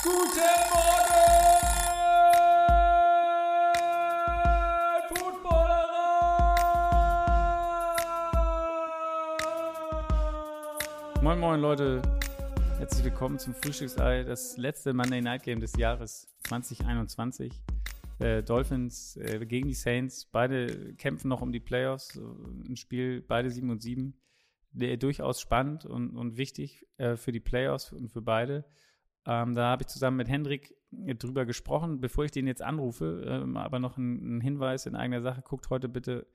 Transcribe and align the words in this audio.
Guten 0.00 0.14
Morgen, 0.70 1.18
Footballerei! 5.08 5.92
Moin, 11.20 11.40
moin, 11.40 11.60
Leute. 11.60 12.00
Herzlich 12.78 13.06
willkommen 13.06 13.40
zum 13.40 13.54
Frühstücksei, 13.54 14.22
das 14.22 14.56
letzte 14.56 14.94
Monday 14.94 15.20
Night 15.20 15.42
Game 15.42 15.58
des 15.58 15.76
Jahres 15.76 16.28
2021. 16.44 17.52
Äh, 18.20 18.44
Dolphins 18.44 19.16
äh, 19.16 19.44
gegen 19.46 19.66
die 19.66 19.74
Saints. 19.74 20.26
Beide 20.26 20.94
kämpfen 20.94 21.26
noch 21.26 21.40
um 21.40 21.50
die 21.50 21.58
Playoffs. 21.58 22.16
Ein 22.68 22.76
Spiel, 22.76 23.20
beide 23.20 23.50
7 23.50 23.68
und 23.68 23.82
7. 23.82 24.14
Der, 24.70 24.96
durchaus 24.96 25.40
spannend 25.40 25.86
und, 25.86 26.16
und 26.16 26.36
wichtig 26.36 26.86
äh, 26.98 27.16
für 27.16 27.32
die 27.32 27.40
Playoffs 27.40 27.92
und 27.92 28.12
für 28.12 28.22
beide. 28.22 28.64
Ähm, 29.26 29.54
da 29.54 29.68
habe 29.68 29.82
ich 29.82 29.88
zusammen 29.88 30.16
mit 30.16 30.28
Hendrik 30.28 30.74
äh, 31.06 31.14
drüber 31.14 31.46
gesprochen. 31.46 32.00
Bevor 32.00 32.24
ich 32.24 32.30
den 32.30 32.46
jetzt 32.46 32.62
anrufe, 32.62 33.24
ähm, 33.26 33.56
aber 33.56 33.78
noch 33.78 33.96
ein, 33.96 34.38
ein, 34.38 34.40
Hinweis 34.40 34.86
in 34.86 34.96
eigener 34.96 35.20
Sache. 35.20 35.42
Guckt 35.42 35.70
heute 35.70 35.88
bitte 35.88 36.26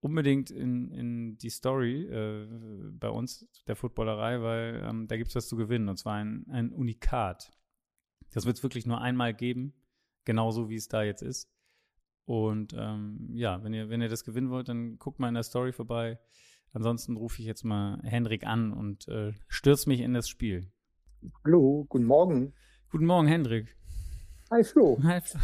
unbedingt 0.00 0.50
in, 0.50 0.90
in 0.90 1.38
die 1.38 1.50
Story 1.50 2.04
äh, 2.04 2.46
bei 2.92 3.08
uns, 3.08 3.48
der 3.66 3.76
Footballerei, 3.76 4.42
weil 4.42 4.82
ähm, 4.84 5.06
da 5.08 5.16
gibt 5.16 5.30
es 5.30 5.36
was 5.36 5.48
zu 5.48 5.56
gewinnen. 5.56 5.88
Und 5.88 5.96
zwar 5.96 6.14
ein, 6.14 6.46
ein 6.50 6.72
Unikat. 6.72 7.50
Das 8.32 8.44
wird 8.44 8.56
es 8.56 8.62
wirklich 8.62 8.86
nur 8.86 9.00
einmal 9.00 9.32
geben 9.32 9.72
genauso 10.26 10.68
wie 10.68 10.74
es 10.74 10.88
da 10.88 11.02
jetzt 11.02 11.22
ist. 11.22 11.50
Und 12.26 12.74
ähm, 12.76 13.30
ja, 13.32 13.62
wenn 13.64 13.72
ihr, 13.72 13.88
wenn 13.88 14.02
ihr 14.02 14.08
das 14.10 14.24
gewinnen 14.24 14.50
wollt, 14.50 14.68
dann 14.68 14.98
guckt 14.98 15.18
mal 15.18 15.28
in 15.28 15.34
der 15.34 15.44
Story 15.44 15.72
vorbei. 15.72 16.18
Ansonsten 16.72 17.16
rufe 17.16 17.40
ich 17.40 17.46
jetzt 17.46 17.64
mal 17.64 18.00
Hendrik 18.02 18.44
an 18.44 18.72
und 18.72 19.08
äh, 19.08 19.32
stürze 19.48 19.88
mich 19.88 20.00
in 20.00 20.12
das 20.12 20.28
Spiel. 20.28 20.70
Hallo, 21.44 21.86
guten 21.88 22.04
Morgen. 22.04 22.52
Guten 22.90 23.06
Morgen, 23.06 23.28
Hendrik. 23.28 23.76
Hi 24.50 24.62
Flo. 24.62 24.98
Hi 25.02 25.20
Flo. 25.20 25.40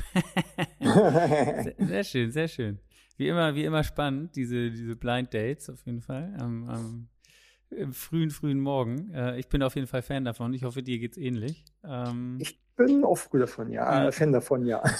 sehr, 0.80 1.74
sehr, 1.78 2.05
schön, 2.05 2.30
sehr 2.30 2.48
schön. 2.48 2.78
Wie 3.16 3.28
immer, 3.28 3.55
wie 3.55 3.64
immer 3.64 3.84
spannend, 3.84 4.36
diese, 4.36 4.70
diese 4.70 4.96
Blind 4.96 5.33
Dates 5.34 5.69
auf 5.70 5.84
jeden 5.84 6.00
Fall. 6.00 6.34
Am, 6.38 6.69
am 6.69 7.08
im 7.70 7.92
frühen, 7.92 8.30
frühen 8.30 8.61
Morgen. 8.61 9.11
Äh, 9.12 9.38
ich 9.38 9.48
bin 9.48 9.62
auf 9.62 9.74
jeden 9.74 9.86
Fall 9.86 10.02
Fan 10.02 10.24
davon. 10.24 10.52
Ich 10.55 10.64
hoffe, 10.64 10.83
dir 10.83 10.98
geht's 10.98 11.16
ähnlich. 11.16 11.64
Ähm, 11.84 12.39
ich 12.41 12.61
bin 12.77 13.05
auch 13.05 13.16
früh 13.16 13.39
davon, 13.39 13.70
ja. 13.70 14.08
Äh, 14.08 14.12
Fan 14.12 14.33
davon, 14.33 14.66
ja. 14.66 14.83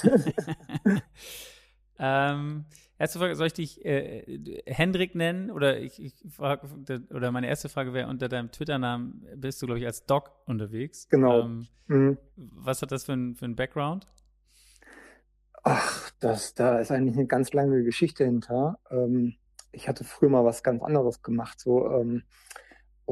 ähm, 2.05 2.65
erste 2.99 3.21
Frage, 3.21 3.37
soll 3.37 3.47
ich 3.47 3.53
dich 3.53 3.85
äh, 3.85 4.63
Hendrik 4.67 5.15
nennen? 5.15 5.53
Oder 5.53 5.79
ich, 5.79 6.03
ich 6.03 6.15
frage, 6.29 6.67
oder 7.11 7.31
meine 7.31 7.47
erste 7.47 7.69
Frage 7.69 7.95
wäre, 7.95 8.09
unter 8.09 8.29
deinem 8.29 8.51
Twitter-Namen 8.51 9.25
bist 9.37 9.63
du, 9.63 9.67
glaube 9.67 9.79
ich, 9.79 9.87
als 9.87 10.05
Doc 10.05 10.33
unterwegs. 10.47 11.09
Genau. 11.09 11.43
Ähm, 11.43 11.69
mhm. 11.87 12.19
Was 12.37 12.83
hat 12.83 12.91
das 12.91 13.05
für 13.05 13.13
ein, 13.13 13.37
für 13.37 13.45
ein 13.45 13.55
Background? 13.55 14.09
Ach, 15.63 16.11
das, 16.19 16.55
da 16.55 16.81
ist 16.81 16.91
eigentlich 16.91 17.17
eine 17.17 17.29
ganz 17.29 17.53
lange 17.53 17.85
Geschichte 17.85 18.25
hinter. 18.25 18.81
Ähm, 18.91 19.37
ich 19.71 19.89
hatte 19.89 20.03
früher 20.03 20.29
mal 20.29 20.45
was 20.45 20.65
ganz 20.65 20.83
anderes 20.83 21.23
gemacht. 21.23 21.61
So, 21.61 21.89
ähm, 21.89 22.25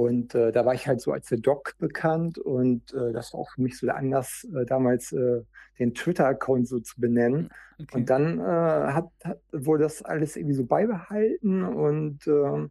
und 0.00 0.34
äh, 0.34 0.50
da 0.50 0.64
war 0.64 0.72
ich 0.72 0.88
halt 0.88 1.02
so 1.02 1.12
als 1.12 1.28
der 1.28 1.36
Doc 1.36 1.76
bekannt 1.78 2.38
und 2.38 2.94
äh, 2.94 3.12
das 3.12 3.34
war 3.34 3.40
auch 3.40 3.50
für 3.50 3.60
mich 3.60 3.76
so 3.76 3.84
der 3.84 3.96
Anlass, 3.96 4.48
äh, 4.56 4.64
damals 4.64 5.12
äh, 5.12 5.42
den 5.78 5.92
Twitter-Account 5.94 6.66
so 6.66 6.80
zu 6.80 6.98
benennen. 6.98 7.50
Okay. 7.78 7.98
Und 7.98 8.08
dann 8.08 8.38
äh, 8.38 8.42
hat, 8.42 9.10
hat, 9.22 9.42
wurde 9.52 9.82
das 9.82 10.02
alles 10.02 10.36
irgendwie 10.36 10.54
so 10.54 10.64
beibehalten 10.64 11.64
und 11.64 12.26
äh, 12.26 12.68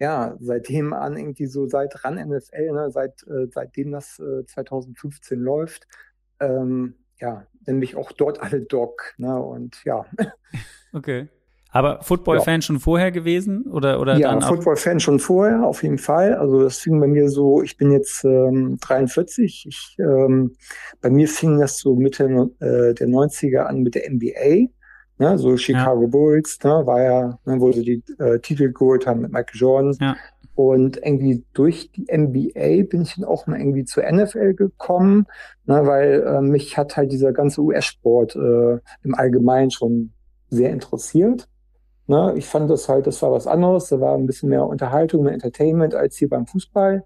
ja, 0.00 0.36
seitdem 0.40 0.92
an 0.92 1.16
irgendwie 1.16 1.46
so 1.46 1.68
seit 1.68 2.04
RAN 2.04 2.16
NFL, 2.16 2.72
ne, 2.72 2.90
seit, 2.90 3.22
äh, 3.28 3.46
seitdem 3.52 3.92
das 3.92 4.18
äh, 4.18 4.44
2015 4.44 5.38
läuft, 5.38 5.86
ähm, 6.40 6.96
ja, 7.20 7.46
nämlich 7.66 7.94
auch 7.94 8.10
dort 8.10 8.42
alle 8.42 8.62
Doc, 8.62 9.14
ne, 9.16 9.38
und 9.40 9.84
ja. 9.84 10.06
Okay. 10.92 11.28
Aber 11.74 11.98
Football-Fan 12.02 12.60
ja. 12.60 12.62
schon 12.62 12.78
vorher 12.78 13.10
gewesen? 13.10 13.64
Oder, 13.64 14.00
oder 14.00 14.16
ja, 14.16 14.40
Football-Fan 14.40 15.00
schon 15.00 15.18
vorher, 15.18 15.64
auf 15.64 15.82
jeden 15.82 15.98
Fall. 15.98 16.34
Also 16.36 16.62
das 16.62 16.78
fing 16.78 17.00
bei 17.00 17.08
mir 17.08 17.28
so, 17.28 17.62
ich 17.62 17.76
bin 17.76 17.90
jetzt 17.90 18.24
ähm, 18.24 18.78
43. 18.80 19.66
Ich, 19.68 19.96
ähm, 19.98 20.54
bei 21.00 21.10
mir 21.10 21.26
fing 21.26 21.58
das 21.58 21.80
so 21.80 21.96
Mitte 21.96 22.26
äh, 22.60 22.94
der 22.94 23.08
90er 23.08 23.64
an 23.64 23.82
mit 23.82 23.96
der 23.96 24.08
NBA. 24.08 24.70
Ne, 25.18 25.36
so 25.38 25.56
Chicago 25.56 26.02
ja. 26.02 26.08
Bulls, 26.08 26.58
ne, 26.62 26.70
war 26.86 27.02
ja, 27.02 27.38
ne, 27.44 27.60
wo 27.60 27.72
sie 27.72 27.82
die 27.82 28.02
äh, 28.22 28.38
Titel 28.38 28.72
geholt 28.72 29.08
haben 29.08 29.22
mit 29.22 29.32
Michael 29.32 29.58
Jordan. 29.58 29.96
Ja. 30.00 30.16
Und 30.54 30.98
irgendwie 30.98 31.44
durch 31.54 31.90
die 31.90 32.06
NBA 32.08 32.88
bin 32.88 33.02
ich 33.02 33.16
dann 33.16 33.24
auch 33.24 33.48
mal 33.48 33.58
irgendwie 33.58 33.84
zur 33.84 34.04
NFL 34.04 34.54
gekommen, 34.54 35.26
ne, 35.66 35.84
weil 35.84 36.22
äh, 36.22 36.40
mich 36.40 36.78
hat 36.78 36.96
halt 36.96 37.10
dieser 37.10 37.32
ganze 37.32 37.62
US-Sport 37.62 38.36
äh, 38.36 38.78
im 39.02 39.14
Allgemeinen 39.16 39.72
schon 39.72 40.12
sehr 40.50 40.70
interessiert. 40.70 41.48
Ne, 42.06 42.34
ich 42.36 42.46
fand 42.46 42.68
das 42.68 42.88
halt, 42.88 43.06
das 43.06 43.22
war 43.22 43.32
was 43.32 43.46
anderes, 43.46 43.88
da 43.88 43.98
war 43.98 44.14
ein 44.14 44.26
bisschen 44.26 44.50
mehr 44.50 44.66
Unterhaltung, 44.66 45.22
mehr 45.22 45.32
Entertainment 45.32 45.94
als 45.94 46.16
hier 46.16 46.28
beim 46.28 46.46
Fußball. 46.46 47.02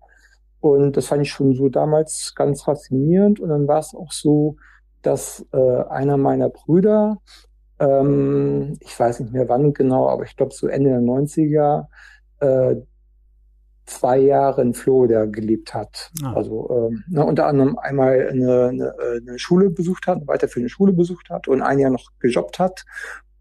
Und 0.60 0.96
das 0.96 1.06
fand 1.06 1.22
ich 1.22 1.30
schon 1.30 1.54
so 1.54 1.68
damals 1.68 2.34
ganz 2.34 2.62
faszinierend. 2.62 3.38
Und 3.38 3.50
dann 3.50 3.68
war 3.68 3.78
es 3.78 3.94
auch 3.94 4.10
so, 4.10 4.56
dass 5.02 5.46
äh, 5.52 5.82
einer 5.88 6.16
meiner 6.16 6.48
Brüder, 6.48 7.18
ähm, 7.78 8.76
ich 8.80 8.98
weiß 8.98 9.20
nicht 9.20 9.32
mehr 9.32 9.48
wann 9.48 9.72
genau, 9.72 10.08
aber 10.08 10.24
ich 10.24 10.36
glaube 10.36 10.52
so 10.52 10.66
Ende 10.66 10.90
der 10.90 11.00
90er, 11.00 11.86
äh, 12.40 12.76
zwei 13.86 14.18
Jahre 14.18 14.62
in 14.62 14.74
Florida 14.74 15.26
gelebt 15.26 15.74
hat. 15.74 16.10
Ah. 16.24 16.34
Also 16.34 16.68
ähm, 16.70 17.04
ne, 17.08 17.24
unter 17.24 17.46
anderem 17.46 17.78
einmal 17.78 18.28
eine, 18.28 18.66
eine, 18.66 18.94
eine 18.98 19.38
Schule 19.38 19.70
besucht 19.70 20.08
hat, 20.08 20.26
weiter 20.26 20.48
für 20.48 20.58
eine 20.58 20.68
Schule 20.68 20.92
besucht 20.92 21.30
hat 21.30 21.46
und 21.46 21.62
ein 21.62 21.78
Jahr 21.78 21.90
noch 21.90 22.10
gejobbt 22.18 22.58
hat 22.58 22.84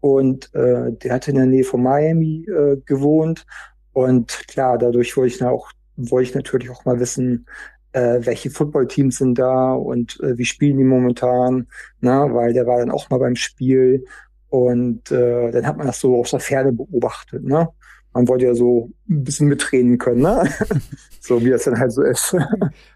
und 0.00 0.54
äh, 0.54 0.92
der 0.92 1.14
hat 1.14 1.28
in 1.28 1.36
der 1.36 1.46
Nähe 1.46 1.64
von 1.64 1.82
Miami 1.82 2.46
äh, 2.48 2.76
gewohnt. 2.84 3.46
Und 3.92 4.46
klar, 4.48 4.78
dadurch 4.78 5.16
wollte 5.16 5.34
ich, 5.34 5.42
auch, 5.42 5.70
wollte 5.96 6.28
ich 6.28 6.34
natürlich 6.34 6.70
auch 6.70 6.84
mal 6.84 7.00
wissen, 7.00 7.46
äh, 7.92 8.20
welche 8.20 8.50
Footballteams 8.50 9.18
sind 9.18 9.38
da 9.38 9.72
und 9.72 10.20
äh, 10.20 10.36
wie 10.38 10.44
spielen 10.44 10.78
die 10.78 10.84
momentan, 10.84 11.66
na, 12.00 12.32
weil 12.32 12.52
der 12.52 12.66
war 12.66 12.78
dann 12.78 12.90
auch 12.90 13.10
mal 13.10 13.18
beim 13.18 13.36
Spiel 13.36 14.04
und 14.50 15.10
äh, 15.10 15.50
dann 15.50 15.66
hat 15.66 15.76
man 15.76 15.86
das 15.86 16.00
so 16.00 16.16
aus 16.16 16.30
der 16.30 16.40
Ferne 16.40 16.72
beobachtet, 16.72 17.44
ne? 17.44 17.68
Man 18.12 18.26
wollte 18.28 18.46
ja 18.46 18.54
so 18.54 18.90
ein 19.08 19.24
bisschen 19.24 19.48
mitreden 19.48 19.98
können, 19.98 20.22
ne? 20.22 20.48
so 21.20 21.44
wie 21.44 21.50
es 21.50 21.64
dann 21.64 21.78
halt 21.78 21.92
so 21.92 22.02
ist. 22.02 22.34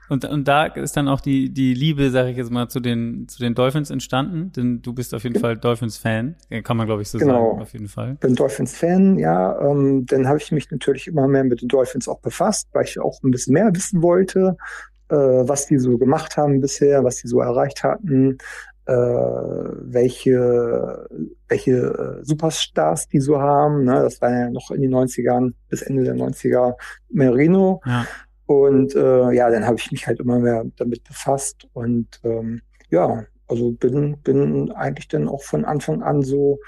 und, 0.08 0.24
und 0.24 0.48
da 0.48 0.66
ist 0.66 0.96
dann 0.96 1.08
auch 1.08 1.20
die, 1.20 1.50
die 1.50 1.74
Liebe, 1.74 2.10
sag 2.10 2.28
ich 2.28 2.36
jetzt 2.36 2.50
mal, 2.50 2.68
zu 2.68 2.80
den, 2.80 3.28
zu 3.28 3.38
den 3.38 3.54
Dolphins 3.54 3.90
entstanden, 3.90 4.52
denn 4.52 4.82
du 4.82 4.92
bist 4.92 5.14
auf 5.14 5.24
jeden 5.24 5.38
Fall 5.38 5.56
Dolphins-Fan, 5.56 6.36
kann 6.64 6.76
man 6.76 6.86
glaube 6.86 7.02
ich 7.02 7.08
so 7.08 7.18
genau. 7.18 7.50
sagen, 7.50 7.62
auf 7.62 7.72
jeden 7.72 7.88
Fall. 7.88 8.16
Bin 8.20 8.34
Dolphins-Fan, 8.34 9.18
ja. 9.18 9.60
Ähm, 9.60 10.06
dann 10.06 10.26
habe 10.26 10.38
ich 10.38 10.50
mich 10.50 10.70
natürlich 10.70 11.06
immer 11.06 11.28
mehr 11.28 11.44
mit 11.44 11.62
den 11.62 11.68
Dolphins 11.68 12.08
auch 12.08 12.20
befasst, 12.20 12.68
weil 12.72 12.84
ich 12.84 12.98
auch 12.98 13.22
ein 13.22 13.30
bisschen 13.30 13.54
mehr 13.54 13.70
wissen 13.74 14.02
wollte, 14.02 14.56
äh, 15.08 15.14
was 15.14 15.66
die 15.66 15.78
so 15.78 15.98
gemacht 15.98 16.36
haben 16.36 16.60
bisher, 16.60 17.04
was 17.04 17.16
die 17.16 17.28
so 17.28 17.40
erreicht 17.40 17.84
hatten, 17.84 18.38
äh, 18.92 19.92
welche, 19.92 21.08
welche 21.48 21.72
äh, 21.72 22.24
Superstars 22.24 23.08
die 23.08 23.20
so 23.20 23.40
haben. 23.40 23.84
Ne? 23.84 24.02
Das 24.02 24.20
war 24.20 24.30
ja 24.30 24.50
noch 24.50 24.70
in 24.70 24.82
den 24.82 24.94
90ern, 24.94 25.52
bis 25.68 25.82
Ende 25.82 26.04
der 26.04 26.14
90er 26.14 26.74
Merino. 27.10 27.80
Ja. 27.86 28.06
Und 28.46 28.94
äh, 28.94 29.32
ja, 29.32 29.50
dann 29.50 29.66
habe 29.66 29.78
ich 29.78 29.90
mich 29.90 30.06
halt 30.06 30.20
immer 30.20 30.38
mehr 30.38 30.64
damit 30.76 31.04
befasst 31.04 31.66
und 31.72 32.20
ähm, 32.24 32.60
ja, 32.90 33.24
also 33.48 33.72
bin, 33.72 34.18
bin 34.18 34.70
eigentlich 34.72 35.08
dann 35.08 35.28
auch 35.28 35.42
von 35.42 35.64
Anfang 35.64 36.02
an 36.02 36.22
so 36.22 36.58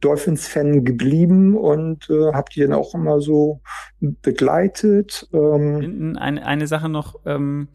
Dolphins-Fan 0.00 0.84
geblieben 0.84 1.56
und 1.56 2.08
äh, 2.10 2.32
habe 2.32 2.50
die 2.54 2.60
dann 2.60 2.72
auch 2.72 2.94
immer 2.94 3.20
so 3.20 3.60
begleitet. 4.00 5.28
Ähm, 5.32 6.16
eine, 6.18 6.44
eine 6.44 6.66
Sache 6.66 6.88
noch, 6.88 7.20
ähm, 7.26 7.68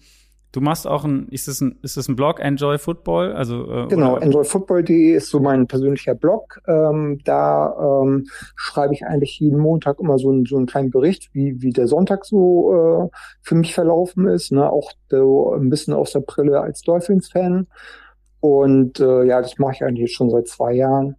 Du 0.55 0.61
machst 0.61 0.87
auch 0.87 1.03
ein, 1.03 1.27
ist 1.31 1.49
das 1.49 1.59
ein, 1.59 1.77
ist 1.81 1.97
das 1.97 2.07
ein 2.07 2.15
Blog, 2.15 2.39
Enjoy 2.39 2.77
Football? 2.77 3.33
Also, 3.33 3.69
äh, 3.69 3.87
genau, 3.87 4.15
enjoyfootball.de 4.15 5.11
ist 5.11 5.29
so 5.29 5.41
mein 5.41 5.67
persönlicher 5.67 6.15
Blog. 6.15 6.61
Ähm, 6.65 7.19
da 7.25 7.75
ähm, 7.77 8.27
schreibe 8.55 8.93
ich 8.93 9.05
eigentlich 9.05 9.37
jeden 9.37 9.59
Montag 9.59 9.99
immer 9.99 10.17
so, 10.17 10.31
ein, 10.31 10.45
so 10.45 10.55
einen 10.55 10.65
kleinen 10.65 10.91
Bericht, 10.91 11.27
wie, 11.33 11.61
wie 11.61 11.71
der 11.71 11.87
Sonntag 11.87 12.23
so 12.23 12.71
äh, 13.11 13.15
für 13.41 13.55
mich 13.55 13.73
verlaufen 13.73 14.29
ist. 14.29 14.53
Ne? 14.53 14.71
Auch 14.71 14.93
so 15.09 15.51
ein 15.53 15.69
bisschen 15.69 15.93
aus 15.93 16.13
der 16.13 16.21
Brille 16.21 16.61
als 16.61 16.83
Dolphins-Fan. 16.83 17.67
Und 18.39 19.01
äh, 19.01 19.25
ja, 19.25 19.41
das 19.41 19.57
mache 19.57 19.73
ich 19.73 19.83
eigentlich 19.83 20.13
schon 20.13 20.29
seit 20.29 20.47
zwei 20.47 20.71
Jahren. 20.71 21.17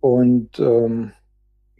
Und 0.00 0.60
ähm, 0.60 1.12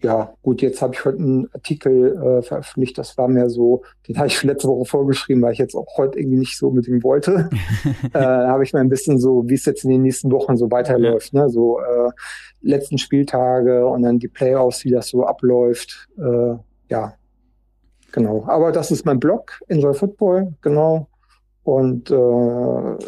ja, 0.04 0.34
gut, 0.42 0.60
jetzt 0.60 0.82
habe 0.82 0.92
ich 0.92 1.02
heute 1.06 1.18
einen 1.18 1.48
Artikel 1.54 2.14
äh, 2.14 2.42
veröffentlicht, 2.42 2.98
das 2.98 3.16
war 3.16 3.26
mir 3.26 3.48
so, 3.48 3.82
den 4.06 4.18
habe 4.18 4.26
ich 4.26 4.42
letzte 4.42 4.68
Woche 4.68 4.84
vorgeschrieben, 4.84 5.42
weil 5.42 5.54
ich 5.54 5.58
jetzt 5.58 5.74
auch 5.74 5.96
heute 5.96 6.18
irgendwie 6.18 6.36
nicht 6.36 6.58
so 6.58 6.68
unbedingt 6.68 7.02
wollte. 7.02 7.48
äh, 8.12 8.18
habe 8.18 8.64
ich 8.64 8.74
mal 8.74 8.80
ein 8.80 8.90
bisschen 8.90 9.18
so, 9.18 9.48
wie 9.48 9.54
es 9.54 9.64
jetzt 9.64 9.82
in 9.82 9.90
den 9.90 10.02
nächsten 10.02 10.30
Wochen 10.30 10.58
so 10.58 10.70
weiterläuft, 10.70 11.32
ne? 11.32 11.48
So 11.48 11.80
äh, 11.80 12.10
letzten 12.60 12.98
Spieltage 12.98 13.86
und 13.86 14.02
dann 14.02 14.18
die 14.18 14.28
Playoffs, 14.28 14.84
wie 14.84 14.90
das 14.90 15.08
so 15.08 15.24
abläuft. 15.24 16.06
Äh, 16.18 16.56
ja, 16.90 17.14
genau. 18.12 18.44
Aber 18.46 18.72
das 18.72 18.90
ist 18.90 19.06
mein 19.06 19.18
Blog, 19.18 19.58
Enjoy 19.68 19.94
Football, 19.94 20.52
genau. 20.60 21.08
Und 21.62 22.10
äh, 22.10 23.04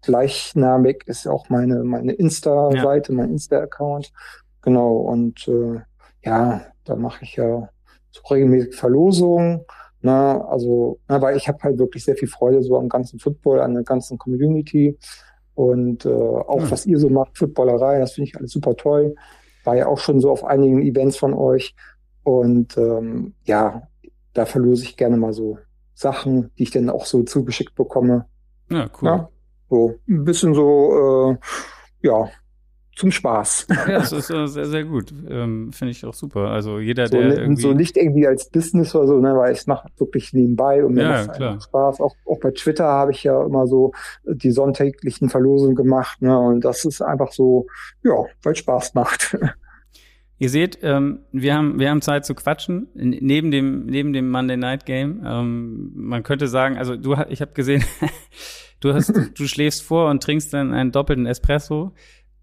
gleichnamig 0.00 1.04
ist 1.08 1.28
auch 1.28 1.50
meine, 1.50 1.84
meine 1.84 2.12
Insta-Seite, 2.12 3.12
ja. 3.12 3.18
mein 3.18 3.32
Insta-Account. 3.32 4.12
Genau, 4.62 4.96
und 4.96 5.46
äh, 5.46 5.80
ja, 6.22 6.62
da 6.84 6.96
mache 6.96 7.24
ich 7.24 7.36
ja 7.36 7.68
so 8.10 8.22
regelmäßig 8.30 8.74
Verlosungen. 8.74 9.64
Na, 10.00 10.40
also, 10.46 11.00
na, 11.08 11.20
weil 11.20 11.36
ich 11.36 11.48
habe 11.48 11.58
halt 11.62 11.78
wirklich 11.78 12.04
sehr 12.04 12.16
viel 12.16 12.28
Freude 12.28 12.62
so 12.62 12.78
am 12.78 12.88
ganzen 12.88 13.18
Football, 13.18 13.60
an 13.60 13.74
der 13.74 13.82
ganzen 13.82 14.16
Community. 14.16 14.96
Und 15.54 16.06
äh, 16.06 16.08
auch 16.08 16.62
hm. 16.62 16.70
was 16.70 16.86
ihr 16.86 16.98
so 16.98 17.08
macht, 17.08 17.36
Footballerei, 17.36 17.98
das 17.98 18.12
finde 18.12 18.28
ich 18.28 18.36
alles 18.36 18.52
super 18.52 18.76
toll. 18.76 19.16
War 19.64 19.76
ja 19.76 19.86
auch 19.86 19.98
schon 19.98 20.20
so 20.20 20.30
auf 20.30 20.44
einigen 20.44 20.80
Events 20.82 21.16
von 21.16 21.34
euch. 21.34 21.74
Und 22.22 22.76
ähm, 22.76 23.34
ja, 23.44 23.88
da 24.34 24.46
verlose 24.46 24.84
ich 24.84 24.96
gerne 24.96 25.16
mal 25.16 25.32
so 25.32 25.58
Sachen, 25.94 26.52
die 26.56 26.62
ich 26.64 26.70
dann 26.70 26.90
auch 26.90 27.06
so 27.06 27.24
zugeschickt 27.24 27.74
bekomme. 27.74 28.26
Ja, 28.70 28.88
cool. 29.00 29.08
Ja, 29.08 29.28
so 29.68 29.94
ein 30.08 30.24
bisschen 30.24 30.54
so, 30.54 31.32
äh, 31.32 32.06
ja, 32.06 32.28
zum 32.98 33.12
Spaß. 33.12 33.68
Ja, 33.70 33.98
das 34.00 34.12
ist 34.12 34.28
äh, 34.28 34.46
sehr, 34.48 34.66
sehr 34.66 34.84
gut. 34.84 35.14
Ähm, 35.28 35.72
Finde 35.72 35.92
ich 35.92 36.04
auch 36.04 36.14
super. 36.14 36.48
Also 36.48 36.80
jeder, 36.80 37.06
so, 37.06 37.16
der. 37.16 37.38
Irgendwie... 37.38 37.62
So 37.62 37.72
nicht 37.72 37.96
irgendwie 37.96 38.26
als 38.26 38.50
Business 38.50 38.94
oder 38.94 39.06
so, 39.06 39.20
ne, 39.20 39.36
weil 39.36 39.52
ich 39.52 39.66
mache 39.68 39.88
wirklich 39.98 40.32
nebenbei 40.32 40.84
und 40.84 40.94
mir 40.94 41.02
ja, 41.02 41.24
macht 41.24 41.36
klar. 41.36 41.60
Spaß. 41.60 42.00
Auch, 42.00 42.16
auch 42.26 42.40
bei 42.40 42.50
Twitter 42.50 42.86
habe 42.86 43.12
ich 43.12 43.22
ja 43.22 43.40
immer 43.44 43.68
so 43.68 43.92
die 44.24 44.50
sonntäglichen 44.50 45.28
Verlosungen 45.28 45.76
gemacht, 45.76 46.20
ne? 46.20 46.36
Und 46.36 46.64
das 46.64 46.84
ist 46.84 47.00
einfach 47.00 47.30
so, 47.30 47.66
ja, 48.02 48.24
weil 48.42 48.56
Spaß 48.56 48.94
macht. 48.94 49.38
Ihr 50.40 50.50
seht, 50.50 50.78
ähm, 50.82 51.20
wir 51.32 51.54
haben 51.54 51.78
wir 51.80 51.90
haben 51.90 52.00
Zeit 52.00 52.24
zu 52.24 52.34
quatschen 52.34 52.88
neben 52.94 53.50
dem 53.50 53.86
neben 53.86 54.12
dem 54.12 54.30
Monday 54.30 54.56
Night 54.56 54.86
Game. 54.86 55.22
Ähm, 55.24 55.92
man 55.94 56.22
könnte 56.24 56.48
sagen, 56.48 56.76
also 56.76 56.96
du 56.96 57.16
ich 57.28 57.40
habe 57.40 57.52
gesehen, 57.54 57.84
du 58.80 58.92
hast 58.92 59.12
du 59.36 59.46
schläfst 59.46 59.82
vor 59.82 60.10
und 60.10 60.22
trinkst 60.22 60.52
dann 60.52 60.72
einen 60.72 60.92
doppelten 60.92 61.26
Espresso. 61.26 61.92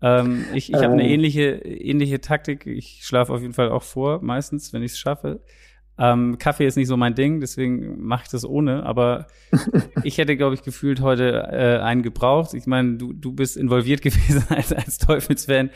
Ähm, 0.01 0.45
ich 0.53 0.69
ich 0.69 0.75
habe 0.75 0.94
eine 0.94 1.03
ähm. 1.03 1.12
ähnliche 1.12 1.51
ähnliche 1.63 2.21
Taktik. 2.21 2.65
Ich 2.65 3.01
schlafe 3.03 3.33
auf 3.33 3.42
jeden 3.42 3.53
Fall 3.53 3.69
auch 3.69 3.83
vor, 3.83 4.21
meistens, 4.21 4.74
wenn 4.74 4.83
ich 4.83 4.94
es 4.94 5.00
schaffe. 5.00 5.42
Ähm, 5.97 6.38
Kaffee 6.38 6.68
ist 6.68 6.75
nicht 6.75 6.89
so 6.89 6.97
mein 6.97 7.15
Ding, 7.15 7.39
deswegen 7.39 8.06
mache 8.06 8.24
ich 8.25 8.30
das 8.30 8.45
ohne. 8.45 8.86
Aber 8.86 9.27
ich 10.03 10.18
hätte, 10.18 10.36
glaube 10.36 10.56
ich, 10.56 10.63
gefühlt 10.63 11.01
heute 11.01 11.47
äh, 11.51 11.81
einen 11.81 12.03
gebraucht. 12.03 12.53
Ich 12.53 12.68
meine, 12.68 12.97
du, 12.97 13.13
du 13.13 13.31
bist 13.31 13.56
involviert 13.57 14.01
gewesen 14.01 14.44
als, 14.50 14.74
als 14.74 14.97
Teufelsfan. 14.97 15.69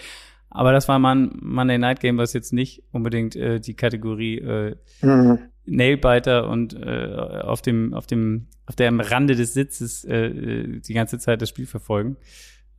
Aber 0.52 0.72
das 0.72 0.88
war 0.88 1.00
mal 1.00 1.16
ein 1.16 1.38
Monday 1.42 1.78
Night 1.78 2.00
Game, 2.00 2.18
was 2.18 2.34
jetzt 2.34 2.54
nicht 2.54 2.84
unbedingt 2.92 3.36
äh, 3.36 3.60
die 3.60 3.76
Kategorie 3.76 4.40
äh, 4.40 4.76
mhm. 5.02 5.40
Nailbiter 5.66 6.50
und 6.50 6.74
äh, 6.74 7.16
auf 7.44 7.62
dem 7.62 7.94
auf 7.94 8.08
dem 8.08 8.48
auf 8.66 8.76
dem 8.76 9.00
Rande 9.00 9.36
des 9.36 9.54
Sitzes 9.54 10.04
äh, 10.06 10.26
äh, 10.26 10.80
die 10.80 10.94
ganze 10.94 11.20
Zeit 11.20 11.42
das 11.42 11.50
Spiel 11.50 11.68
verfolgen. 11.68 12.18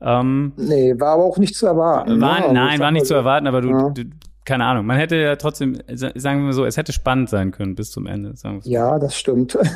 Ähm, 0.00 0.52
nee, 0.56 0.94
war 0.98 1.14
aber 1.14 1.24
auch 1.24 1.38
nicht 1.38 1.54
zu 1.54 1.66
erwarten. 1.66 2.20
War, 2.20 2.48
ne? 2.48 2.52
nein, 2.52 2.80
war 2.80 2.90
nicht 2.90 3.06
zu 3.06 3.14
erwarten, 3.14 3.46
aber 3.46 3.60
du, 3.60 3.70
ja. 3.70 3.90
du, 3.90 4.04
keine 4.44 4.64
Ahnung. 4.64 4.86
Man 4.86 4.96
hätte 4.96 5.16
ja 5.16 5.36
trotzdem, 5.36 5.78
sagen 5.88 6.46
wir 6.46 6.52
so, 6.52 6.64
es 6.64 6.76
hätte 6.76 6.92
spannend 6.92 7.28
sein 7.28 7.50
können 7.50 7.74
bis 7.74 7.90
zum 7.90 8.06
Ende. 8.06 8.36
Sagen 8.36 8.60
so. 8.62 8.70
Ja, 8.70 8.98
das 8.98 9.16
stimmt. 9.16 9.58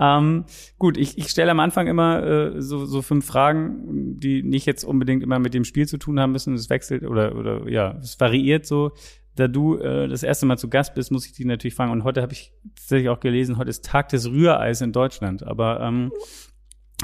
Ähm, 0.00 0.46
gut, 0.78 0.96
ich, 0.96 1.18
ich 1.18 1.28
stelle 1.28 1.50
am 1.50 1.60
Anfang 1.60 1.86
immer 1.86 2.22
äh, 2.22 2.62
so, 2.62 2.86
so 2.86 3.02
fünf 3.02 3.26
Fragen, 3.26 4.18
die 4.18 4.42
nicht 4.42 4.64
jetzt 4.64 4.82
unbedingt 4.82 5.22
immer 5.22 5.38
mit 5.38 5.52
dem 5.52 5.64
Spiel 5.64 5.86
zu 5.86 5.98
tun 5.98 6.18
haben 6.18 6.32
müssen. 6.32 6.54
Es 6.54 6.70
wechselt 6.70 7.04
oder, 7.04 7.36
oder 7.36 7.68
ja, 7.68 7.98
es 8.00 8.18
variiert 8.18 8.64
so. 8.64 8.92
Da 9.36 9.46
du 9.46 9.76
äh, 9.76 10.08
das 10.08 10.22
erste 10.22 10.46
Mal 10.46 10.56
zu 10.56 10.70
Gast 10.70 10.94
bist, 10.94 11.12
muss 11.12 11.26
ich 11.26 11.32
dich 11.32 11.44
natürlich 11.44 11.74
fragen. 11.74 11.92
Und 11.92 12.02
heute 12.02 12.22
habe 12.22 12.32
ich 12.32 12.54
tatsächlich 12.74 13.10
auch 13.10 13.20
gelesen, 13.20 13.58
heute 13.58 13.68
ist 13.68 13.84
Tag 13.84 14.08
des 14.08 14.30
Rühreis 14.30 14.80
in 14.80 14.92
Deutschland. 14.92 15.42
Aber 15.42 15.80
ähm, 15.80 16.12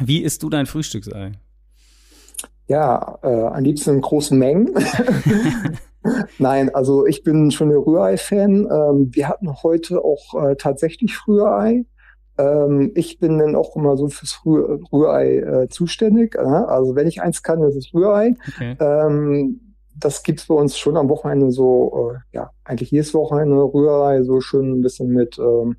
wie 0.01 0.23
isst 0.23 0.43
du 0.43 0.49
dein 0.49 0.65
Frühstücksei? 0.65 1.33
Ja, 2.69 3.19
äh, 3.23 3.29
am 3.29 3.63
liebsten 3.63 3.91
in 3.91 4.01
großen 4.01 4.39
Mengen. 4.39 4.75
Nein, 6.39 6.75
also 6.75 7.07
ich 7.07 7.23
bin 7.23 7.51
schon 7.51 7.69
der 7.69 7.79
Rührei-Fan. 7.79 8.69
Ähm, 8.71 9.11
wir 9.13 9.29
hatten 9.29 9.63
heute 9.63 10.05
auch 10.05 10.35
äh, 10.35 10.57
tatsächlich 10.57 11.17
Rührei. 11.27 11.85
Ähm, 12.39 12.93
ich 12.95 13.19
bin 13.19 13.39
dann 13.39 13.57
auch 13.57 13.77
immer 13.77 13.97
so 13.97 14.09
fürs 14.09 14.41
Rühr 14.45 14.81
Rührei 14.93 15.37
äh, 15.39 15.69
zuständig. 15.69 16.35
Äh? 16.35 16.41
Also 16.41 16.95
wenn 16.95 17.07
ich 17.07 17.23
eins 17.23 17.43
kann, 17.43 17.61
das 17.61 17.77
ist 17.77 17.95
Rührei. 17.95 18.35
Okay. 18.49 18.77
Ähm, 18.81 19.61
das 19.99 20.23
gibt's 20.23 20.47
bei 20.47 20.55
uns 20.55 20.77
schon 20.77 20.97
am 20.97 21.09
Wochenende 21.09 21.51
so, 21.51 22.13
äh, 22.13 22.37
ja, 22.37 22.51
eigentlich 22.65 22.91
jedes 22.91 23.15
Wochenende 23.15 23.57
Rührei, 23.57 24.23
so 24.23 24.41
schön 24.41 24.73
ein 24.73 24.83
bisschen 24.83 25.09
mit 25.09 25.39
ähm, 25.39 25.77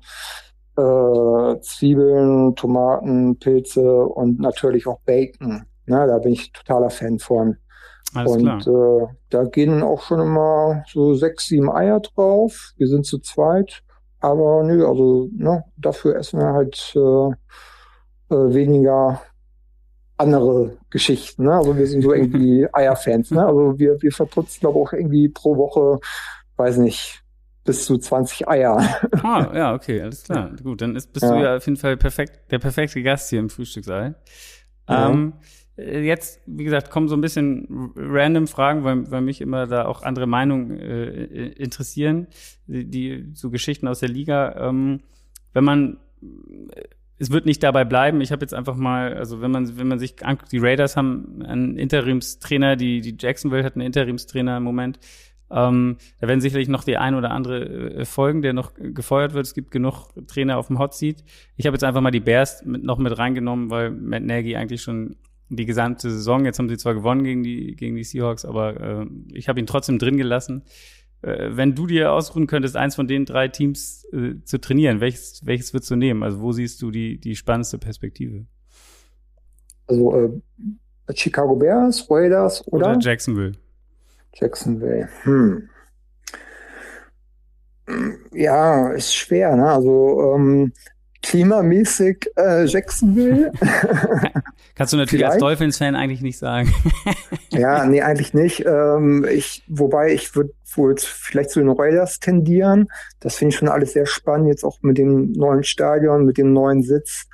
äh, 0.76 1.60
Zwiebeln, 1.60 2.56
Tomaten, 2.56 3.38
Pilze 3.38 4.04
und 4.04 4.40
natürlich 4.40 4.86
auch 4.86 5.00
Bacon. 5.04 5.67
Ne? 5.88 6.06
Da 6.06 6.18
bin 6.18 6.32
ich 6.32 6.52
totaler 6.52 6.90
Fan 6.90 7.18
von. 7.18 7.56
Alles 8.14 8.32
und 8.32 8.66
äh, 8.66 9.06
da 9.28 9.44
gehen 9.44 9.82
auch 9.82 10.02
schon 10.02 10.20
immer 10.20 10.82
so 10.90 11.14
sechs, 11.14 11.46
sieben 11.46 11.70
Eier 11.70 12.00
drauf. 12.00 12.72
Wir 12.76 12.88
sind 12.88 13.04
zu 13.04 13.18
zweit. 13.18 13.82
Aber 14.20 14.64
nö, 14.64 14.86
also 14.86 15.28
ne, 15.32 15.64
dafür 15.76 16.16
essen 16.16 16.40
wir 16.40 16.52
halt 16.52 16.92
äh, 16.96 18.34
äh, 18.34 18.54
weniger 18.54 19.20
andere 20.16 20.76
Geschichten. 20.90 21.44
Ne? 21.44 21.52
Also 21.52 21.76
wir 21.76 21.86
sind 21.86 22.02
so 22.02 22.12
irgendwie 22.12 22.66
Eierfans. 22.72 23.30
Ne? 23.30 23.46
Also 23.46 23.78
wir, 23.78 24.00
wir 24.02 24.12
verputzen, 24.12 24.60
glaube 24.60 24.78
ich, 24.78 24.88
auch 24.88 24.92
irgendwie 24.92 25.28
pro 25.28 25.56
Woche, 25.56 26.00
weiß 26.56 26.78
nicht, 26.78 27.22
bis 27.64 27.84
zu 27.84 27.98
20 27.98 28.48
Eier. 28.48 28.78
Ah, 29.22 29.50
ja, 29.54 29.74
okay, 29.74 30.00
alles 30.00 30.24
klar. 30.24 30.52
Gut, 30.62 30.80
dann 30.80 30.96
ist, 30.96 31.12
bist 31.12 31.24
ja. 31.24 31.34
du 31.34 31.42
ja 31.42 31.56
auf 31.56 31.66
jeden 31.66 31.76
Fall 31.76 31.96
perfekt, 31.96 32.50
der 32.50 32.58
perfekte 32.58 33.02
Gast 33.02 33.30
hier 33.30 33.40
im 33.40 33.50
Frühstücksei. 33.50 34.14
Ja. 34.88 35.10
Ähm, 35.10 35.34
äh, 35.36 35.44
jetzt, 35.78 36.40
wie 36.46 36.64
gesagt, 36.64 36.90
kommen 36.90 37.08
so 37.08 37.16
ein 37.16 37.20
bisschen 37.20 37.92
random 37.96 38.46
Fragen, 38.46 38.84
weil, 38.84 39.10
weil 39.10 39.20
mich 39.20 39.40
immer 39.40 39.66
da 39.66 39.86
auch 39.86 40.02
andere 40.02 40.26
Meinungen 40.26 40.78
äh, 40.78 41.24
interessieren, 41.48 42.26
die, 42.66 42.84
die 42.84 43.30
so 43.34 43.50
Geschichten 43.50 43.86
aus 43.88 44.00
der 44.00 44.08
Liga. 44.08 44.68
Ähm, 44.68 45.00
wenn 45.52 45.64
man 45.64 45.98
äh, 46.20 46.82
es 47.20 47.32
wird 47.32 47.46
nicht 47.46 47.62
dabei 47.64 47.84
bleiben. 47.84 48.20
Ich 48.20 48.30
habe 48.30 48.42
jetzt 48.42 48.54
einfach 48.54 48.76
mal, 48.76 49.14
also 49.14 49.40
wenn 49.40 49.50
man 49.50 49.76
wenn 49.76 49.88
man 49.88 49.98
sich 49.98 50.24
anguckt, 50.24 50.52
die 50.52 50.58
Raiders 50.58 50.96
haben 50.96 51.42
einen 51.42 51.76
Interimstrainer, 51.76 52.76
die 52.76 53.00
die 53.00 53.16
Jacksonville 53.18 53.64
hat 53.64 53.74
einen 53.74 53.86
Interimstrainer 53.86 54.58
im 54.58 54.62
Moment. 54.62 55.00
Ähm, 55.50 55.96
da 56.20 56.28
werden 56.28 56.40
sicherlich 56.40 56.68
noch 56.68 56.84
die 56.84 56.98
ein 56.98 57.14
oder 57.14 57.30
andere 57.30 57.64
äh, 57.64 58.04
folgen, 58.04 58.42
der 58.42 58.52
noch 58.52 58.72
gefeuert 58.74 59.32
wird. 59.32 59.46
Es 59.46 59.54
gibt 59.54 59.70
genug 59.70 60.10
Trainer 60.26 60.58
auf 60.58 60.68
dem 60.68 60.78
Hot 60.78 60.94
Seat. 60.94 61.24
Ich 61.56 61.66
habe 61.66 61.74
jetzt 61.74 61.84
einfach 61.84 62.02
mal 62.02 62.10
die 62.10 62.20
Bears 62.20 62.64
mit, 62.64 62.84
noch 62.84 62.98
mit 62.98 63.16
reingenommen, 63.18 63.70
weil 63.70 63.90
Matt 63.90 64.22
Nagy 64.22 64.56
eigentlich 64.56 64.82
schon 64.82 65.16
die 65.48 65.66
gesamte 65.66 66.10
Saison. 66.10 66.44
Jetzt 66.44 66.58
haben 66.58 66.68
sie 66.68 66.76
zwar 66.76 66.94
gewonnen 66.94 67.24
gegen 67.24 67.42
die, 67.42 67.74
gegen 67.76 67.96
die 67.96 68.04
Seahawks, 68.04 68.44
aber 68.44 68.80
äh, 68.80 69.06
ich 69.32 69.48
habe 69.48 69.60
ihn 69.60 69.66
trotzdem 69.66 69.98
drin 69.98 70.16
gelassen. 70.16 70.64
Äh, 71.22 71.50
wenn 71.56 71.74
du 71.74 71.86
dir 71.86 72.12
ausruhen 72.12 72.46
könntest, 72.46 72.76
eins 72.76 72.94
von 72.94 73.08
den 73.08 73.24
drei 73.24 73.48
Teams 73.48 74.06
äh, 74.12 74.42
zu 74.44 74.60
trainieren, 74.60 75.00
welches, 75.00 75.44
welches 75.44 75.72
würdest 75.72 75.90
du 75.90 75.96
nehmen? 75.96 76.22
Also 76.22 76.40
wo 76.40 76.52
siehst 76.52 76.80
du 76.82 76.90
die, 76.90 77.18
die 77.18 77.34
spannendste 77.34 77.78
Perspektive? 77.78 78.46
Also 79.86 80.14
äh, 80.14 81.14
Chicago 81.14 81.56
Bears, 81.56 82.08
Raiders 82.10 82.66
oder? 82.68 82.90
Oder 82.90 82.98
Jacksonville. 83.00 83.52
Jacksonville. 84.34 85.08
Hm. 85.22 85.68
Ja, 88.32 88.92
ist 88.92 89.14
schwer, 89.14 89.56
ne? 89.56 89.70
Also 89.70 90.34
ähm, 90.34 90.72
klimamäßig 91.28 92.30
äh, 92.36 92.64
Jacksonville. 92.64 93.52
Kannst 94.74 94.94
du 94.94 94.96
natürlich 94.96 95.20
Vielleicht. 95.20 95.34
als 95.34 95.40
Dolphins-Fan 95.40 95.94
eigentlich 95.94 96.22
nicht 96.22 96.38
sagen. 96.38 96.72
ja, 97.50 97.84
nee, 97.84 98.00
eigentlich 98.00 98.32
nicht. 98.32 98.64
Ähm, 98.64 99.26
ich, 99.30 99.62
wobei 99.68 100.12
ich 100.12 100.34
würde 100.34 100.54
wohl 100.74 100.94
vielleicht 100.96 101.50
zu 101.50 101.60
den 101.60 101.68
Raiders 101.68 102.20
tendieren. 102.20 102.88
Das 103.20 103.36
finde 103.36 103.52
ich 103.52 103.58
schon 103.58 103.68
alles 103.68 103.92
sehr 103.92 104.06
spannend, 104.06 104.48
jetzt 104.48 104.64
auch 104.64 104.78
mit 104.80 104.96
dem 104.96 105.32
neuen 105.32 105.64
Stadion, 105.64 106.24
mit 106.24 106.38
dem 106.38 106.54
neuen 106.54 106.82
Sitz. 106.82 107.26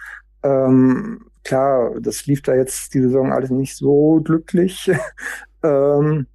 Ähm, 0.42 1.26
klar, 1.44 1.94
das 2.00 2.26
lief 2.26 2.42
da 2.42 2.54
jetzt 2.54 2.94
die 2.94 3.00
Saison 3.00 3.32
alles 3.32 3.50
nicht 3.50 3.76
so 3.76 4.20
glücklich. 4.24 4.90
ähm, 5.62 6.26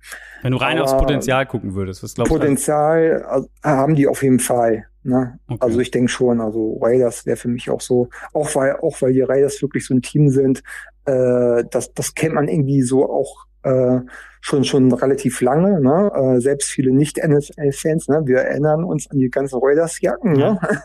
Wenn 0.42 0.52
du 0.52 0.58
rein 0.58 0.80
aufs 0.80 0.96
Potenzial 0.96 1.46
gucken 1.46 1.76
würdest, 1.76 2.04
was 2.04 2.16
glaubst 2.16 2.32
du? 2.32 2.38
Potenzial 2.38 3.24
also, 3.24 3.50
haben 3.64 3.96
die 3.96 4.08
auf 4.08 4.24
jeden 4.24 4.40
Fall. 4.40 4.86
Ne? 5.04 5.40
Okay. 5.48 5.58
Also 5.62 5.80
ich 5.80 5.92
denke 5.92 6.10
schon, 6.10 6.42
also 6.42 6.78
Raiders 6.82 7.26
wäre 7.26 7.38
für 7.38 7.48
mich 7.48 7.70
auch 7.70 7.82
so, 7.82 8.10
auch 8.34 8.54
weil, 8.56 8.76
auch 8.78 9.02
weil 9.02 9.14
die 9.14 9.22
Raiders 9.22 9.62
wirklich 9.62 9.86
so 9.86 9.94
ein 9.94 10.02
Team 10.02 10.30
sind, 10.30 10.62
äh, 11.06 11.64
das, 11.72 11.94
das 11.94 12.14
kennt 12.14 12.36
man 12.36 12.48
irgendwie 12.48 12.82
so 12.82 13.10
auch 13.10 13.46
äh, 13.64 14.00
schon 14.42 14.64
schon 14.64 14.92
relativ 14.92 15.42
lange, 15.42 15.82
ne? 15.82 16.12
Äh, 16.14 16.40
selbst 16.40 16.70
viele 16.70 16.92
Nicht-NFL-Fans, 16.92 18.08
ne? 18.08 18.22
Wir 18.26 18.38
erinnern 18.38 18.84
uns 18.84 19.10
an 19.12 19.20
die 19.20 19.30
ganzen 19.30 19.60
Raiders-Jacken, 19.62 20.34
ne? 20.34 20.60
ja. 20.62 20.80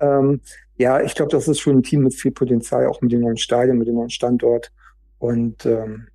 ähm, 0.18 0.40
ja, 0.76 1.00
ich 1.00 1.14
glaube, 1.14 1.30
das 1.30 1.48
ist 1.48 1.60
schon 1.60 1.78
ein 1.78 1.82
Team 1.82 2.02
mit 2.02 2.14
viel 2.14 2.32
Potenzial, 2.32 2.86
auch 2.86 3.00
mit 3.00 3.12
dem 3.12 3.20
neuen 3.20 3.36
Stadion, 3.36 3.78
mit 3.78 3.88
dem 3.88 3.94
neuen 3.94 4.10
Standort. 4.10 4.72
Und 5.18 5.64
ähm, 5.64 6.08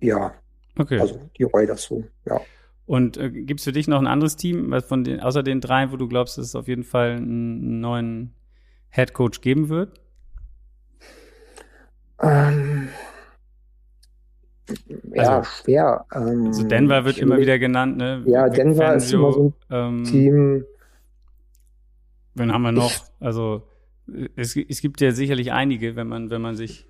ja, 0.00 0.34
okay. 0.78 0.98
also 0.98 1.20
die 1.36 1.44
Raiders 1.44 1.82
so, 1.82 2.04
ja. 2.26 2.40
Und 2.86 3.16
äh, 3.16 3.30
gibt 3.30 3.60
es 3.60 3.64
für 3.64 3.72
dich 3.72 3.88
noch 3.88 3.98
ein 3.98 4.06
anderes 4.06 4.36
Team, 4.36 4.70
was 4.70 4.84
von 4.84 5.04
den, 5.04 5.20
außer 5.20 5.42
den 5.42 5.60
dreien, 5.60 5.90
wo 5.90 5.96
du 5.96 6.06
glaubst, 6.06 6.36
dass 6.36 6.46
es 6.46 6.54
auf 6.54 6.68
jeden 6.68 6.84
Fall 6.84 7.12
einen 7.12 7.80
neuen 7.80 8.34
Head 8.90 9.14
Coach 9.14 9.40
geben 9.40 9.68
wird? 9.68 10.00
Ähm, 12.20 12.88
ja, 15.12 15.38
also, 15.38 15.50
schwer. 15.62 16.06
Ähm, 16.14 16.46
also 16.46 16.66
Denver 16.66 17.04
wird 17.04 17.18
immer 17.18 17.38
wieder 17.38 17.58
genannt, 17.58 17.96
ne? 17.96 18.22
Ja, 18.26 18.48
Denver 18.48 18.84
Fangio, 18.84 18.96
ist 18.96 19.12
immer 19.12 19.32
so 19.32 19.52
ein 19.68 19.98
ähm, 19.98 20.04
Team. 20.04 20.64
Wen 22.34 22.52
haben 22.52 22.62
wir 22.62 22.72
noch? 22.72 22.92
Also 23.20 23.62
es, 24.36 24.56
es 24.56 24.80
gibt 24.80 25.00
ja 25.00 25.12
sicherlich 25.12 25.52
einige, 25.52 25.96
wenn 25.96 26.08
man, 26.08 26.30
wenn 26.30 26.42
man 26.42 26.56
sich 26.56 26.86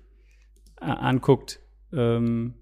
anguckt. 0.79 1.59
Ähm, 1.93 2.55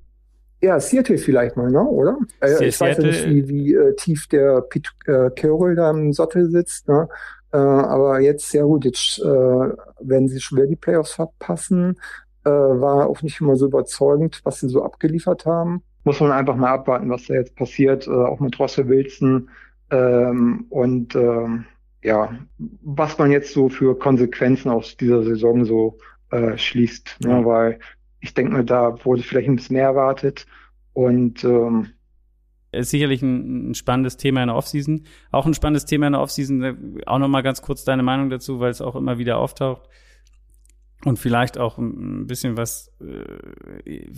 ja, 0.63 0.79
Seattle 0.79 1.17
vielleicht 1.17 1.57
mal, 1.57 1.69
ne? 1.69 1.83
oder? 1.83 2.17
Äh, 2.39 2.67
ich 2.67 2.79
weiß 2.79 2.97
ja 2.97 3.03
nicht, 3.03 3.29
wie, 3.29 3.47
wie 3.49 3.73
äh, 3.73 3.95
tief 3.95 4.27
der 4.27 4.61
Pete 4.61 4.91
äh, 5.05 5.29
Carroll 5.31 5.75
da 5.75 5.91
im 5.91 6.13
Sattel 6.13 6.49
sitzt. 6.49 6.87
Ne? 6.87 7.09
Äh, 7.51 7.57
aber 7.57 8.21
jetzt, 8.21 8.49
sehr 8.49 8.63
gut, 8.63 8.85
jetzt 8.85 9.19
äh, 9.19 9.23
werden 9.25 10.27
sie 10.29 10.39
schwer 10.39 10.65
die 10.65 10.77
Playoffs 10.77 11.13
verpassen. 11.13 11.99
Äh, 12.45 12.49
war 12.49 13.07
auch 13.07 13.21
nicht 13.21 13.41
immer 13.41 13.57
so 13.57 13.65
überzeugend, 13.65 14.39
was 14.45 14.61
sie 14.61 14.69
so 14.69 14.83
abgeliefert 14.83 15.45
haben. 15.45 15.83
Muss 16.05 16.21
man 16.21 16.31
einfach 16.31 16.55
mal 16.55 16.71
abwarten, 16.71 17.09
was 17.09 17.25
da 17.27 17.33
jetzt 17.33 17.55
passiert, 17.55 18.07
äh, 18.07 18.11
auch 18.11 18.39
mit 18.39 18.57
Russell 18.57 18.87
Wilson. 18.87 19.49
Ähm, 19.91 20.65
und 20.69 21.13
ähm, 21.15 21.65
ja, 22.03 22.33
was 22.81 23.17
man 23.17 23.31
jetzt 23.31 23.53
so 23.53 23.67
für 23.67 23.97
Konsequenzen 23.99 24.69
aus 24.69 24.95
dieser 24.95 25.23
Saison 25.23 25.65
so 25.65 25.97
äh, 26.31 26.57
schließt. 26.57 27.17
Ne? 27.25 27.45
Weil 27.45 27.79
ich 28.23 28.33
denke 28.33 28.53
mir, 28.53 28.63
da 28.63 29.03
wurde 29.03 29.21
vielleicht 29.21 29.49
ein 29.49 29.57
bisschen 29.57 29.75
mehr 29.75 29.87
erwartet. 29.87 30.47
Und 30.93 31.43
ähm, 31.43 31.87
ist 32.71 32.89
sicherlich 32.89 33.21
ein, 33.21 33.71
ein, 33.71 33.75
spannendes 33.75 34.15
Thema 34.15 34.41
in 34.41 34.47
der 34.47 34.55
Offseason. 34.55 35.03
Auch 35.31 35.45
ein 35.45 35.53
spannendes 35.53 35.85
Thema 35.85 36.07
in 36.07 36.13
der 36.13 36.21
Offseason. 36.21 37.01
Auch 37.05 37.19
noch 37.19 37.27
mal 37.27 37.43
ganz 37.43 37.61
kurz 37.61 37.83
deine 37.83 38.01
Meinung 38.01 38.29
dazu, 38.29 38.61
weil 38.61 38.71
es 38.71 38.81
auch 38.81 38.95
immer 38.95 39.17
wieder 39.17 39.37
auftaucht. 39.37 39.89
Und 41.03 41.19
vielleicht 41.19 41.57
auch 41.57 41.77
ein 41.77 42.25
bisschen 42.25 42.55
was 42.55 42.93
äh, 43.01 44.09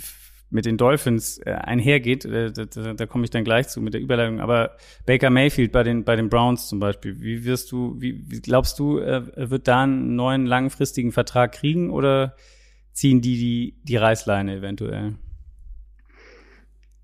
mit 0.51 0.65
den 0.67 0.77
Dolphins 0.77 1.39
äh, 1.39 1.53
einhergeht, 1.53 2.25
äh, 2.25 2.51
da, 2.51 2.65
da, 2.65 2.93
da 2.93 3.05
komme 3.07 3.23
ich 3.23 3.31
dann 3.31 3.43
gleich 3.43 3.69
zu 3.69 3.81
mit 3.81 3.95
der 3.95 4.01
Überleitung. 4.01 4.39
Aber 4.39 4.77
Baker 5.07 5.31
Mayfield 5.31 5.71
bei 5.71 5.81
den 5.81 6.03
bei 6.03 6.15
den 6.15 6.29
Browns 6.29 6.67
zum 6.67 6.79
Beispiel, 6.79 7.19
wie 7.21 7.43
wirst 7.43 7.71
du, 7.71 7.95
wie, 7.99 8.23
wie 8.29 8.39
glaubst 8.39 8.77
du, 8.77 8.99
er 8.99 9.49
wird 9.49 9.67
da 9.67 9.81
einen 9.81 10.15
neuen 10.15 10.45
langfristigen 10.45 11.11
Vertrag 11.11 11.53
kriegen 11.53 11.89
oder 11.89 12.35
ziehen 12.95 13.21
die 13.21 13.37
die 13.37 13.75
die 13.83 13.97
Reißleine 13.97 14.55
eventuell? 14.55 15.13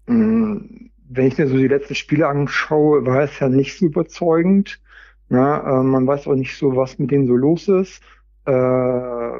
Mm, 0.07 0.89
wenn 1.09 1.27
ich 1.27 1.37
mir 1.37 1.47
so 1.47 1.57
die 1.57 1.67
letzten 1.67 1.95
Spiele 1.95 2.27
anschaue, 2.27 3.05
war 3.05 3.21
es 3.21 3.39
ja 3.39 3.49
nicht 3.49 3.77
so 3.77 3.85
überzeugend. 3.85 4.79
Ja, 5.29 5.79
äh, 5.79 5.83
man 5.83 6.07
weiß 6.07 6.27
auch 6.27 6.35
nicht 6.35 6.57
so, 6.57 6.75
was 6.75 6.97
mit 6.97 7.11
denen 7.11 7.27
so 7.27 7.35
los 7.35 7.67
ist. 7.67 8.01
Äh, 8.45 9.39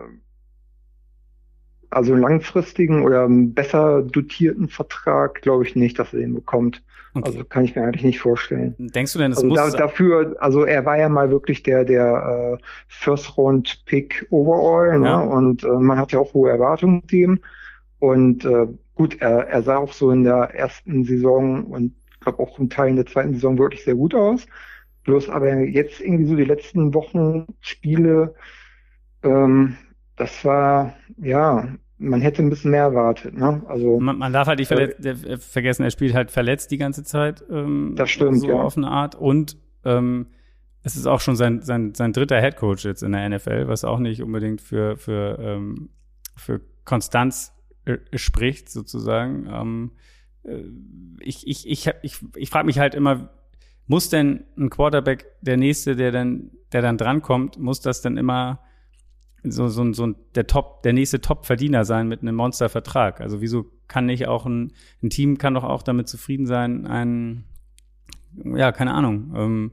also 1.90 2.16
langfristigen 2.16 3.04
oder 3.04 3.26
einen 3.26 3.54
besser 3.54 4.02
dotierten 4.02 4.70
Vertrag 4.70 5.42
glaube 5.42 5.66
ich 5.66 5.76
nicht, 5.76 6.00
dass 6.00 6.14
er 6.14 6.20
den 6.20 6.34
bekommt. 6.34 6.84
Okay. 7.14 7.28
Also 7.28 7.44
kann 7.44 7.66
ich 7.66 7.76
mir 7.76 7.84
eigentlich 7.84 8.04
nicht 8.04 8.20
vorstellen. 8.20 8.76
Denkst 8.78 9.14
du 9.14 9.20
denn, 9.20 9.32
das 9.32 9.40
also 9.40 9.50
muss 9.50 9.72
da, 9.72 9.78
dafür, 9.78 10.36
also 10.40 10.64
er 10.64 10.86
war 10.86 10.98
ja 10.98 11.10
mal 11.10 11.30
wirklich 11.30 11.62
der 11.64 11.84
der 11.84 12.58
äh, 12.58 12.64
First 12.88 13.38
Round 13.38 13.84
Pick 13.86 14.26
overall, 14.30 14.98
ne? 14.98 15.06
ja. 15.06 15.26
ne? 15.26 15.30
Und 15.30 15.64
äh, 15.64 15.68
man 15.68 15.98
hat 15.98 16.12
ja 16.12 16.20
auch 16.20 16.34
hohe 16.34 16.50
Erwartungen 16.50 17.02
mit 17.02 17.12
ihm. 17.12 17.40
Und 18.00 18.46
äh, 18.46 18.68
gut, 18.96 19.22
er, 19.22 19.48
er 19.48 19.62
sah 19.62 19.78
auch 19.78 19.94
so 19.94 20.12
in 20.12 20.24
der 20.24 20.56
ersten 20.56 21.04
Saison 21.04 21.66
und 21.66 21.94
glaube 22.22 22.40
auch 22.40 22.58
in 22.60 22.70
Teilen 22.70 22.96
der 22.96 23.06
zweiten 23.06 23.34
Saison 23.34 23.58
wirklich 23.58 23.84
sehr 23.84 23.96
gut 23.96 24.16
aus. 24.16 24.46
Bloß 25.04 25.30
aber 25.30 25.58
jetzt 25.58 26.00
irgendwie 26.00 26.26
so 26.26 26.36
die 26.36 26.46
letzten 26.46 26.94
Wochen 26.94 27.48
Spiele, 27.60 28.36
ähm, 29.24 29.76
das 30.16 30.46
war, 30.46 30.96
ja, 31.18 31.68
man 32.02 32.20
hätte 32.22 32.42
ein 32.42 32.50
bisschen 32.50 32.72
mehr 32.72 32.84
erwartet. 32.84 33.38
Ne? 33.38 33.62
Also 33.68 34.00
man, 34.00 34.18
man 34.18 34.34
darf 34.34 34.48
halt 34.48 34.60
nicht 34.60 34.72
äh, 34.72 34.86
äh, 34.86 35.38
vergessen, 35.38 35.84
er 35.84 35.92
spielt 35.92 36.14
halt 36.14 36.32
verletzt 36.32 36.72
die 36.72 36.78
ganze 36.78 37.04
Zeit. 37.04 37.44
Ähm, 37.50 37.94
das 37.96 38.10
stimmt, 38.10 38.40
so 38.40 38.50
ja. 38.50 38.56
auf 38.56 38.76
eine 38.76 38.88
Art. 38.88 39.16
Und 39.16 39.58
ähm, 39.86 40.28
es 40.84 40.96
ist 40.96 41.06
auch 41.06 41.22
schon 41.22 41.36
sein, 41.36 41.62
sein, 41.62 41.94
sein 41.94 42.12
dritter 42.12 42.42
Headcoach 42.42 42.84
jetzt 42.84 43.04
in 43.04 43.12
der 43.12 43.30
NFL, 43.30 43.68
was 43.68 43.84
auch 43.84 44.00
nicht 44.00 44.22
unbedingt 44.24 44.62
für, 44.62 44.98
für, 44.98 45.38
ähm, 45.40 45.90
für 46.36 46.60
Konstanz 46.86 47.54
äh, 47.86 47.98
spricht, 48.16 48.70
sozusagen. 48.70 49.48
Ähm, 49.52 49.92
äh, 50.44 50.64
ich 51.20 51.48
ich, 51.48 51.70
ich, 51.70 51.88
ich, 52.02 52.18
ich 52.36 52.50
frage 52.50 52.66
mich 52.66 52.80
halt 52.80 52.96
immer, 52.96 53.30
muss 53.86 54.10
denn 54.10 54.46
ein 54.58 54.72
Quarterback, 54.72 55.28
der 55.42 55.58
nächste, 55.58 55.96
der 55.96 56.12
dann, 56.12 56.50
der 56.72 56.82
dann 56.82 56.98
drankommt, 56.98 57.60
muss 57.60 57.80
das 57.80 58.02
dann 58.02 58.18
immer 58.18 58.60
so, 59.44 59.68
so, 59.68 59.92
so 59.94 60.08
der 60.36 60.48
Top, 60.48 60.84
der 60.84 60.94
nächste 60.94 61.22
Top-Verdiener 61.22 61.86
sein 61.86 62.08
mit 62.08 62.22
einem 62.22 62.36
Monstervertrag. 62.36 63.22
Also 63.22 63.42
wieso 63.42 63.66
kann 63.88 64.06
nicht 64.06 64.28
auch 64.28 64.46
ein, 64.46 64.74
ein 65.02 65.10
Team 65.10 65.38
kann 65.38 65.54
doch 65.54 65.64
auch 65.64 65.84
damit 65.84 66.08
zufrieden 66.08 66.46
sein, 66.46 66.86
ein, 66.86 67.46
ja, 68.44 68.72
keine 68.72 68.94
Ahnung. 68.94 69.34
Ähm, 69.36 69.72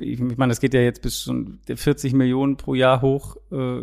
ich, 0.00 0.20
ich 0.20 0.36
meine, 0.36 0.50
das 0.50 0.60
geht 0.60 0.74
ja 0.74 0.80
jetzt 0.80 1.02
bis 1.02 1.22
schon 1.22 1.60
40 1.66 2.12
Millionen 2.12 2.56
pro 2.56 2.74
Jahr 2.74 3.00
hoch, 3.00 3.36
äh, 3.50 3.82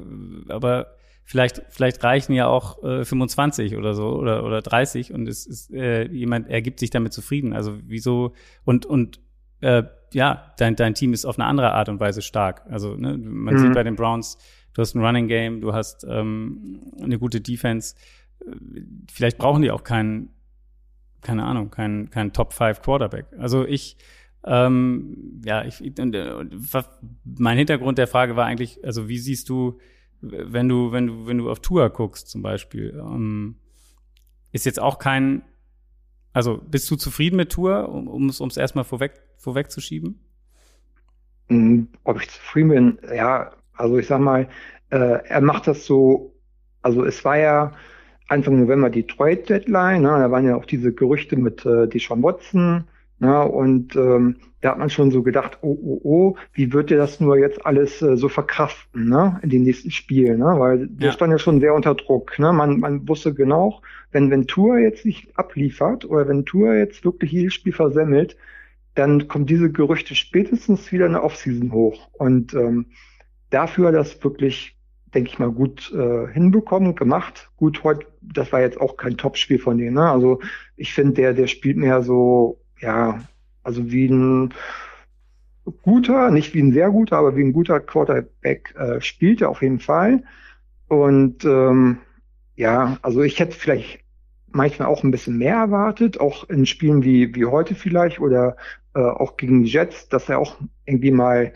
aber 0.49 0.95
vielleicht, 1.23 1.63
vielleicht 1.69 2.03
reichen 2.03 2.33
ja 2.33 2.47
auch 2.47 2.83
äh, 2.83 3.03
25 3.03 3.75
oder 3.77 3.93
so 3.93 4.09
oder, 4.09 4.43
oder 4.43 4.61
30 4.61 5.13
und 5.13 5.27
es 5.27 5.45
ist, 5.45 5.71
äh, 5.73 6.07
jemand 6.07 6.49
ergibt 6.49 6.79
sich 6.79 6.89
damit 6.89 7.13
zufrieden. 7.13 7.53
Also 7.53 7.77
wieso 7.83 8.33
und, 8.63 8.85
und 8.85 9.19
äh, 9.61 9.83
ja, 10.13 10.53
dein, 10.57 10.75
dein 10.75 10.93
Team 10.93 11.13
ist 11.13 11.25
auf 11.25 11.39
eine 11.39 11.47
andere 11.47 11.73
Art 11.73 11.89
und 11.89 11.99
Weise 11.99 12.21
stark. 12.21 12.63
Also 12.69 12.95
ne, 12.95 13.17
man 13.17 13.55
mhm. 13.55 13.59
sieht 13.59 13.73
bei 13.73 13.83
den 13.83 13.95
Browns, 13.95 14.37
du 14.73 14.81
hast 14.81 14.95
ein 14.95 15.03
Running 15.03 15.27
Game, 15.27 15.61
du 15.61 15.73
hast 15.73 16.05
ähm, 16.09 16.81
eine 17.01 17.19
gute 17.19 17.41
Defense. 17.41 17.95
Vielleicht 19.11 19.37
brauchen 19.37 19.61
die 19.61 19.71
auch 19.71 19.83
keinen, 19.83 20.29
keine 21.21 21.45
Ahnung, 21.45 21.71
keinen, 21.71 22.09
keinen 22.09 22.33
Top 22.33 22.53
5 22.53 22.81
Quarterback. 22.81 23.27
Also 23.37 23.65
ich, 23.65 23.97
ähm, 24.45 25.41
ja, 25.45 25.63
ich, 25.63 25.81
und, 25.81 26.15
und, 26.15 26.69
mein 27.23 27.57
Hintergrund 27.57 27.97
der 27.97 28.07
Frage 28.07 28.35
war 28.35 28.45
eigentlich, 28.45 28.83
also 28.83 29.07
wie 29.07 29.17
siehst 29.17 29.47
du, 29.49 29.79
wenn 30.21 30.67
du, 30.67 30.91
wenn 30.91 31.07
du, 31.07 31.27
wenn 31.27 31.37
du 31.37 31.49
auf 31.49 31.59
Tour 31.59 31.89
guckst 31.89 32.29
zum 32.29 32.41
Beispiel, 32.41 32.99
ähm, 32.99 33.55
ist 34.51 34.65
jetzt 34.65 34.81
auch 34.81 34.99
kein, 34.99 35.43
also 36.33 36.57
bist 36.57 36.89
du 36.89 36.95
zufrieden 36.95 37.37
mit 37.37 37.51
Tour, 37.51 37.89
um 37.89 38.27
es 38.29 38.41
um, 38.41 38.49
erstmal 38.55 38.83
vorweg, 38.83 39.21
vorwegzuschieben? 39.37 40.19
Hm, 41.47 41.87
ob 42.03 42.21
ich 42.21 42.29
zufrieden 42.29 42.69
bin, 42.69 43.15
ja, 43.15 43.51
also 43.75 43.97
ich 43.97 44.07
sag 44.07 44.19
mal, 44.19 44.47
äh, 44.89 45.19
er 45.27 45.41
macht 45.41 45.67
das 45.67 45.85
so, 45.85 46.33
also 46.81 47.03
es 47.05 47.23
war 47.25 47.37
ja 47.37 47.71
Anfang 48.27 48.59
November 48.59 48.89
die 48.89 49.05
Trade-Deadline, 49.05 50.01
ne, 50.01 50.09
da 50.09 50.31
waren 50.31 50.45
ja 50.45 50.55
auch 50.55 50.65
diese 50.65 50.93
Gerüchte 50.93 51.35
mit 51.35 51.65
äh, 51.65 51.87
Deshaun 51.87 52.23
Watson, 52.23 52.85
ne, 53.19 53.43
und 53.43 53.95
ähm, 53.95 54.37
da 54.61 54.71
hat 54.71 54.79
man 54.79 54.89
schon 54.89 55.11
so 55.11 55.23
gedacht, 55.23 55.57
oh, 55.61 55.77
oh, 55.81 56.01
oh, 56.03 56.35
wie 56.53 56.71
wird 56.71 56.89
der 56.89 56.97
das 56.97 57.19
nur 57.19 57.37
jetzt 57.37 57.65
alles 57.65 58.01
äh, 58.01 58.15
so 58.15 58.29
verkraften, 58.29 59.09
ne, 59.09 59.39
in 59.43 59.49
den 59.49 59.63
nächsten 59.63 59.91
Spielen, 59.91 60.39
ne, 60.39 60.55
weil 60.57 60.87
der 60.87 61.11
stand 61.11 61.31
ja 61.31 61.37
schon 61.37 61.59
sehr 61.59 61.73
unter 61.73 61.95
Druck, 61.95 62.39
ne, 62.39 62.53
man, 62.53 62.79
man 62.79 63.07
wusste 63.07 63.33
genau, 63.33 63.81
wenn 64.11 64.47
Tour 64.47 64.77
jetzt 64.77 65.05
nicht 65.05 65.37
abliefert 65.37 66.05
oder 66.05 66.27
wenn 66.27 66.45
Tour 66.45 66.75
jetzt 66.75 67.03
wirklich 67.03 67.31
jedes 67.31 67.53
Spiel 67.53 67.73
versemmelt, 67.73 68.37
dann 68.95 69.27
kommen 69.27 69.45
diese 69.45 69.71
Gerüchte 69.71 70.15
spätestens 70.15 70.91
wieder 70.91 71.07
in 71.07 71.13
der 71.13 71.23
Offseason 71.23 71.71
hoch. 71.71 72.09
Und 72.13 72.53
ähm, 72.53 72.85
dafür 73.53 73.91
das 73.91 74.23
wirklich, 74.23 74.75
denke 75.13 75.29
ich 75.29 75.39
mal, 75.39 75.51
gut 75.51 75.91
äh, 75.93 76.27
hinbekommen, 76.31 76.95
gemacht. 76.95 77.51
Gut, 77.57 77.83
heute, 77.83 78.07
das 78.21 78.51
war 78.51 78.61
jetzt 78.61 78.79
auch 78.79 78.97
kein 78.97 79.17
Topspiel 79.17 79.59
von 79.59 79.77
denen. 79.77 79.95
Ne? 79.95 80.09
Also 80.09 80.39
ich 80.75 80.93
finde, 80.93 81.13
der, 81.13 81.33
der 81.33 81.47
spielt 81.47 81.77
mehr 81.77 82.01
so, 82.01 82.59
ja, 82.79 83.21
also 83.63 83.91
wie 83.91 84.07
ein 84.07 84.53
guter, 85.83 86.31
nicht 86.31 86.53
wie 86.53 86.61
ein 86.61 86.73
sehr 86.73 86.89
guter, 86.89 87.17
aber 87.17 87.35
wie 87.35 87.43
ein 87.43 87.53
guter 87.53 87.79
Quarterback 87.79 88.73
äh, 88.77 88.99
spielt 89.01 89.41
er 89.41 89.49
auf 89.49 89.61
jeden 89.61 89.79
Fall. 89.79 90.23
Und 90.87 91.45
ähm, 91.45 91.97
ja, 92.55 92.97
also 93.01 93.21
ich 93.21 93.39
hätte 93.39 93.57
vielleicht 93.57 93.99
manchmal 94.47 94.87
auch 94.87 95.03
ein 95.03 95.11
bisschen 95.11 95.37
mehr 95.37 95.55
erwartet, 95.55 96.19
auch 96.19 96.49
in 96.49 96.65
Spielen 96.65 97.03
wie, 97.03 97.33
wie 97.35 97.45
heute 97.45 97.75
vielleicht 97.75 98.19
oder 98.19 98.55
äh, 98.93 98.99
auch 98.99 99.37
gegen 99.37 99.63
die 99.63 99.69
Jets, 99.69 100.09
dass 100.09 100.29
er 100.29 100.39
auch 100.39 100.57
irgendwie 100.85 101.11
mal 101.11 101.53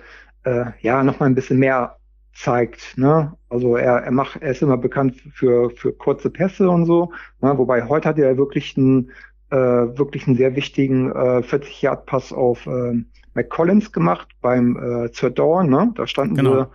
äh, 0.48 0.72
ja 0.82 1.04
noch 1.04 1.20
mal 1.20 1.26
ein 1.26 1.36
bisschen 1.36 1.60
mehr 1.60 1.98
zeigt. 2.34 2.98
Ne? 2.98 3.34
Also 3.50 3.76
er, 3.76 4.04
er 4.04 4.12
macht, 4.12 4.42
er 4.42 4.52
ist 4.52 4.62
immer 4.62 4.78
bekannt 4.78 5.16
für 5.34 5.72
für 5.72 5.92
kurze 5.92 6.30
Pässe 6.30 6.70
und 6.70 6.86
so. 6.86 7.12
Ne? 7.42 7.58
Wobei 7.58 7.88
heute 7.88 8.10
hat 8.10 8.20
er 8.20 8.38
wirklich 8.38 8.78
einen 8.78 9.12
äh, 9.50 9.56
wirklich 9.56 10.28
einen 10.28 10.38
sehr 10.38 10.56
wichtigen 10.56 11.12
äh, 11.12 11.42
40 11.44 11.82
Yard 11.82 12.06
Pass 12.06 12.32
auf 12.32 12.66
äh, 12.68 13.04
McCollins 13.34 13.92
gemacht 13.92 14.28
beim 14.42 14.78
äh, 15.12 15.32
Down. 15.32 15.70
Ne? 15.70 15.92
Da 15.96 16.08
standen 16.08 16.36
genau. 16.36 16.68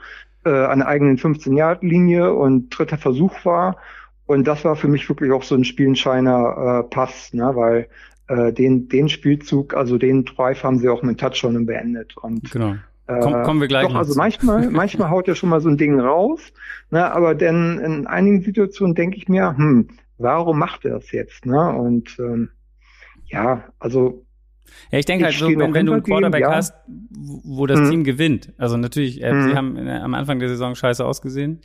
sie 0.44 0.50
äh, 0.50 0.64
an 0.64 0.80
der 0.80 0.88
eigenen 0.88 1.18
15 1.18 1.56
Yard 1.56 1.82
Linie 1.82 2.32
und 2.34 2.70
dritter 2.70 2.98
Versuch 2.98 3.44
war. 3.44 3.76
Und 4.26 4.46
das 4.46 4.64
war 4.64 4.76
für 4.76 4.88
mich 4.88 5.08
wirklich 5.08 5.32
auch 5.32 5.42
so 5.42 5.54
ein 5.54 5.64
Spielenscheiner 5.64 6.84
äh, 6.84 6.88
Pass, 6.88 7.32
ne? 7.34 7.50
weil 7.54 7.88
äh, 8.28 8.52
den, 8.52 8.88
den 8.88 9.08
Spielzug, 9.08 9.74
also 9.74 9.98
den 9.98 10.24
Drive 10.24 10.62
haben 10.62 10.78
sie 10.78 10.88
auch 10.88 11.02
mit 11.02 11.20
Touchdown 11.20 11.66
beendet. 11.66 12.16
Und 12.16 12.50
genau. 12.50 12.76
Komm, 13.06 13.42
kommen 13.42 13.60
wir 13.60 13.68
gleich. 13.68 13.88
Doch, 13.88 13.94
also 13.94 14.14
manchmal, 14.14 14.70
manchmal 14.70 15.10
haut 15.10 15.28
er 15.28 15.34
schon 15.34 15.48
mal 15.48 15.60
so 15.60 15.68
ein 15.68 15.76
Ding 15.76 15.98
raus, 15.98 16.40
ne, 16.90 17.12
aber 17.12 17.34
dann 17.34 17.78
in 17.78 18.06
einigen 18.06 18.42
Situationen 18.42 18.94
denke 18.94 19.16
ich 19.16 19.28
mir, 19.28 19.56
hm, 19.56 19.88
warum 20.18 20.58
macht 20.58 20.84
er 20.84 20.92
das 20.92 21.10
jetzt? 21.10 21.46
Ne? 21.46 21.68
Und 21.70 22.16
ähm, 22.18 22.50
ja, 23.26 23.64
also 23.78 24.24
ja, 24.90 24.98
ich 24.98 25.04
denke 25.04 25.24
halt 25.24 25.34
so, 25.34 25.48
wenn, 25.48 25.74
wenn 25.74 25.86
du 25.86 25.92
einen 25.92 26.02
Quarterback 26.02 26.42
ja. 26.42 26.54
hast, 26.54 26.74
wo 26.88 27.66
das 27.66 27.80
mhm. 27.80 27.90
Team 27.90 28.04
gewinnt, 28.04 28.52
also 28.58 28.76
natürlich, 28.76 29.22
äh, 29.22 29.32
mhm. 29.32 29.48
sie 29.48 29.56
haben 29.56 29.76
äh, 29.76 29.98
am 29.98 30.14
Anfang 30.14 30.38
der 30.38 30.48
Saison 30.48 30.74
scheiße 30.74 31.04
ausgesehen, 31.04 31.60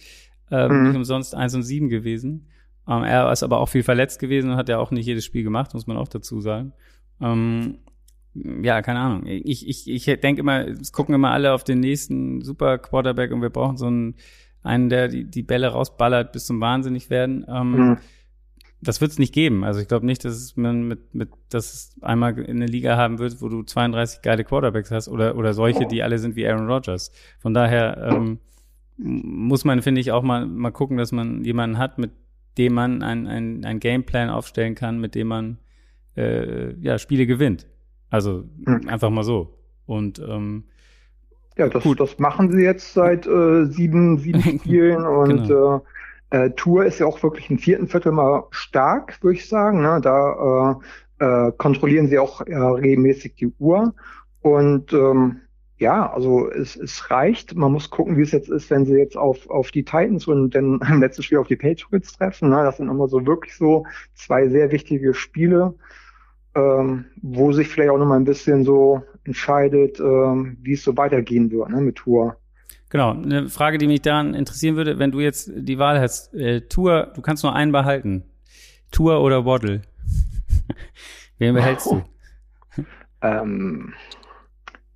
ähm, 0.51 0.71
mhm. 0.71 0.87
nicht 0.87 0.97
umsonst 0.97 1.35
1 1.35 1.55
und 1.55 1.63
7 1.63 1.89
gewesen. 1.89 2.47
Ähm, 2.87 3.03
er 3.03 3.31
ist 3.31 3.43
aber 3.43 3.59
auch 3.59 3.69
viel 3.69 3.83
verletzt 3.83 4.19
gewesen 4.19 4.51
und 4.51 4.57
hat 4.57 4.69
ja 4.69 4.77
auch 4.77 4.91
nicht 4.91 5.05
jedes 5.05 5.25
Spiel 5.25 5.43
gemacht, 5.43 5.73
muss 5.73 5.87
man 5.87 5.97
auch 5.97 6.07
dazu 6.07 6.41
sagen. 6.41 6.73
Ähm, 7.21 7.79
ja, 8.63 8.81
keine 8.81 8.99
Ahnung. 8.99 9.23
Ich, 9.25 9.67
ich, 9.67 9.89
ich 9.89 10.05
denke 10.19 10.41
immer, 10.41 10.67
es 10.67 10.91
gucken 10.91 11.15
immer 11.15 11.31
alle 11.31 11.53
auf 11.53 11.63
den 11.63 11.79
nächsten 11.79 12.41
Super 12.41 12.77
Quarterback 12.77 13.31
und 13.31 13.41
wir 13.41 13.49
brauchen 13.49 13.77
so 13.77 13.87
einen, 13.87 14.15
einen 14.63 14.89
der 14.89 15.07
die, 15.07 15.25
die 15.25 15.43
Bälle 15.43 15.67
rausballert 15.69 16.31
bis 16.31 16.45
zum 16.45 16.59
Wahnsinnig 16.61 17.09
werden. 17.09 17.45
Ähm, 17.47 17.71
mhm. 17.71 17.97
Das 18.79 19.01
wird 19.01 19.11
es 19.11 19.17
nicht 19.17 19.33
geben. 19.33 19.63
Also 19.63 19.79
ich 19.79 19.87
glaube 19.87 20.05
nicht, 20.05 20.23
dass 20.23 20.55
man 20.55 20.87
mit, 20.87 21.15
mit 21.15 21.29
dass 21.49 21.73
es 21.73 21.95
einmal 22.01 22.37
in 22.37 22.57
eine 22.57 22.67
Liga 22.67 22.95
haben 22.95 23.17
wird, 23.17 23.41
wo 23.41 23.49
du 23.49 23.63
32 23.63 24.21
geile 24.21 24.43
Quarterbacks 24.43 24.91
hast 24.91 25.07
oder, 25.07 25.35
oder 25.35 25.53
solche, 25.53 25.87
die 25.87 26.03
alle 26.03 26.19
sind 26.19 26.35
wie 26.35 26.47
Aaron 26.47 26.69
Rodgers. 26.69 27.11
Von 27.39 27.55
daher 27.55 28.11
ähm, 28.11 28.39
muss 28.97 29.65
man, 29.65 29.81
finde 29.81 30.01
ich, 30.01 30.11
auch 30.11 30.21
mal, 30.21 30.45
mal 30.45 30.71
gucken, 30.71 30.97
dass 30.97 31.11
man 31.11 31.43
jemanden 31.43 31.79
hat, 31.79 31.97
mit 31.97 32.11
dem 32.57 32.73
man 32.73 33.01
ein, 33.01 33.27
ein, 33.27 33.65
ein 33.65 33.79
Gameplan 33.79 34.29
aufstellen 34.29 34.75
kann, 34.75 34.99
mit 34.99 35.15
dem 35.15 35.27
man 35.27 35.57
äh, 36.15 36.73
ja, 36.79 36.97
Spiele 36.97 37.25
gewinnt. 37.25 37.67
Also 38.09 38.43
hm. 38.65 38.87
einfach 38.87 39.09
mal 39.09 39.23
so. 39.23 39.53
Und 39.85 40.19
ähm, 40.19 40.65
ja, 41.57 41.67
das, 41.69 41.83
gut. 41.83 41.99
das 41.99 42.19
machen 42.19 42.51
sie 42.51 42.61
jetzt 42.61 42.93
seit 42.93 43.25
äh, 43.25 43.65
sieben, 43.65 44.17
sieben 44.19 44.41
Spielen 44.59 45.05
und 45.05 45.47
genau. 45.47 45.77
äh, 45.77 45.81
äh, 46.29 46.49
Tour 46.51 46.85
ist 46.85 46.99
ja 46.99 47.05
auch 47.05 47.21
wirklich 47.23 47.49
im 47.49 47.57
vierten 47.57 47.87
Viertel 47.87 48.11
mal 48.11 48.43
stark, 48.51 49.21
würde 49.23 49.37
ich 49.37 49.47
sagen. 49.47 49.81
Ne? 49.81 49.99
Da 50.01 50.79
äh, 51.19 51.47
äh, 51.47 51.51
kontrollieren 51.57 52.07
sie 52.07 52.19
auch 52.19 52.41
äh, 52.41 52.55
regelmäßig 52.55 53.35
die 53.35 53.53
Uhr. 53.59 53.93
Und 54.41 54.93
ähm, 54.93 55.41
ja, 55.77 56.11
also 56.11 56.49
es, 56.49 56.75
es 56.75 57.09
reicht. 57.11 57.55
Man 57.55 57.71
muss 57.71 57.89
gucken, 57.89 58.17
wie 58.17 58.23
es 58.23 58.31
jetzt 58.31 58.49
ist, 58.49 58.69
wenn 58.69 58.85
sie 58.85 58.95
jetzt 58.95 59.15
auf, 59.15 59.49
auf 59.49 59.71
die 59.71 59.83
Titans 59.83 60.27
und 60.27 60.53
dann 60.53 60.79
im 60.89 61.01
letzten 61.01 61.23
Spiel 61.23 61.37
auf 61.37 61.47
die 61.47 61.55
Patriots 61.55 62.13
treffen. 62.17 62.49
Ne? 62.49 62.63
Das 62.63 62.77
sind 62.77 62.89
immer 62.89 63.07
so 63.07 63.25
wirklich 63.25 63.55
so 63.55 63.85
zwei 64.13 64.47
sehr 64.49 64.71
wichtige 64.71 65.13
Spiele 65.13 65.75
ähm, 66.57 67.05
wo 67.21 67.51
sich 67.51 67.67
vielleicht 67.67 67.91
auch 67.91 67.99
noch 67.99 68.07
mal 68.07 68.15
ein 68.15 68.25
bisschen 68.25 68.63
so 68.63 69.03
entscheidet, 69.23 69.99
ähm, 69.99 70.57
wie 70.61 70.73
es 70.73 70.83
so 70.83 70.97
weitergehen 70.97 71.51
wird 71.51 71.69
ne, 71.69 71.81
mit 71.81 71.95
Tour. 71.97 72.35
Genau, 72.89 73.11
eine 73.11 73.49
Frage, 73.49 73.77
die 73.77 73.87
mich 73.87 74.01
daran 74.01 74.33
interessieren 74.33 74.75
würde, 74.75 74.97
wenn 74.97 75.11
du 75.11 75.19
jetzt 75.19 75.51
die 75.53 75.77
Wahl 75.77 75.99
hast, 75.99 76.33
äh, 76.33 76.61
Tour, 76.61 77.11
du 77.13 77.21
kannst 77.21 77.43
nur 77.43 77.53
einen 77.53 77.71
behalten. 77.71 78.23
Tour 78.91 79.21
oder 79.21 79.45
Waddle? 79.45 79.81
Wen 81.37 81.53
behältst 81.53 81.87
oh. 81.87 82.01
du? 82.75 82.83
Ähm, 83.19 83.95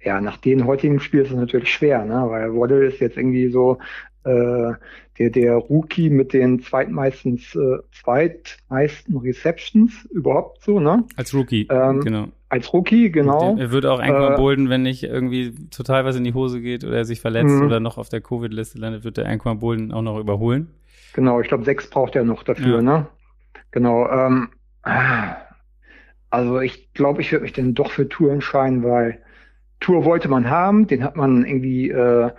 ja, 0.04 0.22
nach 0.22 0.38
dem 0.38 0.68
heutigen 0.68 1.00
Spiel 1.00 1.22
ist 1.22 1.32
es 1.32 1.36
natürlich 1.36 1.74
schwer, 1.74 2.06
ne? 2.06 2.24
weil 2.30 2.54
Waddle 2.54 2.86
ist 2.86 3.00
jetzt 3.00 3.18
irgendwie 3.18 3.50
so 3.50 3.80
äh, 4.24 4.74
der, 5.18 5.30
der 5.30 5.56
Rookie 5.56 6.10
mit 6.10 6.34
den 6.34 6.62
zweitmeisten, 6.62 7.38
äh, 7.38 7.78
zweitmeisten 7.92 9.18
Receptions 9.18 10.06
überhaupt 10.12 10.64
so, 10.64 10.80
ne? 10.80 11.04
Als 11.16 11.34
Rookie, 11.34 11.68
ähm, 11.70 12.02
genau. 12.02 12.28
Als 12.50 12.74
Rookie, 12.74 13.12
genau. 13.12 13.56
Er 13.58 13.72
würde 13.72 13.92
auch 13.92 14.00
Anquan 14.00 14.34
äh, 14.34 14.36
Bolden, 14.36 14.70
wenn 14.70 14.82
nicht 14.82 15.04
irgendwie 15.04 15.54
total 15.70 16.06
was 16.06 16.16
in 16.16 16.24
die 16.24 16.34
Hose 16.34 16.62
geht 16.62 16.84
oder 16.84 16.98
er 16.98 17.06
sich 17.06 17.22
verletzt 17.22 17.56
mhm. 17.56 17.66
oder 17.66 17.80
noch 17.80 17.98
auf 17.98 18.10
der 18.10 18.22
Covid-Liste 18.22 18.78
landet, 18.78 19.04
wird 19.04 19.18
der 19.18 19.28
Anquan 19.28 19.60
Bolden 19.60 19.92
auch 19.92 20.02
noch 20.02 20.20
überholen. 20.20 20.68
Genau, 21.14 21.40
ich 21.42 21.48
glaube, 21.48 21.64
sechs 21.64 21.90
braucht 21.90 22.16
er 22.16 22.24
noch 22.24 22.44
dafür, 22.44 22.78
ja. 22.78 22.82
ne? 22.82 23.08
Genau. 23.72 24.08
Ähm, 24.10 24.50
also 26.30 26.60
ich 26.60 26.94
glaube, 26.94 27.22
ich 27.22 27.32
würde 27.32 27.44
mich 27.44 27.54
dann 27.54 27.74
doch 27.74 27.92
für 27.92 28.08
Tour 28.08 28.32
entscheiden, 28.32 28.84
weil 28.84 29.20
Tour 29.80 30.06
wollte 30.06 30.30
man 30.30 30.50
haben, 30.50 30.88
den 30.88 31.04
hat 31.04 31.16
man 31.16 31.46
irgendwie 31.46 31.90
äh, 31.90 32.32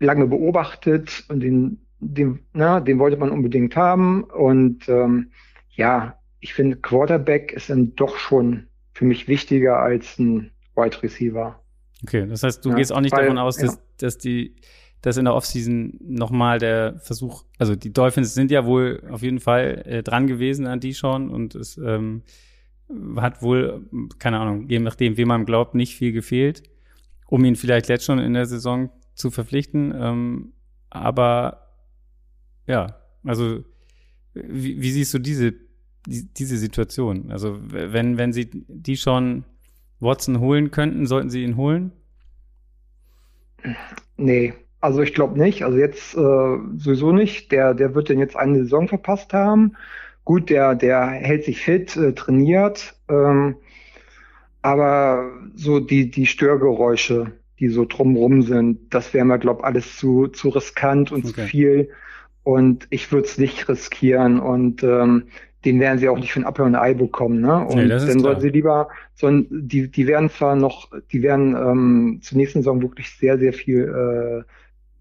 lange 0.00 0.26
beobachtet 0.26 1.24
und 1.28 1.40
den, 1.40 1.78
den, 2.00 2.40
na, 2.52 2.80
den 2.80 2.98
wollte 2.98 3.16
man 3.16 3.30
unbedingt 3.30 3.76
haben. 3.76 4.24
Und 4.24 4.88
ähm, 4.88 5.30
ja, 5.70 6.18
ich 6.40 6.54
finde, 6.54 6.76
Quarterback 6.76 7.52
ist 7.52 7.70
dann 7.70 7.94
doch 7.94 8.16
schon 8.16 8.66
für 8.92 9.04
mich 9.04 9.28
wichtiger 9.28 9.78
als 9.78 10.18
ein 10.18 10.50
Wide 10.74 11.02
Receiver. 11.02 11.60
Okay, 12.02 12.26
das 12.26 12.42
heißt, 12.42 12.64
du 12.64 12.70
ja, 12.70 12.76
gehst 12.76 12.92
auch 12.92 13.00
nicht 13.00 13.12
weil, 13.12 13.24
davon 13.24 13.38
aus, 13.38 13.56
dass, 13.56 13.74
ja. 13.74 13.80
dass 13.98 14.18
die 14.18 14.56
dass 15.02 15.16
in 15.16 15.24
der 15.24 15.34
Offseason 15.34 15.98
nochmal 16.00 16.58
der 16.58 16.98
Versuch, 17.00 17.44
also 17.58 17.74
die 17.74 17.92
Dolphins 17.92 18.34
sind 18.34 18.50
ja 18.50 18.66
wohl 18.66 19.02
auf 19.10 19.22
jeden 19.22 19.40
Fall 19.40 19.82
äh, 19.86 20.02
dran 20.02 20.26
gewesen 20.26 20.66
an 20.66 20.80
die 20.80 20.94
schon 20.94 21.30
und 21.30 21.54
es 21.54 21.78
ähm, 21.78 22.22
hat 23.16 23.40
wohl, 23.40 23.86
keine 24.18 24.40
Ahnung, 24.40 24.68
je 24.68 24.78
nachdem, 24.78 25.16
wem 25.16 25.28
man 25.28 25.46
glaubt, 25.46 25.74
nicht 25.74 25.96
viel 25.96 26.12
gefehlt, 26.12 26.64
um 27.26 27.44
ihn 27.44 27.56
vielleicht 27.56 27.88
jetzt 27.88 28.04
schon 28.04 28.18
in 28.18 28.34
der 28.34 28.46
Saison 28.46 28.90
zu 29.14 29.30
verpflichten. 29.30 29.94
Ähm, 29.96 30.52
aber 30.90 31.68
ja, 32.66 32.96
also 33.24 33.64
wie, 34.34 34.80
wie 34.80 34.90
siehst 34.90 35.12
du 35.14 35.18
diese, 35.18 35.54
die, 36.06 36.32
diese 36.32 36.56
Situation? 36.56 37.30
Also 37.30 37.58
wenn, 37.60 38.16
wenn 38.18 38.32
sie 38.32 38.48
die 38.50 38.96
schon 38.96 39.44
Watson 40.00 40.40
holen 40.40 40.70
könnten, 40.70 41.06
sollten 41.06 41.30
sie 41.30 41.42
ihn 41.42 41.56
holen? 41.56 41.92
Nee, 44.16 44.54
also 44.80 45.02
ich 45.02 45.14
glaube 45.14 45.38
nicht. 45.38 45.62
Also 45.62 45.78
jetzt 45.78 46.14
äh, 46.14 46.58
sowieso 46.76 47.12
nicht. 47.12 47.52
Der, 47.52 47.74
der 47.74 47.94
wird 47.94 48.08
denn 48.08 48.18
jetzt 48.18 48.36
eine 48.36 48.60
Saison 48.60 48.88
verpasst 48.88 49.32
haben. 49.32 49.76
Gut, 50.24 50.50
der, 50.50 50.74
der 50.74 51.06
hält 51.06 51.44
sich 51.44 51.60
fit, 51.60 51.96
äh, 51.96 52.14
trainiert. 52.14 52.94
Ähm, 53.08 53.56
aber 54.62 55.30
so 55.54 55.80
die, 55.80 56.10
die 56.10 56.26
Störgeräusche, 56.26 57.32
die 57.60 57.68
so 57.68 57.84
drumrum 57.84 58.42
sind. 58.42 58.92
Das 58.92 59.14
wäre 59.14 59.24
mir, 59.24 59.38
glaube 59.38 59.64
alles 59.64 59.96
zu, 59.96 60.28
zu 60.28 60.48
riskant 60.48 61.12
und 61.12 61.24
okay. 61.24 61.32
zu 61.32 61.40
viel. 61.42 61.90
Und 62.42 62.86
ich 62.90 63.12
würde 63.12 63.26
es 63.26 63.38
nicht 63.38 63.68
riskieren. 63.68 64.40
Und 64.40 64.82
ähm, 64.82 65.24
den 65.64 65.78
werden 65.78 65.98
sie 65.98 66.08
auch 66.08 66.18
nicht 66.18 66.32
für 66.32 66.40
ein 66.40 66.46
Apfel 66.46 66.64
und 66.64 66.74
ein 66.74 66.80
Ei 66.80 66.94
bekommen. 66.94 67.40
Ne? 67.40 67.66
Und 67.66 67.76
nee, 67.76 67.88
dann 67.88 68.20
sollten 68.20 68.40
sie 68.40 68.48
lieber, 68.48 68.88
so 69.14 69.30
die, 69.30 69.90
die 69.90 70.06
werden 70.06 70.30
zwar 70.30 70.56
noch, 70.56 70.90
die 71.12 71.22
werden 71.22 71.54
ähm, 71.54 72.18
zur 72.22 72.38
nächsten 72.38 72.60
Saison 72.60 72.80
wirklich 72.80 73.10
sehr, 73.10 73.38
sehr 73.38 73.52
viel 73.52 74.44
äh, 74.44 74.50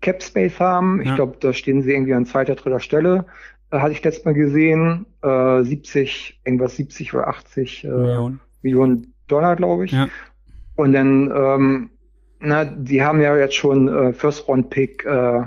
Cap 0.02 0.22
Space 0.22 0.60
haben. 0.60 1.02
Ja. 1.02 1.10
Ich 1.10 1.16
glaube, 1.16 1.38
da 1.40 1.54
stehen 1.54 1.82
sie 1.82 1.94
irgendwie 1.94 2.14
an 2.14 2.26
zweiter, 2.26 2.56
dritter 2.56 2.82
Stelle. 2.82 3.26
Äh, 3.72 3.80
hatte 3.80 3.94
ich 3.94 4.04
letztes 4.04 4.26
Mal 4.26 4.34
gesehen, 4.34 5.06
äh, 5.22 5.64
70, 5.64 6.42
irgendwas 6.44 6.76
70 6.76 7.14
oder 7.14 7.30
80 7.30 7.86
äh, 7.86 7.88
Millionen. 7.88 8.40
Millionen 8.62 9.14
Dollar, 9.28 9.56
glaube 9.56 9.86
ich. 9.86 9.94
Ja. 9.94 10.10
Und 10.76 10.92
dann 10.92 11.32
ähm, 11.34 11.90
na, 12.40 12.66
die 12.66 13.04
haben 13.04 13.22
ja 13.22 13.36
jetzt 13.38 13.56
schon 13.56 13.88
äh, 13.88 14.14
First 14.14 14.48
Round 14.48 14.70
Pick 14.70 15.06
äh, 15.06 15.44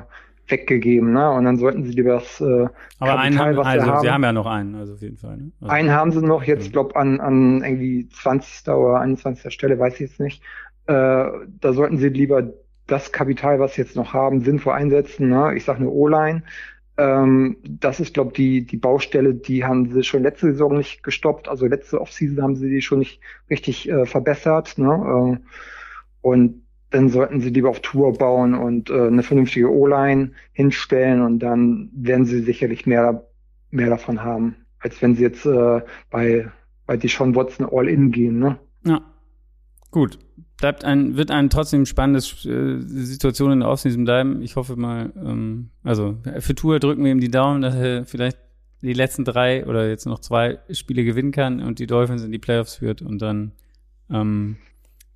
weggegeben, 0.48 1.12
ne? 1.12 1.30
Und 1.30 1.44
dann 1.44 1.56
sollten 1.56 1.84
sie 1.84 1.92
lieber 1.92 2.14
das 2.14 2.40
äh, 2.40 2.66
Aber 2.98 3.18
einen 3.18 3.38
haben, 3.38 3.56
was 3.56 3.66
also, 3.66 3.84
sie 3.84 3.90
haben. 3.90 4.00
sie 4.02 4.10
haben 4.10 4.22
ja 4.24 4.32
noch 4.32 4.46
einen, 4.46 4.74
also 4.74 4.94
auf 4.94 5.00
jeden 5.00 5.16
Fall. 5.16 5.36
Ne? 5.36 5.52
Also, 5.60 5.72
einen 5.72 5.90
haben 5.90 6.12
sie 6.12 6.22
noch, 6.22 6.44
jetzt 6.44 6.66
ja. 6.66 6.72
glaube 6.72 6.96
an 6.96 7.20
an 7.20 7.62
irgendwie 7.64 8.08
20. 8.08 8.68
oder 8.68 9.00
21. 9.00 9.52
Stelle, 9.52 9.78
weiß 9.78 9.94
ich 9.94 10.00
jetzt 10.00 10.20
nicht. 10.20 10.42
Äh, 10.86 10.92
da 10.92 11.72
sollten 11.72 11.96
sie 11.98 12.08
lieber 12.08 12.52
das 12.86 13.12
Kapital, 13.12 13.60
was 13.60 13.74
sie 13.74 13.82
jetzt 13.82 13.96
noch 13.96 14.12
haben, 14.12 14.42
sinnvoll 14.42 14.74
einsetzen. 14.74 15.28
Ne? 15.28 15.54
Ich 15.56 15.64
sage 15.64 15.78
eine 15.78 15.88
O-Line. 15.88 16.42
Ähm, 16.98 17.56
das 17.64 18.00
ist, 18.00 18.12
glaube 18.12 18.32
die 18.34 18.66
die 18.66 18.76
Baustelle, 18.76 19.34
die 19.34 19.64
haben 19.64 19.90
sie 19.90 20.02
schon 20.02 20.22
letzte 20.22 20.52
Saison 20.52 20.76
nicht 20.76 21.02
gestoppt. 21.02 21.48
Also 21.48 21.66
letzte 21.66 22.00
Offseason 22.00 22.42
haben 22.42 22.56
sie 22.56 22.68
die 22.68 22.82
schon 22.82 22.98
nicht 22.98 23.20
richtig 23.48 23.88
äh, 23.88 24.04
verbessert. 24.04 24.76
Ne? 24.76 25.38
Äh, 25.40 25.46
und 26.20 26.61
dann 26.92 27.08
sollten 27.08 27.40
sie 27.40 27.50
lieber 27.50 27.70
auf 27.70 27.80
Tour 27.80 28.12
bauen 28.12 28.54
und 28.54 28.90
äh, 28.90 29.06
eine 29.06 29.22
vernünftige 29.22 29.72
O-Line 29.72 30.32
hinstellen 30.52 31.22
und 31.22 31.38
dann 31.40 31.90
werden 31.94 32.26
sie 32.26 32.42
sicherlich 32.42 32.86
mehr, 32.86 33.26
mehr 33.70 33.88
davon 33.88 34.22
haben, 34.22 34.56
als 34.78 35.00
wenn 35.00 35.14
sie 35.14 35.22
jetzt 35.22 35.46
äh, 35.46 35.80
bei, 36.10 36.50
bei 36.86 36.96
Deshaun 36.96 37.34
Watson 37.34 37.66
All-In 37.70 38.12
gehen. 38.12 38.38
Ne? 38.38 38.58
Ja, 38.84 39.00
gut. 39.90 40.18
Bleibt 40.58 40.84
ein, 40.84 41.16
wird 41.16 41.32
ein 41.32 41.50
trotzdem 41.50 41.86
spannendes 41.86 42.46
äh, 42.46 42.78
Situation 42.78 43.50
in 43.50 43.60
der 43.60 43.68
Offseason 43.68 44.04
bleiben. 44.04 44.42
Ich 44.42 44.54
hoffe 44.54 44.76
mal, 44.76 45.12
ähm, 45.16 45.70
also 45.82 46.18
für 46.38 46.54
Tour 46.54 46.78
drücken 46.78 47.02
wir 47.04 47.10
ihm 47.10 47.20
die 47.20 47.30
Daumen, 47.30 47.62
dass 47.62 47.74
er 47.74 48.04
vielleicht 48.04 48.38
die 48.80 48.92
letzten 48.92 49.24
drei 49.24 49.66
oder 49.66 49.88
jetzt 49.88 50.06
noch 50.06 50.20
zwei 50.20 50.58
Spiele 50.70 51.04
gewinnen 51.04 51.32
kann 51.32 51.62
und 51.62 51.78
die 51.78 51.86
Dolphins 51.86 52.22
in 52.22 52.32
die 52.32 52.38
Playoffs 52.38 52.76
führt 52.76 53.02
und 53.02 53.20
dann 53.22 53.52
ähm, 54.10 54.56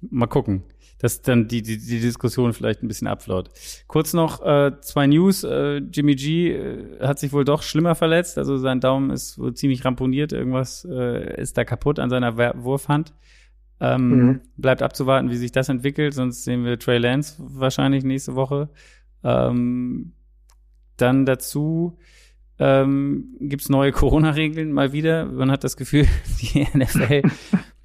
mal 0.01 0.27
gucken 0.27 0.63
dass 0.99 1.23
dann 1.23 1.49
die, 1.49 1.63
die, 1.63 1.79
die 1.79 2.01
Diskussion 2.01 2.53
vielleicht 2.53 2.83
ein 2.83 2.89
bisschen 2.89 3.07
abflaut. 3.07 3.51
Kurz 3.87 4.13
noch 4.15 4.45
äh, 4.45 4.73
zwei 4.81 5.07
News. 5.07 5.45
Äh, 5.45 5.79
Jimmy 5.79 6.15
G 6.15 6.53
äh, 6.53 7.01
hat 7.01 7.19
sich 7.19 7.33
wohl 7.33 7.45
doch 7.45 7.63
schlimmer 7.63 7.95
verletzt. 7.95 8.39
Also 8.39 8.57
sein 8.57 8.81
Daumen 8.81 9.11
ist 9.11 9.39
wohl 9.39 9.55
ziemlich 9.55 9.85
ramponiert. 9.85 10.33
Irgendwas 10.33 10.87
äh, 10.91 11.41
ist 11.41 11.59
da 11.59 11.65
kaputt 11.65 11.99
an 11.99 12.11
seiner 12.11 12.37
Wurfhand. 12.37 13.13
Ähm, 13.79 14.09
mhm. 14.09 14.41
Bleibt 14.57 14.81
abzuwarten, 14.81 15.31
wie 15.31 15.37
sich 15.37 15.53
das 15.53 15.69
entwickelt, 15.69 16.15
sonst 16.15 16.45
sehen 16.45 16.65
wir 16.65 16.79
Trey 16.79 16.97
Lance 16.97 17.35
wahrscheinlich 17.39 18.05
nächste 18.05 18.35
Woche. 18.35 18.71
Ähm, 19.23 20.13
dann 20.97 21.27
dazu 21.27 21.99
ähm, 22.59 23.37
gibt 23.39 23.69
neue 23.69 23.93
Corona-Regeln 23.93 24.73
mal 24.73 24.93
wieder. 24.93 25.27
Man 25.27 25.51
hat 25.51 25.63
das 25.63 25.77
Gefühl, 25.77 26.07
die 26.41 26.67
NFL 26.75 27.23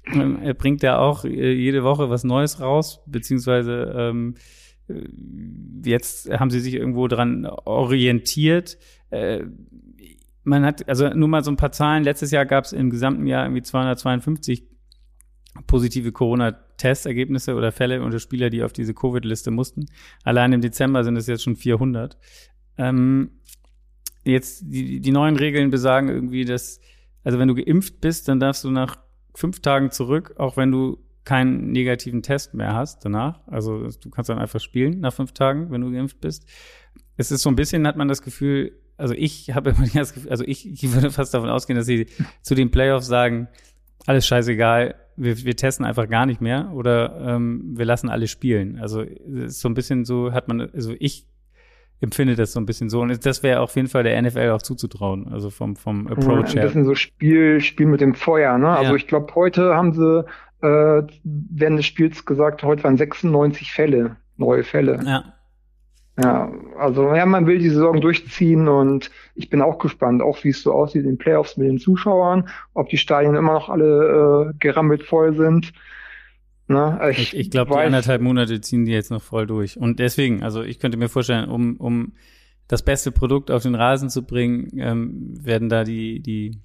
ähm, 0.06 0.38
bringt 0.58 0.82
ja 0.82 0.98
auch 0.98 1.24
äh, 1.24 1.52
jede 1.52 1.84
Woche 1.84 2.10
was 2.10 2.24
Neues 2.24 2.60
raus, 2.60 3.00
beziehungsweise 3.06 3.94
ähm, 3.96 4.34
äh, 4.88 5.04
jetzt 5.84 6.30
haben 6.30 6.50
sie 6.50 6.60
sich 6.60 6.74
irgendwo 6.74 7.08
dran 7.08 7.46
orientiert. 7.46 8.78
Äh, 9.10 9.44
man 10.44 10.64
hat, 10.64 10.88
also 10.88 11.08
nur 11.10 11.28
mal 11.28 11.44
so 11.44 11.50
ein 11.50 11.56
paar 11.56 11.72
Zahlen. 11.72 12.02
Letztes 12.02 12.30
Jahr 12.30 12.46
gab 12.46 12.64
es 12.64 12.72
im 12.72 12.90
gesamten 12.90 13.26
Jahr 13.26 13.44
irgendwie 13.44 13.62
252 13.62 14.66
positive 15.66 16.12
Corona-Testergebnisse 16.12 17.54
oder 17.54 17.72
Fälle 17.72 18.02
unter 18.02 18.18
Spieler, 18.18 18.50
die 18.50 18.62
auf 18.62 18.72
diese 18.72 18.94
Covid-Liste 18.94 19.50
mussten. 19.50 19.86
Allein 20.24 20.52
im 20.52 20.60
Dezember 20.60 21.04
sind 21.04 21.16
es 21.16 21.26
jetzt 21.26 21.42
schon 21.42 21.56
400. 21.56 22.16
Ähm, 22.78 23.30
jetzt 24.24 24.62
die, 24.66 25.00
die 25.00 25.12
neuen 25.12 25.36
Regeln 25.36 25.70
besagen 25.70 26.08
irgendwie, 26.08 26.44
dass, 26.44 26.80
also 27.22 27.38
wenn 27.38 27.48
du 27.48 27.54
geimpft 27.54 28.00
bist, 28.00 28.28
dann 28.28 28.40
darfst 28.40 28.64
du 28.64 28.70
nach 28.70 28.96
fünf 29.34 29.60
Tagen 29.60 29.90
zurück, 29.90 30.34
auch 30.38 30.56
wenn 30.56 30.70
du 30.70 30.98
keinen 31.24 31.70
negativen 31.70 32.22
Test 32.22 32.54
mehr 32.54 32.74
hast 32.74 33.04
danach. 33.04 33.40
Also 33.46 33.88
du 33.88 34.10
kannst 34.10 34.28
dann 34.28 34.38
einfach 34.38 34.60
spielen 34.60 35.00
nach 35.00 35.12
fünf 35.12 35.32
Tagen, 35.32 35.70
wenn 35.70 35.80
du 35.80 35.92
geimpft 35.92 36.20
bist. 36.20 36.48
Es 37.16 37.30
ist 37.30 37.42
so 37.42 37.50
ein 37.50 37.56
bisschen, 37.56 37.86
hat 37.86 37.96
man 37.96 38.08
das 38.08 38.22
Gefühl, 38.22 38.72
also 38.96 39.14
ich 39.14 39.54
habe 39.54 39.70
immer 39.76 39.86
das 39.94 40.14
Gefühl, 40.14 40.30
also 40.30 40.44
ich, 40.44 40.68
ich 40.68 40.92
würde 40.92 41.10
fast 41.10 41.32
davon 41.34 41.50
ausgehen, 41.50 41.76
dass 41.76 41.86
sie 41.86 42.06
zu 42.42 42.54
den 42.54 42.70
Playoffs 42.70 43.06
sagen, 43.06 43.48
alles 44.06 44.26
scheißegal, 44.26 44.96
wir, 45.16 45.44
wir 45.44 45.56
testen 45.56 45.86
einfach 45.86 46.08
gar 46.08 46.26
nicht 46.26 46.40
mehr 46.40 46.72
oder 46.74 47.20
ähm, 47.20 47.74
wir 47.76 47.84
lassen 47.84 48.08
alle 48.08 48.26
spielen. 48.26 48.78
Also 48.78 49.02
ist 49.02 49.60
so 49.60 49.68
ein 49.68 49.74
bisschen 49.74 50.04
so, 50.04 50.32
hat 50.32 50.48
man, 50.48 50.60
also 50.60 50.94
ich 50.98 51.26
empfinde 52.02 52.34
das 52.34 52.52
so 52.52 52.60
ein 52.60 52.66
bisschen 52.66 52.88
so. 52.88 53.00
Und 53.00 53.24
das 53.24 53.42
wäre 53.42 53.60
auf 53.60 53.74
jeden 53.76 53.88
Fall 53.88 54.02
der 54.02 54.20
NFL 54.20 54.50
auch 54.50 54.62
zuzutrauen, 54.62 55.28
also 55.32 55.50
vom, 55.50 55.76
vom 55.76 56.06
Approach 56.08 56.54
her. 56.54 56.62
Ein 56.62 56.66
bisschen 56.68 56.84
so 56.84 56.94
Spiel, 56.94 57.60
Spiel 57.60 57.86
mit 57.86 58.00
dem 58.00 58.14
Feuer, 58.14 58.58
ne? 58.58 58.68
Also 58.68 58.94
ich 58.96 59.06
glaube, 59.06 59.34
heute 59.34 59.74
haben 59.74 59.92
sie 59.92 60.24
äh, 60.62 61.02
während 61.24 61.78
des 61.78 61.86
Spiels 61.86 62.24
gesagt, 62.24 62.62
heute 62.62 62.84
waren 62.84 62.96
96 62.96 63.72
Fälle, 63.72 64.16
neue 64.36 64.64
Fälle. 64.64 65.00
Ja. 65.04 65.24
Ja, 66.22 66.52
also 66.78 67.14
ja, 67.14 67.24
man 67.24 67.46
will 67.46 67.58
die 67.58 67.70
Saison 67.70 67.98
durchziehen 68.02 68.68
und 68.68 69.10
ich 69.34 69.48
bin 69.48 69.62
auch 69.62 69.78
gespannt, 69.78 70.20
auch 70.20 70.44
wie 70.44 70.50
es 70.50 70.62
so 70.62 70.72
aussieht 70.72 71.04
in 71.04 71.12
den 71.12 71.18
Playoffs 71.18 71.56
mit 71.56 71.68
den 71.68 71.78
Zuschauern, 71.78 72.48
ob 72.74 72.90
die 72.90 72.98
Stadien 72.98 73.34
immer 73.34 73.54
noch 73.54 73.70
alle 73.70 74.50
äh, 74.50 74.58
gerammelt 74.58 75.04
voll 75.04 75.34
sind. 75.34 75.72
Na, 76.68 77.10
ich 77.10 77.18
ich, 77.18 77.36
ich 77.36 77.50
glaube, 77.50 77.72
die 77.74 77.80
anderthalb 77.80 78.22
Monate 78.22 78.60
ziehen 78.60 78.84
die 78.84 78.92
jetzt 78.92 79.10
noch 79.10 79.22
voll 79.22 79.46
durch. 79.46 79.76
Und 79.76 79.98
deswegen, 79.98 80.42
also 80.42 80.62
ich 80.62 80.78
könnte 80.78 80.96
mir 80.96 81.08
vorstellen, 81.08 81.48
um, 81.48 81.76
um 81.76 82.12
das 82.68 82.82
beste 82.82 83.12
Produkt 83.12 83.50
auf 83.50 83.62
den 83.62 83.74
Rasen 83.74 84.08
zu 84.08 84.22
bringen, 84.22 84.70
ähm, 84.78 85.34
werden 85.44 85.68
da 85.68 85.84
die, 85.84 86.20
die, 86.20 86.58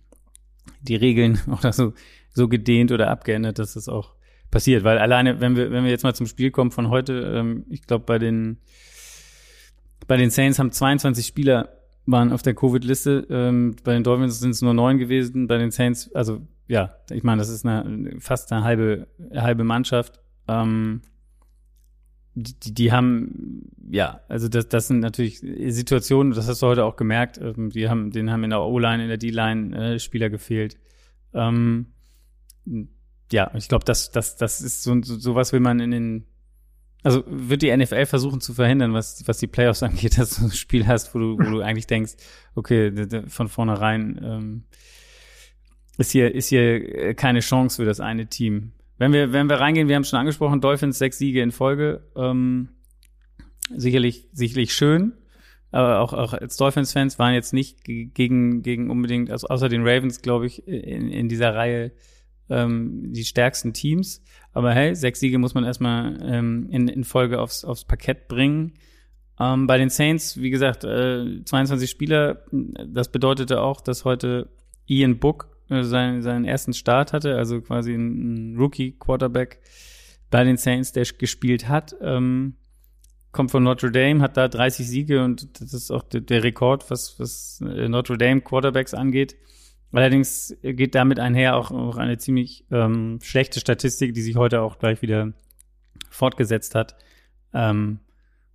die 0.81 0.95
Regeln 0.95 1.39
oder 1.57 1.73
so, 1.73 1.93
so 2.29 2.47
gedehnt 2.47 2.91
oder 2.91 3.09
abgeändert, 3.09 3.59
dass 3.59 3.73
das 3.73 3.89
auch 3.89 4.13
passiert. 4.51 4.83
Weil 4.83 4.99
alleine, 4.99 5.41
wenn 5.41 5.55
wir, 5.55 5.71
wenn 5.71 5.83
wir 5.83 5.91
jetzt 5.91 6.03
mal 6.03 6.15
zum 6.15 6.27
Spiel 6.27 6.51
kommen 6.51 6.71
von 6.71 6.89
heute, 6.89 7.33
ähm, 7.35 7.65
ich 7.69 7.81
glaube, 7.83 8.05
bei 8.05 8.19
den 8.19 8.59
bei 10.07 10.15
den 10.15 10.29
Saints 10.29 10.57
haben 10.57 10.71
22 10.71 11.25
Spieler 11.25 11.69
waren 12.05 12.31
auf 12.31 12.41
der 12.41 12.55
Covid-Liste. 12.55 13.27
Ähm, 13.29 13.75
bei 13.83 13.93
den 13.93 14.03
Dolphins 14.03 14.39
sind 14.39 14.51
es 14.51 14.61
nur 14.61 14.73
neun 14.73 14.97
gewesen. 14.97 15.47
Bei 15.47 15.57
den 15.57 15.71
Saints, 15.71 16.13
also 16.15 16.41
ja, 16.67 16.95
ich 17.09 17.23
meine, 17.23 17.39
das 17.39 17.49
ist 17.49 17.65
eine, 17.65 18.19
fast 18.19 18.51
eine 18.51 18.63
halbe, 18.63 19.07
halbe 19.33 19.63
Mannschaft. 19.63 20.19
Ähm, 20.47 21.01
die, 22.35 22.73
die 22.73 22.91
haben, 22.91 23.71
ja, 23.89 24.21
also 24.27 24.47
das, 24.47 24.67
das 24.69 24.87
sind 24.87 24.99
natürlich 24.99 25.39
Situationen, 25.39 26.33
das 26.33 26.47
hast 26.47 26.61
du 26.61 26.67
heute 26.67 26.85
auch 26.85 26.95
gemerkt, 26.95 27.39
ähm, 27.39 27.69
die 27.69 27.89
haben, 27.89 28.11
denen 28.11 28.31
haben 28.31 28.43
in 28.43 28.51
der 28.51 28.61
O-Line, 28.61 29.03
in 29.03 29.09
der 29.09 29.17
D-Line 29.17 29.93
äh, 29.95 29.99
Spieler 29.99 30.29
gefehlt. 30.29 30.77
Ähm, 31.33 31.87
ja, 33.31 33.51
ich 33.55 33.67
glaube, 33.67 33.85
das, 33.85 34.11
das, 34.11 34.35
das 34.35 34.61
ist 34.61 34.83
so, 34.83 35.01
so 35.01 35.17
sowas 35.17 35.51
will 35.51 35.61
man 35.61 35.79
in 35.79 35.91
den 35.91 36.25
also 37.03 37.23
wird 37.27 37.61
die 37.61 37.75
NFL 37.75 38.05
versuchen 38.05 38.41
zu 38.41 38.53
verhindern, 38.53 38.93
was, 38.93 39.25
was 39.27 39.37
die 39.37 39.47
Playoffs 39.47 39.83
angeht, 39.83 40.17
dass 40.17 40.35
du 40.35 40.45
ein 40.45 40.51
Spiel 40.51 40.87
hast, 40.87 41.13
wo 41.15 41.19
du, 41.19 41.37
wo 41.37 41.49
du 41.49 41.61
eigentlich 41.63 41.87
denkst, 41.87 42.13
okay, 42.55 42.91
von 43.27 43.47
vornherein 43.47 44.19
ähm, 44.23 44.63
ist 45.97 46.11
hier, 46.11 46.33
ist 46.33 46.49
hier 46.49 47.13
keine 47.15 47.39
Chance 47.39 47.77
für 47.77 47.85
das 47.85 47.99
eine 47.99 48.27
Team. 48.27 48.73
Wenn 48.97 49.13
wir, 49.13 49.31
wenn 49.31 49.49
wir 49.49 49.59
reingehen, 49.59 49.87
wir 49.87 49.95
haben 49.95 50.03
schon 50.03 50.19
angesprochen, 50.19 50.61
Dolphins 50.61 50.97
sechs 50.97 51.17
Siege 51.17 51.41
in 51.41 51.51
Folge, 51.51 52.01
ähm, 52.15 52.69
sicherlich, 53.75 54.27
sicherlich 54.33 54.73
schön. 54.73 55.13
Aber 55.71 55.99
auch, 55.99 56.13
auch 56.13 56.33
als 56.33 56.57
Dolphins-Fans 56.57 57.19
waren 57.19 57.33
jetzt 57.33 57.53
nicht 57.53 57.83
gegen, 57.83 58.63
gegen 58.63 58.89
unbedingt, 58.89 59.29
also 59.29 59.47
außer 59.47 59.69
den 59.69 59.85
Ravens, 59.85 60.21
glaube 60.21 60.47
ich, 60.47 60.67
in, 60.67 61.09
in 61.09 61.29
dieser 61.29 61.53
Reihe 61.53 61.91
ähm, 62.49 63.11
die 63.13 63.25
stärksten 63.25 63.73
Teams. 63.73 64.23
Aber 64.53 64.73
hey, 64.73 64.95
sechs 64.95 65.19
Siege 65.19 65.37
muss 65.37 65.53
man 65.53 65.65
erstmal 65.65 66.17
ähm, 66.23 66.67
in, 66.71 66.87
in 66.87 67.03
Folge 67.03 67.39
aufs, 67.41 67.65
aufs 67.65 67.83
Parkett 67.83 68.27
bringen. 68.27 68.73
Ähm, 69.39 69.67
bei 69.67 69.77
den 69.77 69.89
Saints, 69.89 70.37
wie 70.37 70.49
gesagt, 70.49 70.83
äh, 70.83 71.43
22 71.43 71.89
Spieler. 71.89 72.45
Das 72.51 73.11
bedeutete 73.11 73.61
auch, 73.61 73.81
dass 73.81 74.05
heute 74.05 74.49
Ian 74.87 75.19
Book 75.19 75.49
äh, 75.51 75.56
seinen, 75.69 76.21
seinen 76.21 76.45
ersten 76.45 76.73
Start 76.73 77.13
hatte, 77.13 77.35
also 77.35 77.61
quasi 77.61 77.93
ein, 77.93 78.53
ein 78.53 78.57
Rookie-Quarterback 78.57 79.59
bei 80.29 80.43
den 80.43 80.57
Saints, 80.57 80.91
der 80.91 81.05
gespielt 81.05 81.67
hat. 81.67 81.95
Ähm, 82.01 82.55
kommt 83.31 83.51
von 83.51 83.63
Notre 83.63 83.91
Dame, 83.91 84.21
hat 84.21 84.37
da 84.37 84.47
30 84.47 84.87
Siege 84.87 85.23
und 85.23 85.61
das 85.61 85.73
ist 85.73 85.91
auch 85.91 86.03
der, 86.03 86.21
der 86.21 86.43
Rekord, 86.43 86.89
was, 86.89 87.19
was 87.19 87.61
äh, 87.61 87.87
Notre 87.87 88.17
Dame 88.17 88.41
Quarterbacks 88.41 88.93
angeht. 88.93 89.35
Allerdings 89.91 90.55
geht 90.61 90.95
damit 90.95 91.19
einher 91.19 91.55
auch, 91.55 91.71
auch 91.71 91.97
eine 91.97 92.17
ziemlich 92.17 92.65
ähm, 92.71 93.19
schlechte 93.21 93.59
Statistik, 93.59 94.13
die 94.13 94.21
sich 94.21 94.35
heute 94.35 94.61
auch 94.61 94.79
gleich 94.79 95.01
wieder 95.01 95.33
fortgesetzt 96.09 96.75
hat. 96.75 96.95
Ähm, 97.53 97.99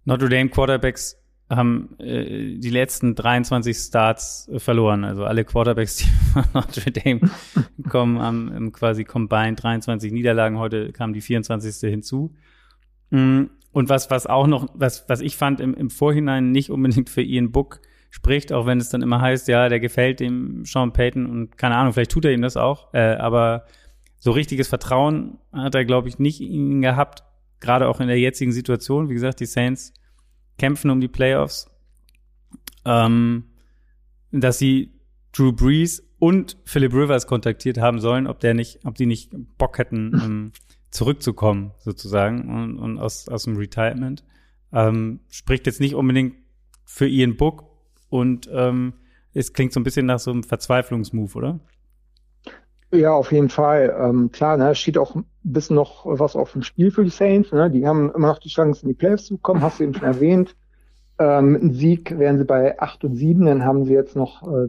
Notre 0.05 0.29
Dame 0.29 0.51
Quarterbacks 0.51 1.22
haben 1.57 1.99
äh, 1.99 2.59
die 2.59 2.71
letzten 2.71 3.15
23 3.15 3.77
Starts 3.77 4.49
äh, 4.49 4.59
verloren. 4.59 5.05
Also 5.05 5.25
alle 5.25 5.45
Quarterbacks, 5.45 5.97
die 5.99 6.09
von 6.33 6.45
Notre 6.55 6.91
Dame 6.91 7.31
kommen, 7.89 8.21
haben 8.21 8.73
quasi 8.73 9.05
combined 9.05 9.63
23 9.63 10.13
Niederlagen. 10.13 10.59
Heute 10.59 10.93
kam 10.93 11.13
die 11.13 11.21
24. 11.21 11.91
hinzu. 11.91 12.35
Mm, 13.11 13.45
und 13.73 13.89
was, 13.89 14.11
was 14.11 14.27
auch 14.27 14.47
noch, 14.47 14.69
was, 14.75 15.09
was 15.09 15.21
ich 15.21 15.37
fand 15.37 15.61
im, 15.61 15.75
im 15.75 15.91
Vorhinein 15.91 16.51
nicht 16.51 16.71
unbedingt 16.71 17.09
für 17.09 17.23
Ian 17.23 17.53
Book 17.53 17.81
spricht, 18.11 18.53
auch 18.53 18.67
wenn 18.67 18.79
es 18.79 18.91
dann 18.91 19.03
immer 19.03 19.21
heißt, 19.21 19.49
ja, 19.49 19.69
der 19.71 19.81
gefällt 19.81 20.21
dem 20.21 20.65
Sean 20.67 20.93
Payton 20.93 21.27
und 21.27 21.57
keine 21.57 21.77
Ahnung, 21.77 21.95
vielleicht 21.95 22.11
tut 22.11 22.27
er 22.27 22.33
ihm 22.33 22.43
das 22.43 22.59
auch, 22.59 22.93
äh, 22.93 23.15
aber 23.15 23.65
so 24.19 24.31
richtiges 24.33 24.69
Vertrauen 24.69 25.39
hat 25.51 25.75
er, 25.75 25.87
glaube 25.87 26.09
ich, 26.09 26.19
nicht 26.19 26.41
in 26.43 26.71
ihn 26.71 26.83
gehabt, 26.83 27.25
gerade 27.59 27.89
auch 27.89 28.01
in 28.01 28.09
der 28.09 28.21
jetzigen 28.21 28.53
Situation. 28.53 29.09
Wie 29.09 29.15
gesagt, 29.15 29.41
die 29.41 29.47
Saints 29.47 29.95
kämpfen 30.59 30.91
um 30.91 31.01
die 31.01 31.09
Playoffs, 31.09 31.71
ähm, 32.85 33.45
dass 34.31 34.59
sie 34.59 34.93
Drew 35.33 35.53
Brees 35.53 36.03
und 36.19 36.57
Philip 36.65 36.93
Rivers 36.93 37.27
kontaktiert 37.27 37.79
haben 37.79 38.01
sollen, 38.01 38.27
ob 38.27 38.41
der 38.41 38.55
nicht, 38.55 38.85
ob 38.85 38.95
die 38.95 39.07
nicht 39.07 39.33
Bock 39.59 39.79
hätten, 39.79 40.13
ähm, 40.25 40.53
zurückzukommen, 40.91 41.73
sozusagen, 41.79 42.49
und, 42.49 42.79
und 42.79 42.99
aus, 42.99 43.29
aus 43.29 43.45
dem 43.45 43.57
Retirement. 43.57 44.25
Ähm, 44.73 45.21
spricht 45.31 45.67
jetzt 45.67 45.81
nicht 45.81 45.95
unbedingt 45.95 46.35
für 46.85 47.09
Ian 47.09 47.37
Book, 47.37 47.73
und 48.13 48.47
ähm, 48.53 48.93
es 49.33 49.55
klingt 49.55 49.73
so 49.73 49.81
ein 49.81 49.85
bisschen 49.85 50.05
nach 50.05 50.19
so 50.19 50.31
einem 50.31 50.43
Verzweiflungsmove, 50.43 51.35
oder? 51.35 51.61
Ja, 52.93 53.13
auf 53.15 53.33
jeden 53.33 53.49
Fall. 53.49 53.95
Ähm, 53.99 54.31
klar, 54.33 54.57
ne, 54.59 54.75
steht 54.75 54.99
auch 54.99 55.15
ein 55.15 55.25
bisschen 55.43 55.77
noch 55.77 56.05
was 56.05 56.37
auf 56.37 56.53
dem 56.53 56.63
Spiel 56.63 56.91
für 56.91 57.05
die 57.05 57.11
Saints. 57.11 57.51
Ne? 57.51 57.71
Die 57.71 57.87
haben 57.87 58.13
immer 58.15 58.29
noch 58.29 58.39
die 58.39 58.51
Chance, 58.51 58.83
in 58.83 58.89
die 58.89 58.95
Playoffs 58.95 59.27
zu 59.27 59.39
kommen, 59.39 59.63
hast 59.63 59.81
du 59.81 59.85
eben 59.85 59.95
schon 59.95 60.05
erwähnt. 60.05 60.55
Ähm, 61.19 61.53
mit 61.53 61.63
einem 61.63 61.73
Sieg 61.73 62.19
wären 62.19 62.37
sie 62.39 62.45
bei 62.45 62.79
8 62.79 63.05
und 63.05 63.17
7, 63.17 63.47
dann 63.47 63.65
haben 63.65 63.85
sie 63.85 63.95
jetzt 63.95 64.15
noch 64.15 64.43
äh, 64.43 64.69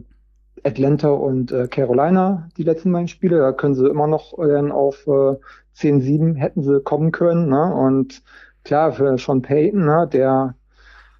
Atlanta 0.62 1.10
und 1.10 1.52
äh, 1.52 1.68
Carolina, 1.68 2.48
die 2.56 2.62
letzten 2.62 2.92
beiden 2.92 3.08
Spiele. 3.08 3.38
Da 3.38 3.52
können 3.52 3.74
sie 3.74 3.86
immer 3.88 4.06
noch 4.06 4.38
äh, 4.38 4.48
dann 4.48 4.72
auf 4.72 5.06
äh, 5.06 5.36
10, 5.74 6.00
7 6.00 6.34
hätten 6.36 6.62
sie 6.62 6.80
kommen 6.80 7.12
können. 7.12 7.50
Ne? 7.50 7.74
Und 7.74 8.22
klar, 8.64 8.92
für 8.92 9.18
Sean 9.18 9.42
Payton, 9.42 9.84
ne, 9.84 10.08
der 10.10 10.54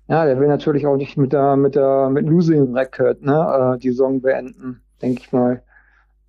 ja, 0.08 0.24
der 0.26 0.38
will 0.38 0.48
natürlich 0.48 0.86
auch 0.86 0.96
nicht 0.96 1.16
mit 1.16 1.32
der, 1.32 1.56
mit 1.56 1.74
der, 1.74 2.10
mit 2.10 2.26
Losing 2.26 2.74
Record, 2.74 3.22
ne, 3.22 3.74
äh, 3.76 3.78
die 3.78 3.90
Saison 3.90 4.20
beenden, 4.20 4.82
denke 5.00 5.22
ich 5.22 5.32
mal. 5.32 5.62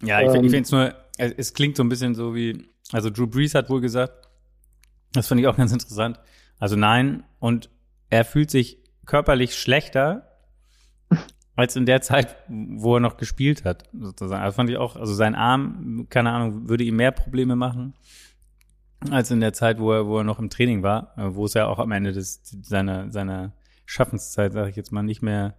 Ja, 0.06 0.22
ich, 0.22 0.34
ähm, 0.34 0.44
ich 0.46 0.52
finde 0.52 0.62
es 0.62 0.72
nur, 0.72 0.94
es 1.18 1.54
klingt 1.54 1.76
so 1.78 1.84
ein 1.84 1.90
bisschen 1.90 2.16
so 2.16 2.36
wie, 2.36 2.68
also 2.92 3.10
Drew 3.10 3.28
Brees 3.28 3.56
hat 3.56 3.70
wohl 3.70 3.82
gesagt, 3.82 4.28
das 5.14 5.28
fand 5.28 5.42
ich 5.42 5.48
auch 5.48 5.58
ganz 5.58 5.72
interessant. 5.72 6.20
Also 6.60 6.76
nein, 6.76 7.24
und 7.40 7.70
er 8.10 8.26
fühlt 8.26 8.52
sich 8.52 8.80
körperlich 9.06 9.56
schlechter 9.56 10.40
als 11.56 11.76
in 11.76 11.86
der 11.86 12.02
Zeit, 12.02 12.36
wo 12.48 12.96
er 12.96 13.00
noch 13.00 13.18
gespielt 13.18 13.66
hat, 13.66 13.84
sozusagen. 13.94 14.42
Also 14.42 14.56
fand 14.56 14.70
ich 14.70 14.78
auch, 14.78 14.96
also 14.96 15.14
sein 15.14 15.36
Arm, 15.36 16.08
keine 16.10 16.32
Ahnung, 16.32 16.70
würde 16.70 16.84
ihm 16.84 16.96
mehr 16.96 17.12
Probleme 17.12 17.56
machen. 17.56 17.94
als 19.12 19.32
in 19.32 19.42
der 19.42 19.54
Zeit, 19.54 19.80
wo 19.80 19.92
er, 19.92 20.08
wo 20.08 20.18
er 20.18 20.24
noch 20.24 20.40
im 20.40 20.50
Training 20.50 20.84
war, 20.84 21.14
äh, 21.18 21.36
wo 21.36 21.46
es 21.46 21.54
ja 21.54 21.68
auch 21.68 21.80
am 21.80 21.92
Ende 21.92 22.12
des, 22.12 22.42
seiner, 22.44 23.12
seiner 23.12 23.54
Schaffenszeit, 23.86 24.54
sage 24.54 24.70
ich 24.70 24.76
jetzt 24.76 24.92
mal, 24.92 25.04
nicht 25.04 25.22
mehr 25.22 25.56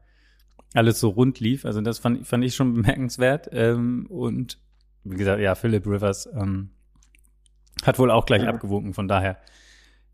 alles 0.77 1.01
so 1.01 1.09
rund 1.09 1.41
lief. 1.41 1.65
Also 1.65 1.81
das 1.81 1.99
fand, 1.99 2.27
fand 2.27 2.45
ich 2.45 2.55
schon 2.55 2.75
bemerkenswert. 2.75 3.49
Ähm, 3.53 4.07
und 4.09 4.59
wie 5.05 5.17
gesagt, 5.17 5.41
ja, 5.41 5.55
Philip 5.55 5.87
Rivers 5.87 6.29
ähm, 6.35 6.71
hat 7.85 7.99
wohl 7.99 8.11
auch 8.11 8.27
gleich 8.27 8.43
ja. 8.43 8.49
abgewunken, 8.49 8.95
von 8.95 9.09
daher 9.09 9.39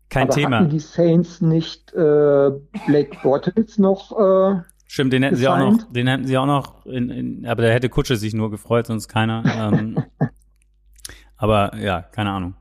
kein 0.09 0.27
Aber 0.27 0.35
Thema. 0.35 0.59
Hatten 0.59 0.69
die 0.69 0.79
Saints 0.79 1.41
nicht 1.41 1.91
äh, 1.93 2.51
Blake 2.85 3.17
Bortles 3.23 3.77
noch 3.77 4.11
äh, 4.11 4.61
Stimmt, 4.85 5.11
den 5.11 5.23
hätten 5.23 5.35
gesigned? 5.35 5.41
sie 5.41 5.47
auch 5.47 5.71
noch, 5.71 5.91
den 5.91 6.07
hätten 6.07 6.27
sie 6.27 6.37
auch 6.37 6.45
noch 6.45 6.85
in, 6.85 7.09
in, 7.09 7.45
aber 7.47 7.63
da 7.63 7.69
hätte 7.69 7.89
Kutsche 7.89 8.15
sich 8.15 8.35
nur 8.35 8.51
gefreut, 8.51 8.85
sonst 8.85 9.07
keiner. 9.07 9.43
ähm, 9.73 10.03
aber 11.35 11.75
ja, 11.77 12.01
keine 12.01 12.29
Ahnung. 12.29 12.53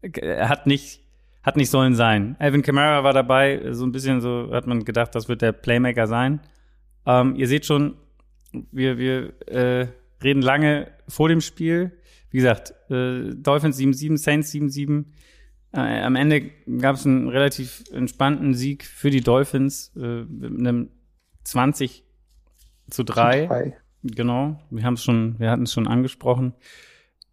Er 0.00 0.48
hat 0.48 0.68
nicht, 0.68 1.00
hat 1.42 1.56
nicht 1.56 1.68
sollen 1.68 1.96
sein. 1.96 2.36
Alvin 2.38 2.62
Kamara 2.62 3.02
war 3.02 3.12
dabei, 3.12 3.72
so 3.72 3.84
ein 3.84 3.92
bisschen 3.92 4.20
so 4.20 4.50
hat 4.52 4.68
man 4.68 4.84
gedacht, 4.84 5.14
das 5.16 5.28
wird 5.28 5.42
der 5.42 5.50
Playmaker 5.50 6.06
sein. 6.06 6.40
Ähm, 7.06 7.36
ihr 7.36 7.48
seht 7.48 7.66
schon, 7.66 7.96
wir, 8.70 8.98
wir 8.98 9.32
äh, 9.46 9.88
reden 10.22 10.42
lange 10.42 10.90
vor 11.08 11.28
dem 11.28 11.40
Spiel. 11.40 11.92
Wie 12.30 12.38
gesagt, 12.38 12.74
äh, 12.90 13.34
Dolphins 13.34 13.78
7-7, 13.78 14.18
Saints 14.18 14.52
7-7. 14.52 15.04
Äh, 15.72 16.00
am 16.02 16.16
Ende 16.16 16.50
gab 16.78 16.96
es 16.96 17.06
einen 17.06 17.28
relativ 17.28 17.84
entspannten 17.92 18.54
Sieg 18.54 18.84
für 18.84 19.10
die 19.10 19.20
Dolphins 19.20 19.92
äh, 19.96 20.24
mit 20.24 20.58
einem 20.58 20.90
20 21.44 22.04
zu 22.90 23.04
3. 23.04 23.46
3. 23.46 23.76
Genau, 24.02 24.60
wir 24.70 24.84
haben 24.84 24.94
es 24.94 25.04
schon, 25.04 25.38
wir 25.38 25.50
hatten 25.50 25.64
es 25.64 25.72
schon 25.72 25.86
angesprochen. 25.86 26.54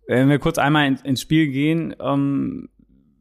Wenn 0.07 0.29
wir 0.29 0.39
kurz 0.39 0.57
einmal 0.57 0.87
in, 0.87 0.95
ins 0.97 1.21
Spiel 1.21 1.49
gehen, 1.49 1.95
ähm, 1.99 2.69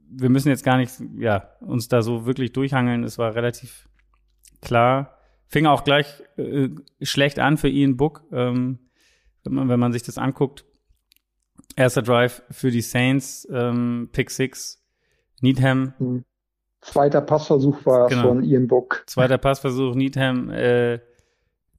wir 0.09 0.29
müssen 0.29 0.49
jetzt 0.49 0.65
gar 0.65 0.77
nicht, 0.77 0.93
ja, 1.19 1.51
uns 1.61 1.89
da 1.89 2.03
so 2.03 2.27
wirklich 2.27 2.53
durchhangeln. 2.53 3.05
Es 3.05 3.19
war 3.19 3.35
relativ 3.35 3.89
klar. 4.61 5.16
Fing 5.49 5.67
auch 5.67 5.85
gleich 5.85 6.23
äh, 6.37 6.71
schlecht 7.03 7.39
an 7.39 7.57
für 7.57 7.69
Ian 7.69 7.97
Book, 7.97 8.25
ähm, 8.33 8.79
wenn 9.45 9.55
man, 9.55 9.69
wenn 9.69 9.81
man 9.81 9.93
sich 9.93 10.03
das 10.03 10.19
anguckt. 10.19 10.65
Erster 11.77 12.03
Drive 12.03 12.43
für 12.51 12.71
die 12.71 12.81
Saints, 12.81 13.47
ähm, 13.51 14.09
Pick 14.13 14.31
Six, 14.31 14.83
Needham. 15.41 15.95
Mhm. 15.99 16.25
Zweiter 16.81 17.21
Passversuch 17.21 17.85
war 17.85 18.09
genau. 18.09 18.29
von 18.29 18.45
Ian 18.45 18.69
Book. 18.69 19.03
Zweiter 19.07 19.39
Passversuch, 19.39 19.95
Needham 19.95 20.51
äh, 20.51 21.01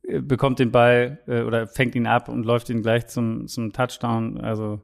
bekommt 0.04 0.60
den 0.60 0.72
Ball 0.72 1.20
äh, 1.28 1.42
oder 1.42 1.68
fängt 1.68 1.96
ihn 1.96 2.08
ab 2.08 2.30
und 2.30 2.46
läuft 2.46 2.70
ihn 2.70 2.82
gleich 2.82 3.08
zum, 3.08 3.48
zum 3.48 3.74
Touchdown. 3.74 4.40
Also 4.40 4.82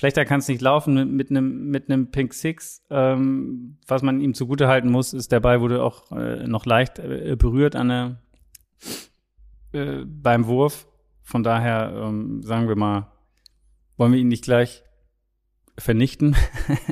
schlechter 0.00 0.24
kann 0.24 0.40
es 0.40 0.48
nicht 0.48 0.62
laufen 0.62 1.14
mit 1.14 1.28
einem 1.28 1.68
mit 1.68 1.90
einem 1.90 2.10
Pink 2.10 2.32
Six. 2.32 2.82
Ähm, 2.88 3.76
was 3.86 4.00
man 4.00 4.22
ihm 4.22 4.32
zugute 4.32 4.66
halten 4.66 4.90
muss, 4.90 5.12
ist 5.12 5.30
der 5.30 5.40
Ball 5.40 5.60
wurde 5.60 5.82
auch 5.82 6.10
äh, 6.12 6.46
noch 6.46 6.64
leicht 6.64 6.98
äh, 6.98 7.36
berührt 7.38 7.76
an 7.76 7.88
der 7.88 8.22
äh, 9.72 10.04
beim 10.06 10.46
Wurf. 10.46 10.86
Von 11.22 11.42
daher 11.42 11.92
ähm, 11.94 12.42
sagen 12.42 12.66
wir 12.66 12.76
mal, 12.76 13.12
wollen 13.98 14.12
wir 14.12 14.20
ihn 14.20 14.28
nicht 14.28 14.44
gleich 14.44 14.82
vernichten. 15.76 16.34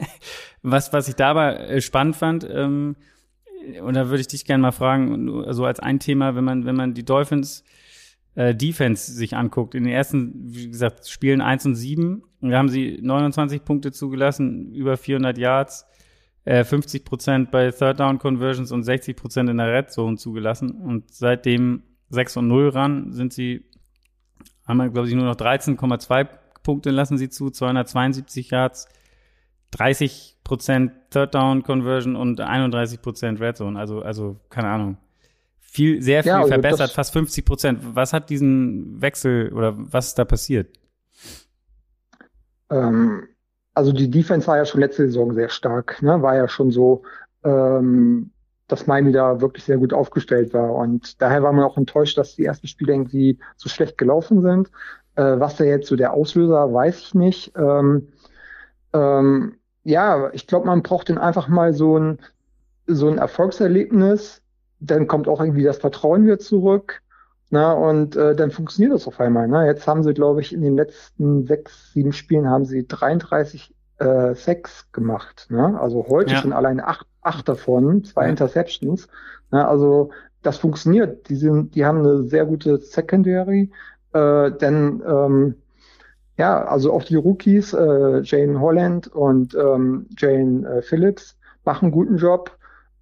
was, 0.63 0.93
was 0.93 1.09
ich 1.09 1.15
dabei 1.15 1.55
äh, 1.55 1.81
spannend 1.81 2.15
fand, 2.15 2.47
ähm, 2.47 2.97
und 3.83 3.95
da 3.95 4.09
würde 4.09 4.21
ich 4.21 4.29
dich 4.29 4.45
gerne 4.45 4.61
mal 4.61 4.73
fragen, 4.73 5.29
so 5.29 5.41
also 5.45 5.65
als 5.65 5.81
ein 5.81 5.99
Thema, 5.99 6.35
wenn 6.35 6.45
man, 6.45 6.67
wenn 6.67 6.77
man 6.77 6.93
die 6.93 7.07
Dolphins 7.07 7.65
äh, 8.39 8.55
Defense 8.55 9.13
sich 9.13 9.35
anguckt, 9.35 9.75
in 9.75 9.83
den 9.83 9.93
ersten, 9.93 10.33
wie 10.37 10.69
gesagt, 10.69 11.09
Spielen 11.09 11.41
1 11.41 11.67
und 11.67 11.75
7, 11.75 12.23
da 12.41 12.57
haben 12.57 12.69
sie 12.69 13.01
29 13.03 13.65
Punkte 13.65 13.91
zugelassen, 13.91 14.73
über 14.73 14.97
400 14.97 15.37
Yards, 15.37 15.87
äh, 16.45 16.63
50 16.63 17.05
Prozent 17.05 17.51
bei 17.51 17.73
Third 17.73 17.99
Down 17.99 18.21
Conversions 18.21 18.71
und 18.71 18.85
60 18.85 19.17
Prozent 19.17 19.51
in 19.51 19.57
der 19.57 19.73
Red 19.73 19.91
Zone 19.91 20.19
zugelassen. 20.19 20.71
Und 20.71 21.13
seitdem 21.13 21.83
6 22.11 22.37
und 22.37 22.47
0 22.47 22.69
ran 22.69 23.13
sind 23.13 23.33
sie, 23.33 23.65
haben 24.69 24.79
glaube 24.93 25.09
ich, 25.09 25.15
nur 25.15 25.25
noch 25.25 25.35
13,2 25.35 26.29
Punkte 26.63 26.91
lassen 26.91 27.19
sie 27.19 27.31
zu, 27.31 27.51
272 27.51 28.51
Yards, 28.51 28.87
30 29.73 30.37
Prozent 30.45 30.93
Third 31.11 31.35
Down 31.35 31.65
Conversion 31.65 32.15
und 32.15 32.41
31 32.41 33.03
Prozent 33.03 33.41
Red 33.41 33.57
Zone. 33.57 33.77
Also, 33.77 34.01
also, 34.01 34.39
keine 34.49 34.69
Ahnung. 34.69 34.97
Viel, 35.71 36.01
sehr 36.01 36.23
viel 36.23 36.31
ja, 36.31 36.39
also 36.39 36.49
verbessert, 36.49 36.91
fast 36.93 37.13
50 37.13 37.45
Prozent. 37.45 37.81
Was 37.95 38.15
hat 38.15 38.31
diesen 38.31 39.01
Wechsel 39.03 39.53
oder 39.53 39.75
was 39.77 40.09
ist 40.09 40.19
da 40.19 40.25
passiert? 40.25 40.75
Ähm, 42.71 43.29
also 43.75 43.93
die 43.93 44.11
Defense 44.11 44.47
war 44.47 44.57
ja 44.57 44.65
schon 44.65 44.81
letzte 44.81 45.07
Saison 45.07 45.35
sehr 45.35 45.51
stark, 45.51 46.01
ne? 46.01 46.23
War 46.23 46.37
ja 46.37 46.49
schon 46.49 46.71
so, 46.71 47.03
ähm, 47.45 48.31
dass 48.67 48.87
Miami 48.87 49.13
da 49.13 49.43
wirklich 49.43 49.65
sehr 49.65 49.77
gut 49.77 49.93
aufgestellt 49.93 50.55
war. 50.55 50.75
Und 50.75 51.21
daher 51.21 51.43
war 51.43 51.53
man 51.53 51.67
auch 51.67 51.77
enttäuscht, 51.77 52.17
dass 52.17 52.35
die 52.35 52.47
ersten 52.47 52.67
Spiele 52.67 52.95
irgendwie 52.95 53.39
so 53.57 53.69
schlecht 53.69 53.99
gelaufen 53.99 54.41
sind. 54.41 54.71
Äh, 55.17 55.39
was 55.39 55.57
da 55.57 55.65
jetzt 55.65 55.89
so 55.89 55.97
der 55.97 56.15
Auslöser, 56.15 56.73
weiß 56.73 56.99
ich 56.99 57.15
nicht. 57.15 57.53
Ähm, 57.57 58.09
ähm, 58.95 59.59
ja, 59.85 60.31
ich 60.33 60.47
glaube, 60.47 60.67
man 60.67 60.83
braucht 60.83 61.11
dann 61.11 61.19
einfach 61.19 61.47
mal 61.49 61.75
so 61.75 61.99
ein, 61.99 62.19
so 62.87 63.09
ein 63.09 63.19
Erfolgserlebnis. 63.19 64.41
Dann 64.81 65.07
kommt 65.07 65.29
auch 65.29 65.41
irgendwie 65.41 65.65
das 65.65 65.79
Vertrauen 65.79 66.25
wieder 66.25 66.39
zurück. 66.39 67.03
Na, 67.51 67.73
und 67.73 68.15
äh, 68.15 68.37
dann 68.37 68.51
funktioniert 68.51 68.95
das 68.95 69.07
auf 69.07 69.21
einmal. 69.21 69.49
Ne? 69.49 69.67
Jetzt 69.67 69.87
haben 69.87 70.03
sie, 70.03 70.13
glaube 70.13 70.43
ich, 70.43 70.53
in 70.53 70.61
den 70.61 70.77
letzten 70.77 71.47
sechs, 71.47 71.93
sieben 71.95 72.13
Spielen 72.13 72.49
haben 72.49 72.67
sie 72.67 72.87
33 72.87 73.75
äh, 73.99 74.35
Sex 74.35 74.93
gemacht. 74.93 75.47
Ne? 75.49 75.81
Also 75.81 76.07
heute 76.09 76.35
ja. 76.35 76.41
schon 76.41 76.53
allein 76.53 76.81
acht, 76.81 77.07
acht 77.23 77.49
davon, 77.49 78.05
zwei 78.05 78.25
ja. 78.25 78.31
Interceptions. 78.31 79.09
Ne? 79.51 79.67
Also 79.67 80.11
das 80.43 80.59
funktioniert. 80.59 81.29
Die, 81.31 81.37
sind, 81.37 81.75
die 81.75 81.87
haben 81.87 82.01
eine 82.01 82.25
sehr 82.25 82.45
gute 82.45 82.79
Secondary. 82.79 83.71
Äh, 84.13 84.53
denn 84.53 85.03
ähm, 85.07 85.55
ja, 86.37 86.65
also 86.65 86.93
auch 86.93 87.03
die 87.03 87.17
Rookies, 87.17 87.73
äh, 87.73 88.21
Jane 88.23 88.61
Holland 88.61 89.09
und 89.09 89.55
ähm, 89.55 90.07
Jane 90.17 90.69
äh, 90.69 90.83
Phillips, 90.83 91.37
machen 91.65 91.87
einen 91.87 91.93
guten 91.93 92.17
Job. 92.17 92.57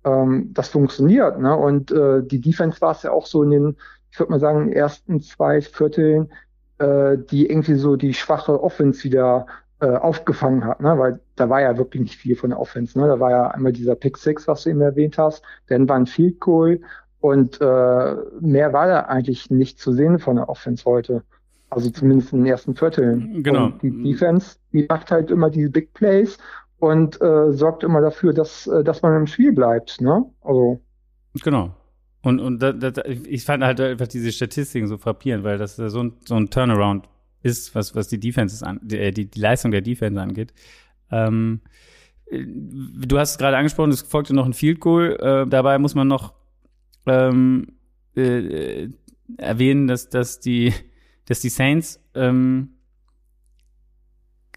Ähm, 0.06 0.50
das 0.54 0.68
funktioniert. 0.68 1.38
Ne? 1.40 1.54
Und 1.54 1.90
äh, 1.90 2.22
die 2.22 2.40
Defense 2.40 2.80
war 2.80 2.92
es 2.92 3.02
ja 3.02 3.10
auch 3.10 3.26
so 3.26 3.42
in 3.42 3.50
den, 3.50 3.76
ich 4.10 4.18
würde 4.18 4.30
mal 4.30 4.40
sagen, 4.40 4.72
ersten 4.72 5.20
zwei 5.20 5.60
Vierteln, 5.60 6.30
äh, 6.78 7.18
die 7.18 7.50
irgendwie 7.50 7.74
so 7.74 7.96
die 7.96 8.14
schwache 8.14 8.62
Offense 8.62 9.02
wieder 9.02 9.46
äh, 9.80 9.88
aufgefangen 9.88 10.64
hat, 10.64 10.80
ne? 10.80 10.96
weil 10.98 11.20
da 11.34 11.50
war 11.50 11.60
ja 11.60 11.76
wirklich 11.76 12.02
nicht 12.02 12.16
viel 12.16 12.36
von 12.36 12.50
der 12.50 12.60
Offense. 12.60 12.98
Ne? 12.98 13.08
Da 13.08 13.20
war 13.20 13.30
ja 13.30 13.48
einmal 13.48 13.72
dieser 13.72 13.96
Pick 13.96 14.16
Six, 14.16 14.46
was 14.46 14.62
du 14.62 14.70
eben 14.70 14.80
erwähnt 14.80 15.18
hast, 15.18 15.42
dann 15.66 15.88
war 15.88 15.96
ein 15.96 16.06
Field 16.06 16.40
Goal 16.40 16.80
und 17.20 17.60
äh, 17.60 18.14
mehr 18.40 18.72
war 18.72 18.86
da 18.86 19.00
eigentlich 19.00 19.50
nicht 19.50 19.80
zu 19.80 19.92
sehen 19.92 20.18
von 20.18 20.36
der 20.36 20.48
Offense 20.48 20.84
heute. 20.84 21.24
Also 21.68 21.90
zumindest 21.90 22.32
in 22.32 22.40
den 22.40 22.46
ersten 22.46 22.76
Vierteln. 22.76 23.42
Genau. 23.42 23.66
Und 23.66 23.82
die 23.82 23.90
Defense, 24.04 24.56
die 24.72 24.86
macht 24.88 25.10
halt 25.10 25.32
immer 25.32 25.50
diese 25.50 25.68
Big 25.68 25.92
Plays 25.94 26.38
und 26.78 27.20
äh, 27.20 27.52
sorgt 27.52 27.82
immer 27.84 28.00
dafür, 28.00 28.32
dass, 28.32 28.66
äh, 28.66 28.84
dass 28.84 29.02
man 29.02 29.16
im 29.16 29.26
Spiel 29.26 29.52
bleibt. 29.52 30.00
Ne? 30.00 30.24
Also. 30.42 30.80
Genau. 31.42 31.74
Und, 32.22 32.40
und 32.40 32.60
da, 32.60 32.72
da, 32.72 33.02
ich 33.04 33.44
fand 33.44 33.62
halt 33.62 33.80
einfach 33.80 34.08
diese 34.08 34.32
Statistiken 34.32 34.88
so 34.88 34.98
frappierend, 34.98 35.44
weil 35.44 35.58
das 35.58 35.76
so 35.76 36.02
ein, 36.02 36.14
so 36.24 36.34
ein 36.34 36.50
Turnaround 36.50 37.08
ist, 37.42 37.74
was, 37.74 37.94
was 37.94 38.08
die 38.08 38.18
Defenses 38.18 38.62
an, 38.62 38.80
die, 38.82 39.12
die, 39.12 39.30
die 39.30 39.40
Leistung 39.40 39.70
der 39.70 39.80
Defense 39.80 40.20
angeht. 40.20 40.52
Ähm, 41.10 41.60
du 42.30 43.18
hast 43.18 43.32
es 43.32 43.38
gerade 43.38 43.56
angesprochen, 43.56 43.92
es 43.92 44.02
folgte 44.02 44.34
noch 44.34 44.46
ein 44.46 44.54
Field 44.54 44.80
Goal. 44.80 45.16
Äh, 45.20 45.48
dabei 45.48 45.78
muss 45.78 45.94
man 45.94 46.08
noch 46.08 46.34
ähm, 47.06 47.76
äh, 48.16 48.88
erwähnen, 49.36 49.86
dass, 49.86 50.08
dass 50.08 50.40
die 50.40 50.72
dass 51.26 51.40
die 51.40 51.48
Saints 51.48 52.00
ähm, 52.14 52.70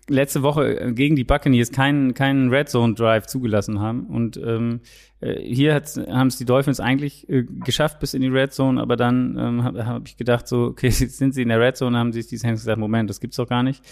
letzte 0.09 0.43
Woche 0.43 0.79
äh, 0.79 0.91
gegen 0.93 1.15
die 1.15 1.23
Buccaneers 1.23 1.71
keinen 1.71 2.13
keinen 2.13 2.49
Red 2.49 2.69
Zone 2.69 2.93
Drive 2.93 3.27
zugelassen 3.27 3.79
haben. 3.79 4.05
Und 4.07 4.37
ähm, 4.37 4.81
äh, 5.21 5.41
hier 5.41 5.73
haben 5.73 6.27
es 6.27 6.37
die 6.37 6.45
Dolphins 6.45 6.79
eigentlich 6.79 7.29
äh, 7.29 7.43
geschafft 7.43 7.99
bis 7.99 8.13
in 8.13 8.21
die 8.21 8.27
Red 8.27 8.53
Zone, 8.53 8.81
aber 8.81 8.95
dann 8.95 9.37
ähm, 9.37 9.63
habe 9.63 9.85
hab 9.85 10.07
ich 10.07 10.17
gedacht 10.17 10.47
so 10.47 10.65
okay 10.65 10.89
sind 10.91 11.33
sie 11.33 11.41
in 11.41 11.49
der 11.49 11.59
Red 11.59 11.77
Zone, 11.77 11.97
haben 11.97 12.13
sich 12.13 12.27
die 12.27 12.37
Saints 12.37 12.61
gesagt 12.61 12.79
Moment 12.79 13.09
das 13.09 13.19
gibt's 13.19 13.37
doch 13.37 13.47
gar 13.47 13.63
nicht. 13.63 13.83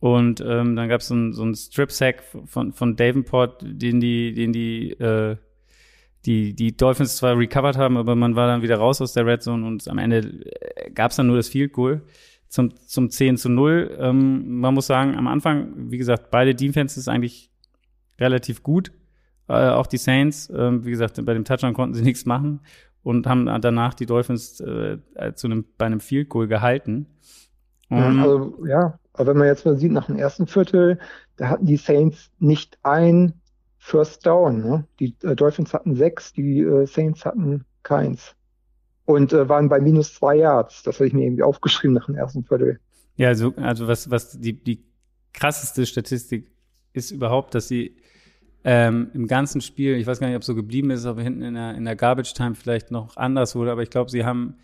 Und 0.00 0.40
ähm, 0.40 0.76
dann 0.76 0.88
gab 0.88 1.00
es 1.00 1.08
so 1.08 1.14
ein, 1.14 1.32
so 1.32 1.44
ein 1.44 1.54
Strip 1.54 1.90
Sack 1.90 2.22
von 2.44 2.72
von 2.72 2.96
Davenport, 2.96 3.64
den 3.64 4.00
die 4.00 4.34
den 4.34 4.52
die 4.52 4.90
äh, 4.92 5.36
die, 6.26 6.54
die 6.54 6.76
Dolphins 6.76 7.16
zwar 7.16 7.38
recovered 7.38 7.76
haben, 7.76 7.96
aber 7.96 8.16
man 8.16 8.34
war 8.34 8.46
dann 8.46 8.62
wieder 8.62 8.76
raus 8.76 9.00
aus 9.02 9.12
der 9.12 9.26
Red 9.26 9.42
Zone 9.42 9.66
und 9.66 9.86
am 9.88 9.98
Ende 9.98 10.18
äh, 10.18 10.90
gab 10.90 11.10
es 11.10 11.16
dann 11.16 11.26
nur 11.26 11.36
das 11.36 11.48
Field 11.48 11.72
Goal 11.72 12.02
zum, 12.54 12.72
zum 12.86 13.10
10 13.10 13.36
zu 13.36 13.48
0. 13.48 13.96
Ähm, 13.98 14.60
man 14.60 14.74
muss 14.74 14.86
sagen, 14.86 15.16
am 15.16 15.26
Anfang, 15.26 15.90
wie 15.90 15.98
gesagt, 15.98 16.30
beide 16.30 16.54
Defenses 16.54 17.08
eigentlich 17.08 17.50
relativ 18.20 18.62
gut. 18.62 18.92
Äh, 19.48 19.70
auch 19.70 19.88
die 19.88 19.96
Saints, 19.96 20.50
äh, 20.50 20.84
wie 20.84 20.90
gesagt, 20.92 21.20
bei 21.26 21.34
dem 21.34 21.44
Touchdown 21.44 21.74
konnten 21.74 21.96
sie 21.96 22.02
nichts 22.04 22.26
machen 22.26 22.60
und 23.02 23.26
haben 23.26 23.46
danach 23.60 23.94
die 23.94 24.06
Dolphins 24.06 24.60
äh, 24.60 24.98
zu 25.34 25.48
einem, 25.48 25.64
bei 25.76 25.86
einem 25.86 25.98
Field 25.98 26.28
Goal 26.28 26.46
gehalten. 26.46 27.06
Um, 27.88 28.22
also, 28.22 28.64
ja, 28.64 29.00
Aber 29.14 29.32
wenn 29.32 29.38
man 29.38 29.48
jetzt 29.48 29.66
mal 29.66 29.76
sieht, 29.76 29.90
nach 29.90 30.06
dem 30.06 30.16
ersten 30.16 30.46
Viertel, 30.46 31.00
da 31.36 31.48
hatten 31.48 31.66
die 31.66 31.76
Saints 31.76 32.30
nicht 32.38 32.78
ein 32.84 33.34
First 33.78 34.24
Down. 34.26 34.62
Ne? 34.62 34.86
Die 35.00 35.16
äh, 35.24 35.34
Dolphins 35.34 35.74
hatten 35.74 35.96
sechs, 35.96 36.32
die 36.32 36.60
äh, 36.60 36.86
Saints 36.86 37.24
hatten 37.24 37.64
keins. 37.82 38.36
Und 39.06 39.32
äh, 39.32 39.48
waren 39.48 39.68
bei 39.68 39.80
minus 39.80 40.14
zwei 40.14 40.36
Yards. 40.36 40.82
Das 40.82 40.96
habe 40.96 41.06
ich 41.06 41.12
mir 41.12 41.24
irgendwie 41.24 41.42
aufgeschrieben 41.42 41.94
nach 41.94 42.06
dem 42.06 42.14
ersten 42.14 42.44
Viertel. 42.44 42.80
Ja, 43.16 43.28
also, 43.28 43.52
also 43.56 43.86
was, 43.86 44.10
was 44.10 44.40
die, 44.40 44.52
die 44.52 44.84
krasseste 45.32 45.86
Statistik 45.86 46.50
ist 46.92 47.10
überhaupt, 47.10 47.54
dass 47.54 47.68
sie 47.68 47.96
ähm, 48.64 49.10
im 49.12 49.26
ganzen 49.26 49.60
Spiel, 49.60 49.96
ich 49.96 50.06
weiß 50.06 50.20
gar 50.20 50.28
nicht, 50.28 50.36
ob 50.36 50.42
es 50.42 50.46
so 50.46 50.54
geblieben 50.54 50.90
ist, 50.90 51.04
ob 51.04 51.20
hinten 51.20 51.42
in 51.42 51.54
der, 51.54 51.74
in 51.74 51.84
der 51.84 51.96
Garbage 51.96 52.32
Time 52.32 52.54
vielleicht 52.54 52.90
noch 52.90 53.16
anders 53.16 53.54
wurde, 53.54 53.72
aber 53.72 53.82
ich 53.82 53.90
glaube, 53.90 54.10
sie 54.10 54.24
haben 54.24 54.56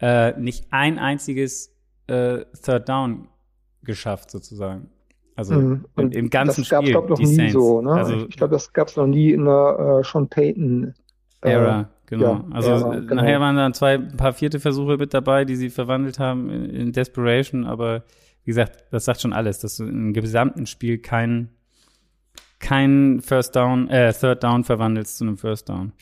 äh, 0.00 0.38
nicht 0.38 0.66
ein 0.70 0.98
einziges 0.98 1.74
äh, 2.08 2.44
Third 2.62 2.88
Down 2.88 3.28
geschafft, 3.82 4.30
sozusagen. 4.30 4.90
Also 5.34 5.54
mhm. 5.54 5.84
im, 5.96 6.10
im, 6.10 6.30
ganzen 6.30 6.62
das 6.62 6.70
gab's, 6.70 6.84
Spiel. 6.84 6.92
Glaub, 6.92 7.08
noch 7.08 7.18
nie 7.18 7.26
Saints. 7.26 7.52
so, 7.52 7.80
ne? 7.80 7.92
Also, 7.92 8.26
ich 8.28 8.36
glaube, 8.36 8.52
das 8.52 8.72
gab 8.72 8.88
es 8.88 8.96
noch 8.96 9.06
nie 9.06 9.30
in 9.30 9.44
der 9.44 10.00
äh, 10.00 10.04
Sean 10.04 10.28
Payton 10.28 10.94
äh, 11.42 11.50
Era. 11.50 11.88
Genau. 12.08 12.24
Ja, 12.24 12.44
also 12.52 12.70
ja, 12.70 13.00
genau. 13.00 13.14
nachher 13.16 13.40
waren 13.40 13.56
dann 13.56 13.74
zwei, 13.74 13.94
ein 13.94 14.16
paar 14.16 14.32
vierte 14.32 14.60
Versuche 14.60 14.96
mit 14.96 15.12
dabei, 15.12 15.44
die 15.44 15.56
sie 15.56 15.68
verwandelt 15.68 16.18
haben 16.18 16.48
in, 16.48 16.70
in 16.70 16.92
Desperation, 16.92 17.66
aber 17.66 18.04
wie 18.44 18.50
gesagt, 18.50 18.84
das 18.90 19.04
sagt 19.04 19.20
schon 19.20 19.34
alles, 19.34 19.60
dass 19.60 19.76
du 19.76 19.84
im 19.84 20.14
gesamten 20.14 20.64
Spiel 20.64 20.98
kein, 20.98 21.50
kein 22.60 23.20
First 23.20 23.56
Down, 23.56 23.88
äh, 23.90 24.14
Third 24.14 24.42
Down 24.42 24.64
verwandelst 24.64 25.18
zu 25.18 25.24
einem 25.24 25.36
First 25.36 25.68
Down. 25.68 25.92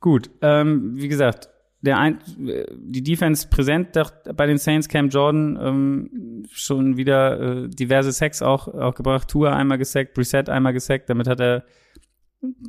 Gut, 0.00 0.30
ähm, 0.42 0.92
wie 0.96 1.08
gesagt, 1.08 1.48
der 1.80 1.98
ein, 1.98 2.18
die 2.36 3.02
Defense 3.02 3.48
präsent 3.48 3.88
bei 4.36 4.46
den 4.46 4.58
Saints, 4.58 4.88
Cam 4.88 5.08
Jordan 5.08 5.58
ähm, 5.60 6.44
schon 6.50 6.98
wieder 6.98 7.40
äh, 7.64 7.68
diverse 7.68 8.12
Sacks 8.12 8.42
auch, 8.42 8.68
auch 8.68 8.94
gebracht. 8.94 9.28
Tour 9.28 9.52
einmal 9.52 9.76
gesackt, 9.76 10.14
Brissett 10.14 10.48
einmal 10.48 10.72
gesackt. 10.72 11.10
Damit 11.10 11.26
hat 11.26 11.40
er 11.40 11.64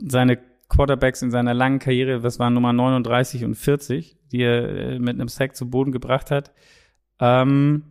seine 0.05 0.37
Quarterbacks 0.69 1.21
in 1.21 1.31
seiner 1.31 1.53
langen 1.53 1.79
Karriere, 1.79 2.19
das 2.21 2.39
waren 2.39 2.53
Nummer 2.53 2.73
39 2.73 3.43
und 3.45 3.55
40, 3.55 4.17
die 4.31 4.41
er 4.41 4.69
äh, 4.69 4.99
mit 4.99 5.15
einem 5.15 5.27
Sack 5.27 5.55
zu 5.55 5.69
Boden 5.69 5.91
gebracht 5.91 6.31
hat. 6.31 6.51
Ähm, 7.19 7.83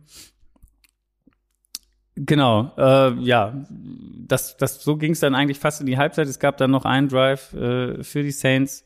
genau, 2.15 2.73
äh, 2.77 3.13
ja, 3.21 3.65
das, 3.69 4.57
das, 4.57 4.83
so 4.83 4.97
ging 4.97 5.13
es 5.13 5.19
dann 5.19 5.35
eigentlich 5.35 5.59
fast 5.59 5.79
in 5.79 5.87
die 5.87 5.97
Halbzeit. 5.97 6.27
Es 6.27 6.39
gab 6.39 6.57
dann 6.57 6.71
noch 6.71 6.85
einen 6.85 7.07
Drive 7.07 7.53
äh, 7.53 8.03
für 8.03 8.23
die 8.23 8.31
Saints. 8.31 8.83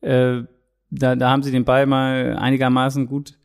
Äh, 0.00 0.42
da, 0.90 1.16
da 1.16 1.30
haben 1.30 1.42
sie 1.42 1.50
den 1.50 1.64
Ball 1.64 1.86
mal 1.86 2.36
einigermaßen 2.38 3.06
gut 3.06 3.38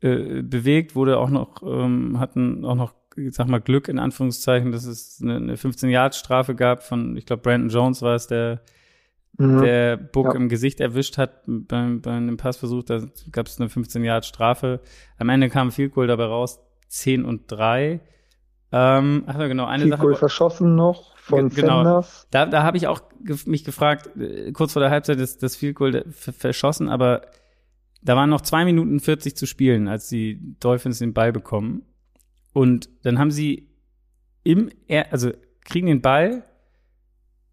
äh, 0.00 0.42
bewegt, 0.42 0.96
wurde 0.96 1.18
auch 1.18 1.30
noch, 1.30 1.62
ähm, 1.62 2.18
hatten 2.18 2.64
auch 2.64 2.74
noch, 2.74 2.94
ich 3.16 3.34
sag 3.34 3.48
mal, 3.48 3.60
Glück 3.60 3.88
in 3.88 3.98
Anführungszeichen, 3.98 4.72
dass 4.72 4.86
es 4.86 5.20
eine, 5.22 5.36
eine 5.36 5.56
15-Yard-Strafe 5.56 6.54
gab 6.54 6.82
von, 6.82 7.16
ich 7.16 7.26
glaube, 7.26 7.42
Brandon 7.42 7.68
Jones 7.68 8.02
war 8.02 8.14
es, 8.14 8.26
der 8.26 8.62
mhm. 9.36 9.62
der 9.62 9.96
Book 9.96 10.26
ja. 10.26 10.34
im 10.34 10.48
Gesicht 10.48 10.80
erwischt 10.80 11.18
hat 11.18 11.42
beim, 11.46 12.00
bei 12.00 12.12
einem 12.12 12.36
Passversuch. 12.36 12.84
Da 12.84 13.00
gab 13.32 13.46
es 13.46 13.60
eine 13.60 13.68
15-Yard-Strafe. 13.68 14.80
Am 15.18 15.28
Ende 15.28 15.48
kam 15.48 15.72
viel 15.72 15.88
Goal 15.88 16.06
dabei 16.06 16.24
raus, 16.24 16.60
10 16.88 17.24
und 17.24 17.50
3. 17.50 18.00
Ähm, 18.72 19.24
ach 19.26 19.38
genau, 19.38 19.66
eine 19.66 19.82
Field 19.82 19.94
Sache. 19.94 20.02
Goal 20.02 20.14
verschossen 20.14 20.76
noch 20.76 21.16
von 21.16 21.48
genau. 21.48 21.82
Sanders. 21.82 22.28
Da, 22.30 22.46
da 22.46 22.62
habe 22.62 22.76
ich 22.76 22.86
auch 22.86 23.02
mich 23.46 23.64
gefragt, 23.64 24.16
äh, 24.16 24.52
kurz 24.52 24.72
vor 24.72 24.80
der 24.80 24.90
Halbzeit 24.90 25.18
das, 25.18 25.38
das 25.38 25.56
Field 25.56 25.76
Goal 25.76 26.04
verschossen, 26.08 26.88
aber 26.88 27.22
da 28.02 28.16
waren 28.16 28.30
noch 28.30 28.40
zwei 28.40 28.64
Minuten 28.64 29.00
40 29.00 29.36
zu 29.36 29.46
spielen, 29.46 29.88
als 29.88 30.08
die 30.08 30.56
Dolphins 30.60 30.98
den 30.98 31.12
Ball 31.12 31.32
bekommen. 31.32 31.82
Und 32.52 32.88
dann 33.02 33.18
haben 33.18 33.30
sie 33.30 33.68
im, 34.42 34.70
er 34.86 35.12
also 35.12 35.32
kriegen 35.64 35.86
den 35.86 36.00
Ball 36.00 36.44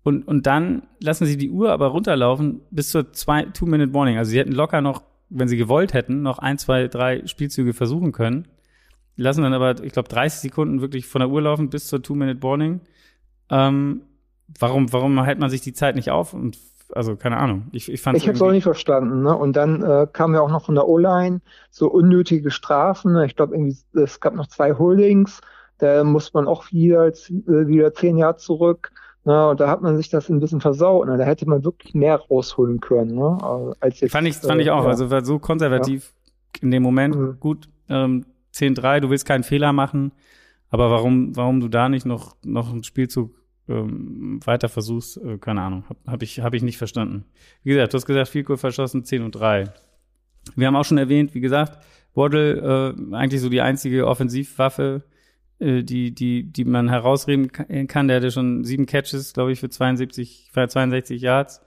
und, 0.07 0.25
und 0.25 0.47
dann 0.47 0.83
lassen 1.01 1.25
sie 1.25 1.35
die 1.35 1.49
Uhr 1.49 1.69
aber 1.73 1.87
runterlaufen 1.87 2.61
bis 2.71 2.91
zur 2.91 3.11
Two-Minute-Warning. 3.11 4.17
Also 4.17 4.31
sie 4.31 4.39
hätten 4.39 4.53
locker 4.53 4.79
noch, 4.79 5.03
wenn 5.27 5.49
sie 5.49 5.57
gewollt 5.57 5.93
hätten, 5.93 6.21
noch 6.21 6.39
ein, 6.39 6.57
zwei, 6.57 6.87
drei 6.87 7.27
Spielzüge 7.27 7.73
versuchen 7.73 8.13
können. 8.13 8.47
Die 9.17 9.21
lassen 9.21 9.41
dann 9.41 9.53
aber, 9.53 9.83
ich 9.83 9.91
glaube, 9.91 10.07
30 10.07 10.39
Sekunden 10.39 10.79
wirklich 10.79 11.07
von 11.07 11.19
der 11.19 11.29
Uhr 11.29 11.41
laufen 11.41 11.69
bis 11.69 11.87
zur 11.87 12.01
Two-Minute-Warning. 12.01 12.79
Ähm, 13.49 14.01
warum, 14.57 14.93
warum 14.93 15.21
hält 15.25 15.39
man 15.39 15.49
sich 15.49 15.59
die 15.59 15.73
Zeit 15.73 15.97
nicht 15.97 16.09
auf? 16.09 16.33
Und 16.33 16.57
also 16.95 17.17
keine 17.17 17.35
Ahnung. 17.35 17.67
Ich, 17.73 17.91
ich, 17.91 17.99
ich 17.99 18.07
habe 18.07 18.31
es 18.31 18.41
auch 18.41 18.51
nicht 18.51 18.63
verstanden. 18.63 19.23
Ne? 19.23 19.35
Und 19.35 19.57
dann 19.57 19.83
äh, 19.83 20.07
kam 20.09 20.33
ja 20.33 20.39
auch 20.39 20.49
noch 20.49 20.67
von 20.67 20.75
der 20.75 20.87
O-Line 20.87 21.41
so 21.69 21.91
unnötige 21.91 22.49
Strafen. 22.49 23.11
Ne? 23.11 23.25
Ich 23.25 23.35
glaube, 23.35 23.55
irgendwie 23.55 23.75
es 24.01 24.21
gab 24.21 24.35
noch 24.35 24.47
zwei 24.47 24.73
Holdings. 24.73 25.41
Da 25.79 26.05
muss 26.05 26.33
man 26.33 26.47
auch 26.47 26.71
wieder, 26.71 27.07
äh, 27.07 27.11
wieder 27.67 27.93
zehn 27.93 28.17
Jahre 28.17 28.37
zurück. 28.37 28.93
Ne? 29.27 29.49
Und 29.49 29.59
da 29.59 29.67
hat 29.67 29.81
man 29.81 29.97
sich 29.97 30.07
das 30.07 30.29
ein 30.29 30.39
bisschen 30.39 30.61
versaut. 30.61 31.05
Ne? 31.05 31.17
Da 31.17 31.25
hätte 31.25 31.47
man 31.49 31.65
wirklich 31.65 31.93
mehr 31.93 32.15
rausholen 32.15 32.79
können. 32.79 33.15
Ne? 33.15 33.75
Als 33.81 33.99
jetzt, 33.99 34.13
fand 34.13 34.25
ich, 34.25 34.37
fand 34.37 34.61
ich 34.61 34.71
auch. 34.71 34.85
Äh, 34.85 34.87
also 34.87 35.11
war 35.11 35.23
so 35.25 35.37
konservativ 35.37 36.13
ja. 36.55 36.63
in 36.63 36.71
dem 36.71 36.81
Moment. 36.81 37.13
Mhm. 37.13 37.37
Gut, 37.37 37.67
ähm, 37.89 38.25
10-3, 38.53 39.01
du 39.01 39.09
willst 39.09 39.25
keinen 39.25 39.43
Fehler 39.43 39.73
machen. 39.73 40.13
Aber 40.69 40.89
warum, 40.91 41.35
warum 41.35 41.59
du 41.59 41.67
da 41.67 41.89
nicht 41.89 42.05
noch, 42.05 42.37
noch 42.45 42.71
einen 42.71 42.85
Spielzug 42.85 43.35
ähm, 43.67 44.39
weiter 44.45 44.69
versuchst, 44.69 45.17
äh, 45.17 45.37
keine 45.37 45.61
Ahnung, 45.61 45.83
habe 45.89 45.99
hab 46.07 46.23
ich, 46.23 46.39
hab 46.39 46.53
ich 46.53 46.63
nicht 46.63 46.77
verstanden. 46.77 47.25
Wie 47.63 47.71
gesagt, 47.71 47.93
du 47.93 47.97
hast 47.97 48.05
gesagt, 48.05 48.29
viel 48.29 48.45
Goal 48.45 48.57
verschossen, 48.57 49.03
10 49.03 49.23
und 49.23 49.31
3. 49.33 49.65
Wir 50.55 50.67
haben 50.67 50.75
auch 50.77 50.85
schon 50.85 50.97
erwähnt, 50.97 51.35
wie 51.35 51.41
gesagt, 51.41 51.83
Waddle 52.15 52.95
äh, 53.11 53.13
eigentlich 53.13 53.41
so 53.41 53.49
die 53.49 53.59
einzige 53.59 54.07
Offensivwaffe, 54.07 55.03
äh, 55.03 55.16
die, 55.59 56.13
die, 56.13 56.43
die 56.43 56.65
man 56.65 56.89
herausreden 56.89 57.51
kann. 57.51 58.07
Der 58.07 58.17
hatte 58.17 58.31
schon 58.31 58.63
sieben 58.63 58.85
Catches, 58.85 59.33
glaube 59.33 59.51
ich, 59.51 59.59
für 59.59 59.69
72, 59.69 60.49
für 60.53 60.67
62 60.67 61.21
Yards. 61.21 61.61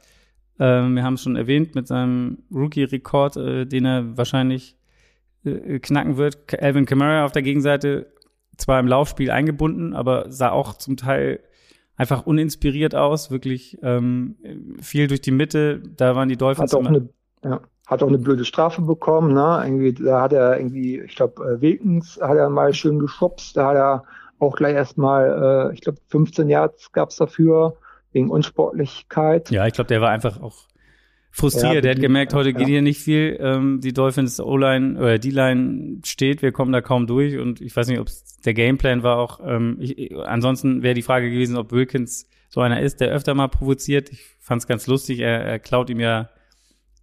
Ähm, 0.61 0.95
wir 0.95 1.03
haben 1.03 1.15
es 1.15 1.23
schon 1.23 1.37
erwähnt 1.37 1.75
mit 1.75 1.89
seinem 1.89 2.39
Rookie-Rekord, 2.53 3.37
äh, 3.37 3.67
den 3.67 3.87
er 3.87 4.17
wahrscheinlich 4.17 4.77
äh, 5.45 5.79
knacken 5.79 6.19
wird. 6.19 6.61
Alvin 6.63 6.85
Kamara 6.85 7.25
auf 7.25 7.33
der 7.33 7.43
Gegenseite 7.43 8.13
zwar 8.59 8.79
im 8.79 8.87
Laufspiel 8.87 9.31
eingebunden, 9.31 9.95
aber 9.95 10.31
sah 10.31 10.51
auch 10.51 10.75
zum 10.75 10.99
Teil 10.99 11.41
einfach 11.97 12.27
uninspiriert 12.27 12.95
aus, 12.95 13.31
wirklich 13.31 13.79
ähm, 13.83 14.37
viel 14.81 15.07
durch 15.07 15.23
die 15.23 15.31
Mitte. 15.31 15.83
Da 15.97 16.15
waren 16.15 16.29
die 16.29 16.37
Dolphins. 16.37 16.73
Hat 16.73 16.79
auch, 16.79 16.87
eine, 16.87 17.09
ja, 17.43 17.63
hat 17.91 18.05
auch 18.05 18.09
eine 18.09 18.19
blöde 18.19 18.45
Strafe 18.45 18.83
bekommen. 18.83 19.35
Ne? 19.35 19.63
Irgendwie, 19.65 19.93
da 19.93 20.23
hat 20.23 20.33
er 20.33 20.57
irgendwie, 20.59 21.01
ich 21.01 21.17
glaube, 21.17 21.43
äh, 21.43 21.61
Wilkins 21.61 22.21
hat 22.23 22.37
er 22.37 22.49
mal 22.49 22.73
schön 22.73 23.01
geschubst. 23.01 23.57
Da 23.57 23.67
hat 23.67 23.77
er 23.77 24.05
auch 24.39 24.55
gleich 24.55 24.75
erstmal, 24.75 25.71
äh, 25.71 25.75
ich 25.75 25.81
glaube, 25.81 25.99
15 26.07 26.49
Yards 26.49 26.93
gab's 26.93 27.17
dafür 27.17 27.77
wegen 28.13 28.31
Unsportlichkeit. 28.31 29.51
Ja, 29.51 29.67
ich 29.67 29.73
glaube, 29.73 29.89
der 29.89 30.01
war 30.01 30.11
einfach 30.11 30.41
auch 30.41 30.69
frustriert. 31.33 31.75
Ja, 31.75 31.81
der 31.81 31.91
hat 31.93 32.01
gemerkt, 32.01 32.33
heute 32.33 32.51
ja. 32.51 32.59
geht 32.59 32.69
hier 32.69 32.83
nicht 32.83 33.01
viel. 33.01 33.37
Ähm, 33.41 33.81
die 33.83 33.93
Dolphins 33.93 34.39
O-Line 34.39 34.97
oder 34.97 35.19
D-Line 35.19 36.01
steht, 36.05 36.43
wir 36.43 36.53
kommen 36.53 36.73
da 36.73 36.81
kaum 36.81 37.09
durch. 37.09 37.39
Und 37.39 37.61
ich 37.61 37.75
weiß 37.75 37.89
nicht, 37.89 37.99
ob 37.99 38.07
der 38.45 38.55
Gameplan 38.55 39.03
war 39.03 39.19
auch. 39.19 39.41
Ähm, 39.45 39.79
ich, 39.81 40.17
ansonsten 40.17 40.85
wäre 40.85 40.95
die 40.95 41.03
Frage 41.03 41.29
gewesen, 41.29 41.57
ob 41.57 41.73
Wilkins 41.73 42.29
so 42.51 42.61
einer 42.61 42.81
ist, 42.81 43.01
der 43.01 43.09
öfter 43.09 43.35
mal 43.35 43.49
provoziert. 43.49 44.11
Ich 44.11 44.23
fand 44.39 44.63
es 44.63 44.69
ganz 44.69 44.87
lustig. 44.87 45.19
Er, 45.19 45.45
er 45.45 45.59
klaut 45.59 45.91
ihm 45.91 45.99
ja. 45.99 46.31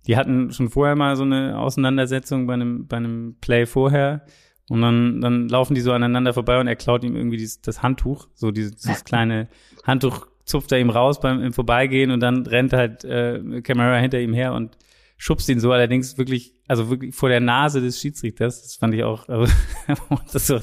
Die 0.08 0.17
hatten 0.17 0.52
schon 0.52 0.70
vorher 0.70 0.96
mal 0.96 1.15
so 1.15 1.24
eine 1.24 1.60
Auseinandersetzung 1.60 2.48
bei 2.48 2.54
einem 2.54 2.88
bei 2.88 2.98
einem 2.98 3.36
Play 3.41 3.65
vorher. 3.65 4.26
Und 4.70 4.82
dann, 4.82 5.22
dann 5.22 5.48
laufen 5.48 5.76
die 5.76 5.82
so 5.82 5.93
aneinander 5.93 6.34
vorbei 6.34 6.60
und 6.60 6.67
er 6.67 6.76
klaut 6.76 7.04
ihm 7.04 7.15
irgendwie 7.15 7.38
dieses, 7.38 7.62
das 7.62 7.84
Handtuch, 7.84 8.28
so 8.34 8.52
dieses, 8.52 8.76
dieses 8.76 9.06
kleine 9.06 9.48
Handtuch 9.86 10.28
zupft 10.43 10.72
er 10.72 10.80
ihm 10.80 10.89
raus 10.89 11.20
beim 11.20 11.41
im 11.41 11.54
Vorbeigehen 11.54 12.12
und 12.12 12.22
dann 12.22 12.46
rennt 12.46 12.74
halt 12.74 13.04
äh, 13.04 13.62
Camara 13.62 13.98
hinter 13.98 14.20
ihm 14.20 14.34
her 14.34 14.54
und 14.54 14.78
schubst 15.17 15.50
ihn 15.50 15.60
so 15.60 15.72
allerdings 15.72 16.17
wirklich, 16.17 16.54
also 16.67 16.89
wirklich 16.89 17.15
vor 17.15 17.30
der 17.30 17.39
Nase 17.39 17.82
des 17.82 18.00
Schiedsrichters. 18.00 18.62
Das 18.62 18.76
fand 18.76 18.93
ich 18.93 19.04
auch, 19.04 19.28
also, 19.28 19.52
das 20.34 20.48
so, 20.48 20.60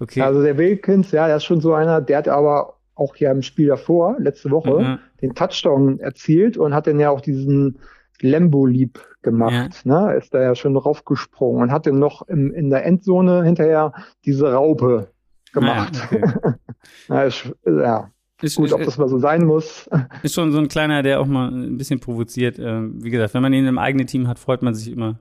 okay. 0.00 0.22
Also 0.22 0.42
der 0.42 0.56
Wilkins, 0.56 1.10
ja, 1.12 1.26
der 1.26 1.36
ist 1.36 1.44
schon 1.44 1.60
so 1.60 1.74
einer, 1.74 2.00
der 2.00 2.18
hat 2.18 2.28
aber 2.28 2.78
auch 2.94 3.14
hier 3.14 3.30
im 3.30 3.42
Spiel 3.42 3.68
davor, 3.68 4.16
letzte 4.18 4.50
Woche, 4.50 4.80
mhm. 4.80 4.98
den 5.22 5.34
Touchdown 5.34 6.00
erzielt 6.00 6.56
und 6.56 6.74
hat 6.74 6.86
dann 6.86 7.00
ja 7.00 7.10
auch 7.10 7.20
diesen 7.20 7.78
Lambo-Lieb 8.22 9.00
gemacht. 9.22 9.82
Ja. 9.84 10.06
Ne? 10.08 10.16
Ist 10.16 10.34
da 10.34 10.42
ja 10.42 10.54
schon 10.54 10.76
raufgesprungen 10.76 11.62
und 11.62 11.72
hat 11.72 11.86
dann 11.86 11.98
noch 11.98 12.26
im, 12.28 12.52
in 12.52 12.70
der 12.70 12.84
Endzone 12.84 13.44
hinterher 13.44 13.92
diese 14.24 14.52
Raupe 14.52 15.08
gemacht. 15.52 16.00
Ah, 16.10 16.14
ja, 16.14 16.22
okay. 16.22 16.54
ja, 17.08 17.22
ist, 17.24 17.52
ja, 17.66 18.10
ist, 18.42 18.56
Gut, 18.56 18.72
ob 18.72 18.84
das 18.84 18.96
mal 18.98 19.08
so 19.08 19.18
sein 19.18 19.44
muss. 19.44 19.88
Ist 20.22 20.34
schon 20.34 20.52
so 20.52 20.58
ein 20.58 20.68
kleiner, 20.68 21.02
der 21.02 21.20
auch 21.20 21.26
mal 21.26 21.50
ein 21.50 21.76
bisschen 21.76 22.00
provoziert. 22.00 22.58
Ähm, 22.58 22.94
wie 23.02 23.10
gesagt, 23.10 23.34
wenn 23.34 23.42
man 23.42 23.52
ihn 23.52 23.66
im 23.66 23.78
eigenen 23.78 24.06
Team 24.06 24.28
hat, 24.28 24.38
freut 24.38 24.62
man 24.62 24.74
sich 24.74 24.90
immer. 24.92 25.18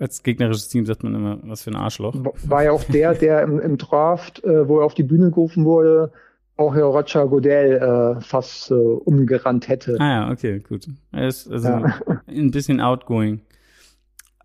Als 0.00 0.22
gegnerisches 0.22 0.68
Team 0.68 0.86
sagt 0.86 1.02
man 1.02 1.14
immer, 1.14 1.38
was 1.42 1.62
für 1.62 1.70
ein 1.70 1.76
Arschloch. 1.76 2.14
War 2.44 2.64
ja 2.64 2.72
auch 2.72 2.84
der, 2.84 3.14
der 3.14 3.42
im, 3.42 3.60
im 3.60 3.78
Draft, 3.78 4.42
äh, 4.44 4.68
wo 4.68 4.80
er 4.80 4.86
auf 4.86 4.94
die 4.94 5.02
Bühne 5.02 5.30
gerufen 5.30 5.64
wurde, 5.64 6.12
auch 6.58 6.74
Herr 6.74 6.84
Roger 6.84 7.26
Godell 7.28 7.76
äh, 7.76 8.20
fast 8.20 8.70
äh, 8.70 8.74
umgerannt 8.74 9.68
hätte. 9.68 9.96
Ah 10.00 10.08
ja, 10.08 10.30
okay, 10.30 10.58
gut. 10.58 10.88
Er 11.12 11.28
ist 11.28 11.50
also 11.50 11.68
ja. 11.68 12.00
ein 12.26 12.50
bisschen 12.50 12.80
outgoing. 12.80 13.40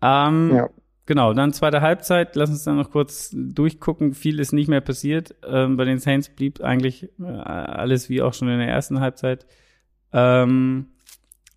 Ähm, 0.00 0.52
ja. 0.54 0.68
genau, 1.06 1.34
dann 1.34 1.52
zweite 1.52 1.80
Halbzeit. 1.80 2.36
Lass 2.36 2.50
uns 2.50 2.64
dann 2.64 2.76
noch 2.76 2.90
kurz 2.90 3.30
durchgucken. 3.34 4.14
Viel 4.14 4.38
ist 4.38 4.52
nicht 4.52 4.68
mehr 4.68 4.80
passiert. 4.80 5.34
Ähm, 5.46 5.76
bei 5.76 5.84
den 5.84 5.98
Saints 5.98 6.28
blieb 6.28 6.60
eigentlich 6.60 7.10
äh, 7.20 7.24
alles 7.24 8.08
wie 8.08 8.22
auch 8.22 8.32
schon 8.32 8.48
in 8.48 8.58
der 8.58 8.68
ersten 8.68 9.00
Halbzeit. 9.00 9.44
Ähm, 10.12 10.86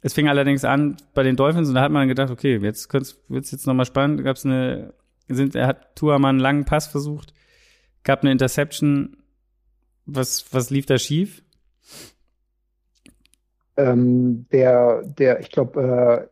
es 0.01 0.13
fing 0.13 0.27
allerdings 0.27 0.65
an 0.65 0.97
bei 1.13 1.21
den 1.21 1.35
Dolphins 1.35 1.69
und 1.69 1.75
da 1.75 1.81
hat 1.81 1.91
man 1.91 2.07
gedacht, 2.07 2.31
okay, 2.31 2.57
jetzt 2.57 2.91
wird 2.93 3.43
es 3.43 3.51
jetzt 3.51 3.67
nochmal 3.67 3.85
spannend. 3.85 4.23
Gab 4.23 4.37
es 4.37 4.45
eine, 4.45 4.93
sind, 5.27 5.53
er 5.53 5.67
hat 5.67 5.95
Tuaman 5.95 6.29
einen 6.29 6.39
langen 6.39 6.65
Pass 6.65 6.87
versucht, 6.87 7.33
gab 8.03 8.21
eine 8.21 8.31
Interception. 8.31 9.16
Was, 10.07 10.45
was 10.51 10.69
lief 10.69 10.85
da 10.85 10.97
schief? 10.97 11.43
Ähm, 13.75 14.47
der, 14.51 15.03
der, 15.03 15.39
ich 15.39 15.51
glaube, 15.51 16.29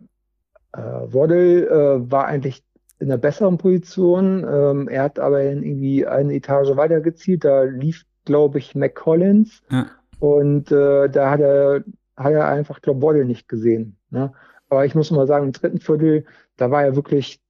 äh, 0.73 0.79
äh, 0.79 1.13
Waddle 1.13 1.67
äh, 1.67 2.11
war 2.11 2.25
eigentlich 2.25 2.63
in 2.99 3.11
einer 3.11 3.17
besseren 3.17 3.57
Position. 3.57 4.43
Ähm, 4.49 4.87
er 4.87 5.03
hat 5.03 5.19
aber 5.19 5.43
irgendwie 5.43 6.07
eine 6.07 6.33
Etage 6.33 6.75
weiter 6.75 7.01
gezielt. 7.01 7.43
Da 7.43 7.63
lief, 7.63 8.05
glaube 8.23 8.57
ich, 8.57 8.73
McCollins. 8.73 9.61
Ja. 9.69 9.87
Und 10.19 10.71
äh, 10.71 11.09
da 11.09 11.29
hat 11.29 11.41
er 11.41 11.83
hat 12.17 12.33
er 12.33 12.47
einfach, 12.47 12.81
glaube 12.81 13.01
Waddle 13.01 13.25
nicht 13.25 13.47
gesehen. 13.47 13.97
Ne? 14.09 14.33
Aber 14.69 14.85
ich 14.85 14.95
muss 14.95 15.11
mal 15.11 15.27
sagen, 15.27 15.47
im 15.47 15.51
dritten 15.51 15.79
Viertel, 15.79 16.25
da 16.57 16.71
war 16.71 16.85
ja 16.85 16.95
wirklich 16.95 17.41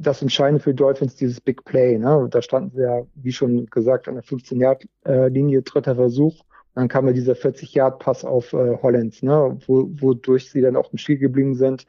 das 0.00 0.22
Entscheidende 0.22 0.62
für 0.62 0.70
die 0.70 0.76
Dolphins 0.76 1.16
dieses 1.16 1.40
Big 1.40 1.64
Play. 1.64 1.98
Ne? 1.98 2.28
Da 2.30 2.42
standen 2.42 2.70
sie 2.74 2.82
ja, 2.82 3.02
wie 3.14 3.32
schon 3.32 3.66
gesagt, 3.66 4.08
an 4.08 4.14
der 4.14 4.24
15-Yard-Linie, 4.24 5.62
dritter 5.62 5.94
Versuch. 5.94 6.40
Und 6.74 6.80
dann 6.80 6.88
kam 6.88 7.06
ja 7.06 7.12
dieser 7.12 7.34
40-Yard-Pass 7.34 8.24
auf 8.24 8.52
äh, 8.54 8.78
Hollands, 8.82 9.22
ne? 9.22 9.58
Wo, 9.66 9.90
wodurch 10.00 10.50
sie 10.50 10.62
dann 10.62 10.76
auch 10.76 10.90
im 10.90 10.98
Spiel 10.98 11.18
geblieben 11.18 11.54
sind. 11.54 11.86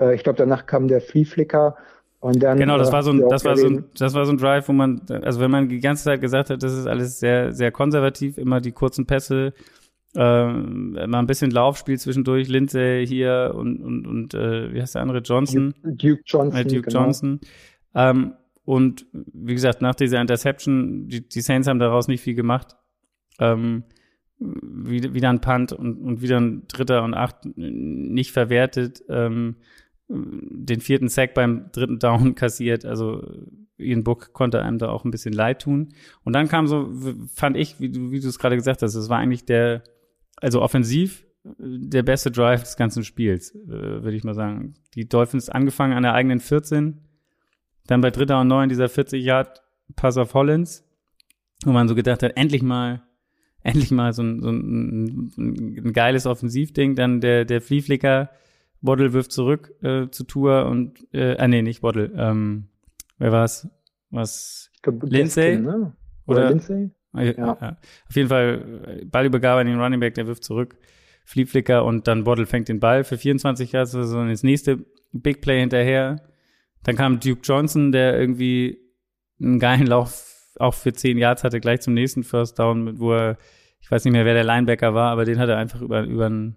Äh, 0.00 0.16
ich 0.16 0.24
glaube, 0.24 0.38
danach 0.38 0.66
kam 0.66 0.88
der 0.88 1.00
Flea-Flicker. 1.00 1.76
Und 2.18 2.42
dann, 2.42 2.58
genau, 2.58 2.76
das 2.76 2.88
äh, 2.88 2.92
war 2.92 3.02
so 3.04 3.12
ein, 3.12 3.28
das 3.28 3.44
war 3.44 3.56
so 3.56 3.68
ein, 3.68 3.84
das 3.96 4.14
war 4.14 4.26
so 4.26 4.32
ein 4.32 4.38
Drive, 4.38 4.68
wo 4.68 4.72
man, 4.72 5.02
also 5.08 5.38
wenn 5.38 5.50
man 5.50 5.68
die 5.68 5.78
ganze 5.78 6.04
Zeit 6.04 6.20
gesagt 6.20 6.50
hat, 6.50 6.62
das 6.62 6.72
ist 6.72 6.86
alles 6.86 7.20
sehr, 7.20 7.52
sehr 7.52 7.70
konservativ, 7.70 8.36
immer 8.36 8.60
die 8.60 8.72
kurzen 8.72 9.06
Pässe, 9.06 9.52
ähm, 10.16 10.92
mal 10.92 11.18
ein 11.18 11.26
bisschen 11.26 11.50
Laufspiel 11.50 11.98
zwischendurch, 11.98 12.48
Lindsay 12.48 13.06
hier 13.06 13.52
und, 13.54 13.82
und, 13.82 14.06
und 14.06 14.34
äh, 14.34 14.72
wie 14.72 14.80
heißt 14.80 14.94
der 14.94 15.02
andere? 15.02 15.18
Johnson. 15.18 15.74
Duke 15.82 16.22
Johnson. 16.24 16.58
Äh, 16.58 16.64
Duke 16.64 16.82
genau. 16.82 17.04
Johnson. 17.04 17.40
Ähm, 17.94 18.32
und 18.64 19.06
wie 19.12 19.54
gesagt, 19.54 19.82
nach 19.82 19.94
dieser 19.94 20.20
Interception, 20.20 21.08
die, 21.08 21.28
die 21.28 21.40
Saints 21.40 21.68
haben 21.68 21.78
daraus 21.78 22.08
nicht 22.08 22.22
viel 22.22 22.34
gemacht. 22.34 22.76
Ähm, 23.38 23.84
wieder, 24.38 25.30
ein 25.30 25.40
Punt 25.40 25.72
und, 25.72 25.98
und 25.98 26.20
wieder 26.20 26.38
ein 26.38 26.66
Dritter 26.68 27.02
und 27.04 27.14
Acht 27.14 27.36
nicht 27.56 28.32
verwertet. 28.32 29.02
Ähm, 29.08 29.56
den 30.08 30.80
vierten 30.80 31.08
Sack 31.08 31.34
beim 31.34 31.70
dritten 31.72 31.98
Down 31.98 32.34
kassiert. 32.36 32.84
Also 32.84 33.22
Ian 33.78 34.04
Book 34.04 34.32
konnte 34.32 34.62
einem 34.62 34.78
da 34.78 34.88
auch 34.88 35.04
ein 35.04 35.10
bisschen 35.10 35.32
leid 35.32 35.62
tun. 35.62 35.90
Und 36.24 36.32
dann 36.32 36.48
kam 36.48 36.66
so, 36.66 36.90
fand 37.34 37.56
ich, 37.56 37.80
wie 37.80 37.90
du, 37.90 38.10
wie 38.10 38.20
du 38.20 38.28
es 38.28 38.38
gerade 38.38 38.56
gesagt 38.56 38.82
hast, 38.82 38.94
es 38.94 39.08
war 39.08 39.18
eigentlich 39.18 39.44
der 39.44 39.82
also 40.36 40.62
offensiv 40.62 41.26
der 41.58 42.02
beste 42.02 42.30
Drive 42.30 42.62
des 42.62 42.76
ganzen 42.76 43.04
Spiels, 43.04 43.54
äh, 43.54 43.68
würde 43.68 44.14
ich 44.14 44.24
mal 44.24 44.34
sagen. 44.34 44.74
Die 44.94 45.08
Dolphins 45.08 45.48
angefangen 45.48 45.92
an 45.92 46.02
der 46.02 46.14
eigenen 46.14 46.40
14, 46.40 47.00
dann 47.86 48.00
bei 48.00 48.10
dritter 48.10 48.40
und 48.40 48.48
neun 48.48 48.68
dieser 48.68 48.88
40 48.88 49.22
Yard 49.22 49.62
Pass 49.94 50.16
auf 50.16 50.34
Hollins, 50.34 50.84
wo 51.64 51.70
man 51.70 51.88
so 51.88 51.94
gedacht 51.94 52.22
hat, 52.22 52.36
endlich 52.36 52.62
mal, 52.62 53.02
endlich 53.62 53.90
mal 53.92 54.12
so 54.12 54.22
ein, 54.22 54.42
so 54.42 54.50
ein, 54.50 55.32
ein 55.38 55.92
geiles 55.92 56.26
Offensivding, 56.26 56.96
dann 56.96 57.20
der, 57.20 57.44
der 57.44 57.60
Flieflicker, 57.60 58.30
Waddle 58.82 59.12
wirft 59.12 59.32
zurück 59.32 59.72
äh, 59.82 60.08
zu 60.10 60.24
Tour 60.24 60.66
und, 60.66 61.06
äh, 61.12 61.36
ah 61.38 61.48
nee, 61.48 61.62
nicht 61.62 61.82
Waddle, 61.82 62.12
ähm, 62.16 62.68
wer 63.18 63.32
war's? 63.32 63.68
Was? 64.10 64.70
Lindsay? 65.02 65.58
Ne? 65.58 65.96
Oder, 66.26 66.40
Oder 66.40 66.48
Lindsay? 66.50 66.90
Ja. 67.16 67.76
Auf 68.08 68.16
jeden 68.16 68.28
Fall 68.28 69.02
Ballübergabe 69.04 69.60
an 69.60 69.66
den 69.66 69.80
Running 69.80 70.00
Back, 70.00 70.14
der 70.14 70.26
wirft 70.26 70.44
zurück. 70.44 70.76
Flieflicker 71.24 71.84
und 71.84 72.06
dann 72.06 72.24
Bottle 72.24 72.46
fängt 72.46 72.68
den 72.68 72.78
Ball 72.78 73.02
für 73.02 73.18
24 73.18 73.72
Yards, 73.72 73.94
also 73.96 74.24
das 74.24 74.44
nächste 74.44 74.84
Big 75.12 75.40
Play 75.40 75.60
hinterher. 75.60 76.22
Dann 76.84 76.94
kam 76.94 77.18
Duke 77.18 77.40
Johnson, 77.42 77.90
der 77.90 78.18
irgendwie 78.18 78.78
einen 79.40 79.58
geilen 79.58 79.86
Lauf 79.86 80.54
auch 80.58 80.74
für 80.74 80.92
10 80.92 81.18
Yards 81.18 81.42
hatte, 81.42 81.60
gleich 81.60 81.80
zum 81.80 81.94
nächsten 81.94 82.22
First 82.22 82.58
Down, 82.58 82.98
wo 83.00 83.12
er, 83.12 83.36
ich 83.80 83.90
weiß 83.90 84.04
nicht 84.04 84.12
mehr, 84.12 84.24
wer 84.24 84.34
der 84.34 84.44
Linebacker 84.44 84.94
war, 84.94 85.10
aber 85.10 85.24
den 85.24 85.38
hat 85.38 85.48
er 85.48 85.58
einfach 85.58 85.82
über, 85.82 86.02
über 86.04 86.26
einen 86.26 86.56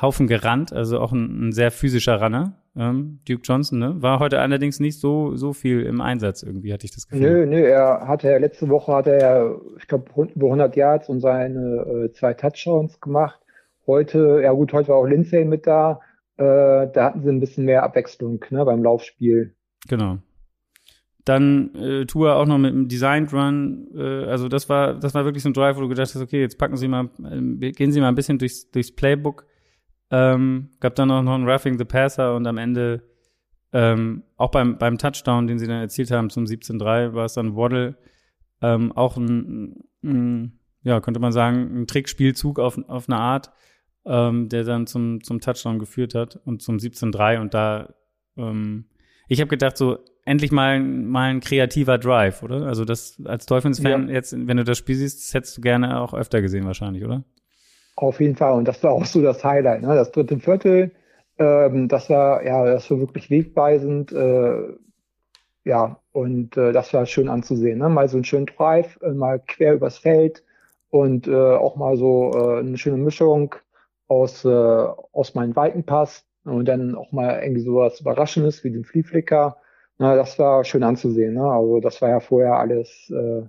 Haufen 0.00 0.26
gerannt, 0.26 0.72
also 0.72 0.98
auch 0.98 1.12
ein, 1.12 1.48
ein 1.48 1.52
sehr 1.52 1.70
physischer 1.70 2.20
Runner. 2.20 2.54
Ähm, 2.76 3.20
Duke 3.28 3.42
Johnson, 3.44 3.78
ne? 3.78 4.02
War 4.02 4.18
heute 4.18 4.40
allerdings 4.40 4.80
nicht 4.80 4.98
so, 4.98 5.36
so 5.36 5.52
viel 5.52 5.82
im 5.82 6.00
Einsatz 6.00 6.42
irgendwie, 6.42 6.72
hatte 6.72 6.84
ich 6.84 6.92
das 6.92 7.06
Gefühl. 7.06 7.46
Nö, 7.46 7.46
nö, 7.46 7.62
er 7.62 8.08
hatte 8.08 8.28
ja 8.28 8.38
letzte 8.38 8.68
Woche 8.68 8.92
hatte 8.92 9.12
er, 9.12 9.60
ich 9.78 9.86
glaube, 9.86 10.06
über 10.34 10.46
100 10.46 10.74
Yards 10.74 11.08
und 11.08 11.20
seine 11.20 12.08
äh, 12.08 12.12
zwei 12.12 12.34
Touchdowns 12.34 13.00
gemacht. 13.00 13.40
Heute, 13.86 14.40
ja 14.42 14.52
gut, 14.52 14.72
heute 14.72 14.88
war 14.88 14.96
auch 14.96 15.06
Lindsay 15.06 15.44
mit 15.44 15.66
da. 15.66 16.00
Äh, 16.36 16.88
da 16.92 17.04
hatten 17.04 17.22
sie 17.22 17.28
ein 17.28 17.38
bisschen 17.38 17.64
mehr 17.64 17.84
Abwechslung 17.84 18.44
ne, 18.50 18.64
beim 18.64 18.82
Laufspiel. 18.82 19.54
Genau. 19.88 20.18
Dann 21.24 21.74
äh, 21.76 22.04
Tour 22.06 22.34
auch 22.34 22.46
noch 22.46 22.58
mit 22.58 22.72
einem 22.72 22.88
Designed 22.88 23.32
Run. 23.32 23.88
Äh, 23.94 24.24
also 24.24 24.48
das 24.48 24.68
war, 24.68 24.94
das 24.94 25.14
war 25.14 25.24
wirklich 25.24 25.44
so 25.44 25.50
ein 25.50 25.54
Drive, 25.54 25.76
wo 25.76 25.80
du 25.80 25.88
gedacht 25.88 26.12
hast, 26.12 26.20
okay, 26.20 26.40
jetzt 26.40 26.58
packen 26.58 26.76
Sie 26.76 26.88
mal, 26.88 27.08
äh, 27.22 27.70
gehen 27.70 27.92
Sie 27.92 28.00
mal 28.00 28.08
ein 28.08 28.16
bisschen 28.16 28.38
durchs, 28.38 28.68
durchs 28.70 28.90
Playbook 28.90 29.46
ähm, 30.10 30.70
gab 30.80 30.94
dann 30.94 31.10
auch 31.10 31.22
noch 31.22 31.34
ein 31.34 31.48
Roughing 31.48 31.78
the 31.78 31.84
Passer 31.84 32.34
und 32.36 32.46
am 32.46 32.58
Ende 32.58 33.02
ähm, 33.72 34.22
auch 34.36 34.50
beim, 34.50 34.78
beim 34.78 34.98
Touchdown, 34.98 35.48
den 35.48 35.58
sie 35.58 35.66
dann 35.66 35.80
erzielt 35.80 36.10
haben 36.12 36.30
zum 36.30 36.44
17-3, 36.44 37.12
war 37.14 37.24
es 37.24 37.34
dann 37.34 37.56
Waddle. 37.56 37.96
Ähm, 38.62 38.92
auch 38.92 39.16
ein, 39.16 39.84
ein, 40.02 40.60
ja, 40.82 41.00
könnte 41.00 41.18
man 41.18 41.32
sagen, 41.32 41.82
ein 41.82 41.86
Trickspielzug 41.86 42.60
auf, 42.60 42.78
auf 42.88 43.08
eine 43.08 43.18
Art, 43.18 43.50
ähm, 44.06 44.48
der 44.48 44.62
dann 44.62 44.86
zum, 44.86 45.24
zum 45.24 45.40
Touchdown 45.40 45.80
geführt 45.80 46.14
hat 46.14 46.40
und 46.44 46.62
zum 46.62 46.76
17-3 46.76 47.40
und 47.40 47.52
da, 47.52 47.94
ähm, 48.36 48.86
ich 49.26 49.40
habe 49.40 49.48
gedacht, 49.48 49.76
so 49.76 49.98
endlich 50.24 50.52
mal, 50.52 50.80
mal 50.80 51.30
ein 51.30 51.40
kreativer 51.40 51.98
Drive, 51.98 52.42
oder? 52.42 52.66
Also 52.66 52.84
das 52.84 53.20
als 53.24 53.46
Dolphins-Fan 53.46 54.08
ja. 54.08 54.14
jetzt, 54.14 54.34
wenn 54.36 54.56
du 54.56 54.64
das 54.64 54.78
Spiel 54.78 54.94
siehst, 54.94 55.20
das 55.20 55.34
hättest 55.34 55.56
du 55.56 55.60
gerne 55.62 56.00
auch 56.00 56.14
öfter 56.14 56.40
gesehen 56.40 56.64
wahrscheinlich, 56.64 57.04
oder? 57.04 57.24
Auf 57.96 58.20
jeden 58.20 58.36
Fall. 58.36 58.54
Und 58.54 58.66
das 58.66 58.82
war 58.82 58.92
auch 58.92 59.04
so 59.04 59.22
das 59.22 59.44
Highlight. 59.44 59.82
Ne? 59.82 59.94
Das 59.94 60.12
dritte 60.12 60.38
Viertel, 60.38 60.92
ähm, 61.38 61.88
das 61.88 62.10
war 62.10 62.44
ja, 62.44 62.64
das 62.64 62.90
war 62.90 62.98
wirklich 63.00 63.30
wegweisend. 63.30 64.12
Äh, 64.12 64.74
ja, 65.64 65.98
und 66.12 66.56
äh, 66.56 66.72
das 66.72 66.92
war 66.92 67.06
schön 67.06 67.28
anzusehen. 67.28 67.78
Ne? 67.78 67.88
Mal 67.88 68.08
so 68.08 68.16
einen 68.18 68.24
schönen 68.24 68.46
Drive, 68.46 68.98
äh, 69.02 69.12
mal 69.12 69.40
quer 69.40 69.74
übers 69.74 69.98
Feld 69.98 70.44
und 70.90 71.26
äh, 71.26 71.34
auch 71.34 71.76
mal 71.76 71.96
so 71.96 72.32
äh, 72.34 72.58
eine 72.60 72.78
schöne 72.78 72.98
Mischung 72.98 73.54
aus, 74.08 74.44
äh, 74.44 74.48
aus 74.48 75.34
meinem 75.34 75.56
Weitenpass 75.56 76.26
und 76.44 76.66
dann 76.66 76.94
auch 76.94 77.12
mal 77.12 77.42
irgendwie 77.42 77.62
sowas 77.62 78.00
Überraschendes 78.00 78.62
wie 78.64 78.70
den 78.70 78.84
Flieflicker. 78.84 79.56
Na, 79.98 80.16
das 80.16 80.38
war 80.38 80.64
schön 80.64 80.82
anzusehen. 80.82 81.34
Ne? 81.34 81.44
Also 81.50 81.80
das 81.80 82.02
war 82.02 82.10
ja 82.10 82.20
vorher 82.20 82.56
alles 82.56 83.10
äh, 83.10 83.42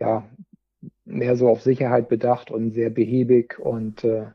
ja 0.00 0.24
mehr 1.12 1.36
so 1.36 1.48
auf 1.48 1.62
Sicherheit 1.62 2.08
bedacht 2.08 2.50
und 2.50 2.72
sehr 2.72 2.90
behäbig 2.90 3.58
und 3.58 4.04
äh, 4.04 4.26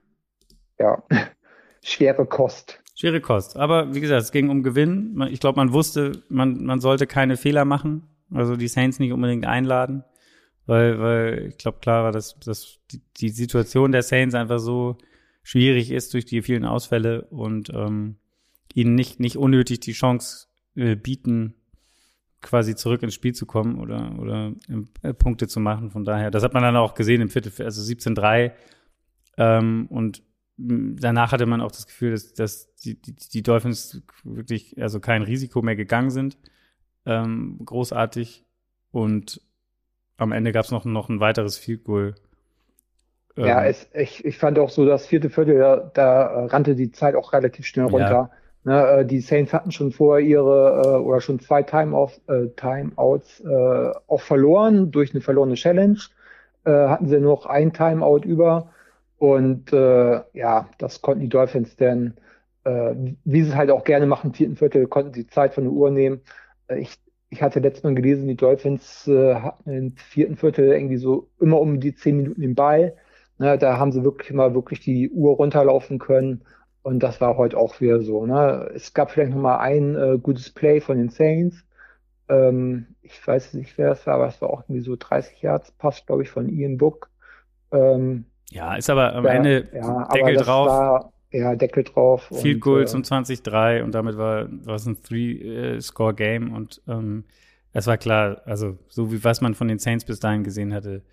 ja, 0.79 1.03
schwere 1.83 2.25
Kost. 2.25 2.81
Schwere 2.95 3.21
Kost. 3.21 3.57
Aber 3.57 3.93
wie 3.93 3.99
gesagt, 3.99 4.23
es 4.23 4.31
ging 4.31 4.49
um 4.49 4.63
Gewinn. 4.63 5.21
Ich 5.31 5.39
glaube, 5.39 5.57
man 5.57 5.73
wusste, 5.73 6.23
man, 6.29 6.63
man 6.63 6.79
sollte 6.79 7.05
keine 7.05 7.37
Fehler 7.37 7.65
machen. 7.65 8.03
Also 8.33 8.55
die 8.55 8.67
Saints 8.67 8.99
nicht 8.99 9.13
unbedingt 9.13 9.45
einladen. 9.45 10.03
Weil, 10.65 10.99
weil 10.99 11.45
ich 11.49 11.57
glaube, 11.57 11.79
klar 11.79 12.03
war, 12.03 12.11
dass, 12.11 12.37
dass 12.39 12.79
die, 13.17 13.29
Situation 13.29 13.93
der 13.93 14.03
Saints 14.03 14.35
einfach 14.35 14.59
so 14.59 14.97
schwierig 15.41 15.91
ist 15.91 16.13
durch 16.13 16.25
die 16.25 16.41
vielen 16.41 16.65
Ausfälle 16.65 17.23
und 17.29 17.69
ähm, 17.69 18.17
ihnen 18.73 18.95
nicht, 18.95 19.21
nicht 19.21 19.37
unnötig 19.37 19.79
die 19.79 19.93
Chance 19.93 20.47
äh, 20.75 20.95
bieten, 20.95 21.55
quasi 22.47 22.75
zurück 22.75 23.03
ins 23.03 23.13
Spiel 23.13 23.33
zu 23.33 23.45
kommen 23.45 23.79
oder, 23.79 24.17
oder 24.17 24.53
äh, 25.01 25.13
Punkte 25.13 25.47
zu 25.47 25.59
machen. 25.59 25.91
Von 25.91 26.05
daher, 26.05 26.31
das 26.31 26.43
hat 26.43 26.53
man 26.53 26.63
dann 26.63 26.77
auch 26.77 26.93
gesehen 26.93 27.21
im 27.21 27.29
Viertel, 27.29 27.51
also 27.63 27.81
17-3. 27.81 28.51
Ähm, 29.37 29.87
und 29.89 30.23
danach 30.57 31.33
hatte 31.33 31.45
man 31.45 31.61
auch 31.61 31.71
das 31.71 31.85
Gefühl, 31.85 32.11
dass, 32.11 32.33
dass 32.33 32.73
die, 32.75 32.99
die, 32.99 33.15
die 33.15 33.43
Dolphins 33.43 34.01
wirklich 34.23 34.81
also 34.81 34.99
kein 34.99 35.21
Risiko 35.21 35.61
mehr 35.61 35.75
gegangen 35.75 36.09
sind. 36.09 36.37
Ähm, 37.05 37.59
großartig. 37.63 38.45
Und 38.91 39.41
am 40.17 40.31
Ende 40.31 40.51
gab 40.51 40.65
es 40.65 40.71
noch, 40.71 40.85
noch 40.85 41.09
ein 41.09 41.19
weiteres 41.19 41.57
Field 41.57 41.83
Goal. 41.83 42.15
Ähm, 43.35 43.45
ja, 43.45 43.65
es, 43.65 43.89
ich, 43.93 44.25
ich 44.25 44.37
fand 44.37 44.57
auch 44.57 44.69
so, 44.69 44.85
das 44.85 45.05
vierte 45.05 45.29
Viertel, 45.29 45.59
da, 45.59 45.91
da 45.93 46.45
rannte 46.47 46.75
die 46.75 46.91
Zeit 46.91 47.15
auch 47.15 47.33
relativ 47.33 47.65
schnell 47.65 47.85
runter. 47.85 48.09
Ja. 48.09 48.31
Ne, 48.67 48.85
äh, 48.85 49.05
die 49.05 49.21
Saints 49.21 49.53
hatten 49.53 49.71
schon 49.71 49.93
vorher 49.93 50.25
ihre 50.27 50.81
äh, 50.83 50.99
oder 50.99 51.21
schon 51.21 51.39
zwei 51.39 51.63
Timeout, 51.63 52.11
äh, 52.27 52.47
Timeouts 52.57 53.39
äh, 53.39 53.91
auch 54.07 54.19
verloren 54.21 54.91
durch 54.91 55.13
eine 55.13 55.21
verlorene 55.21 55.53
Challenge. 55.55 55.97
Äh, 56.65 56.71
hatten 56.71 57.07
sie 57.07 57.19
noch 57.21 57.45
ein 57.45 57.71
Timeout 57.71 58.23
über 58.25 58.73
und 59.19 59.71
äh, 59.71 60.21
ja, 60.33 60.69
das 60.79 61.01
konnten 61.01 61.21
die 61.21 61.29
Dolphins 61.29 61.75
dann, 61.77 62.15
wie 63.23 63.43
sie 63.43 63.49
es 63.51 63.55
halt 63.55 63.71
auch 63.71 63.85
gerne 63.85 64.07
machen, 64.07 64.33
vierten 64.33 64.57
Viertel, 64.57 64.87
konnten 64.87 65.13
sie 65.13 65.25
Zeit 65.27 65.53
von 65.53 65.63
der 65.63 65.71
Uhr 65.71 65.89
nehmen 65.89 66.19
ich, 66.77 66.97
ich 67.29 67.41
hatte 67.41 67.59
letztes 67.61 67.83
Mal 67.83 67.95
gelesen, 67.95 68.27
die 68.27 68.35
Dolphins 68.35 69.05
hatten 69.07 69.71
im 69.71 69.95
vierten 69.97 70.35
Viertel 70.37 70.67
irgendwie 70.73 70.97
so 70.97 71.29
immer 71.39 71.61
um 71.61 71.79
die 71.79 71.95
zehn 71.95 72.17
Minuten 72.17 72.41
den 72.41 72.55
Ball. 72.55 72.95
Ne, 73.37 73.57
da 73.57 73.77
haben 73.77 73.91
sie 73.93 74.03
wirklich 74.03 74.33
mal 74.33 74.53
wirklich 74.55 74.81
die 74.81 75.09
Uhr 75.11 75.35
runterlaufen 75.35 75.99
können. 75.99 76.43
Und 76.87 76.99
das 76.99 77.19
war 77.19 77.35
heute 77.35 77.57
auch 77.57 77.81
wieder 77.81 78.01
so. 78.01 78.25
Ne? 78.25 78.71
Es 78.73 78.93
gab 78.93 79.11
vielleicht 79.11 79.31
noch 79.31 79.41
mal 79.41 79.57
ein 79.57 79.97
äh, 79.97 80.17
gutes 80.23 80.49
Play 80.49 80.79
von 80.79 80.95
den 80.95 81.09
Saints. 81.09 81.65
Ähm, 82.29 82.95
ich 83.01 83.27
weiß 83.27 83.55
nicht, 83.55 83.77
wer 83.77 83.91
es 83.91 84.07
war, 84.07 84.13
aber 84.13 84.27
es 84.27 84.41
war 84.41 84.49
auch 84.49 84.61
irgendwie 84.61 84.85
so 84.85 84.95
30 84.97 85.41
Yards 85.41 85.71
Pass, 85.71 86.05
glaube 86.05 86.23
ich, 86.23 86.29
von 86.29 86.47
Ian 86.47 86.77
Book. 86.77 87.09
Ähm, 87.73 88.23
ja, 88.51 88.75
ist 88.75 88.89
aber 88.89 89.13
am 89.15 89.25
Ende 89.25 89.67
ja, 89.73 90.07
Deckel 90.13 90.37
drauf. 90.37 90.67
War, 90.69 91.11
ja, 91.33 91.55
Deckel 91.57 91.83
drauf. 91.83 92.29
Viel 92.31 92.57
Goal 92.57 92.83
äh, 92.83 92.85
zum 92.85 93.01
20-3 93.01 93.83
und 93.83 93.93
damit 93.93 94.17
war, 94.17 94.47
war 94.49 94.75
es 94.75 94.85
ein 94.85 95.03
Three-Score-Game 95.03 96.53
und 96.53 96.81
ähm, 96.87 97.25
es 97.73 97.85
war 97.85 97.97
klar, 97.97 98.43
also 98.45 98.77
so 98.87 99.11
wie 99.11 99.25
was 99.25 99.41
man 99.41 99.55
von 99.55 99.67
den 99.67 99.79
Saints 99.79 100.05
bis 100.05 100.21
dahin 100.21 100.45
gesehen 100.45 100.73
hatte, 100.73 101.03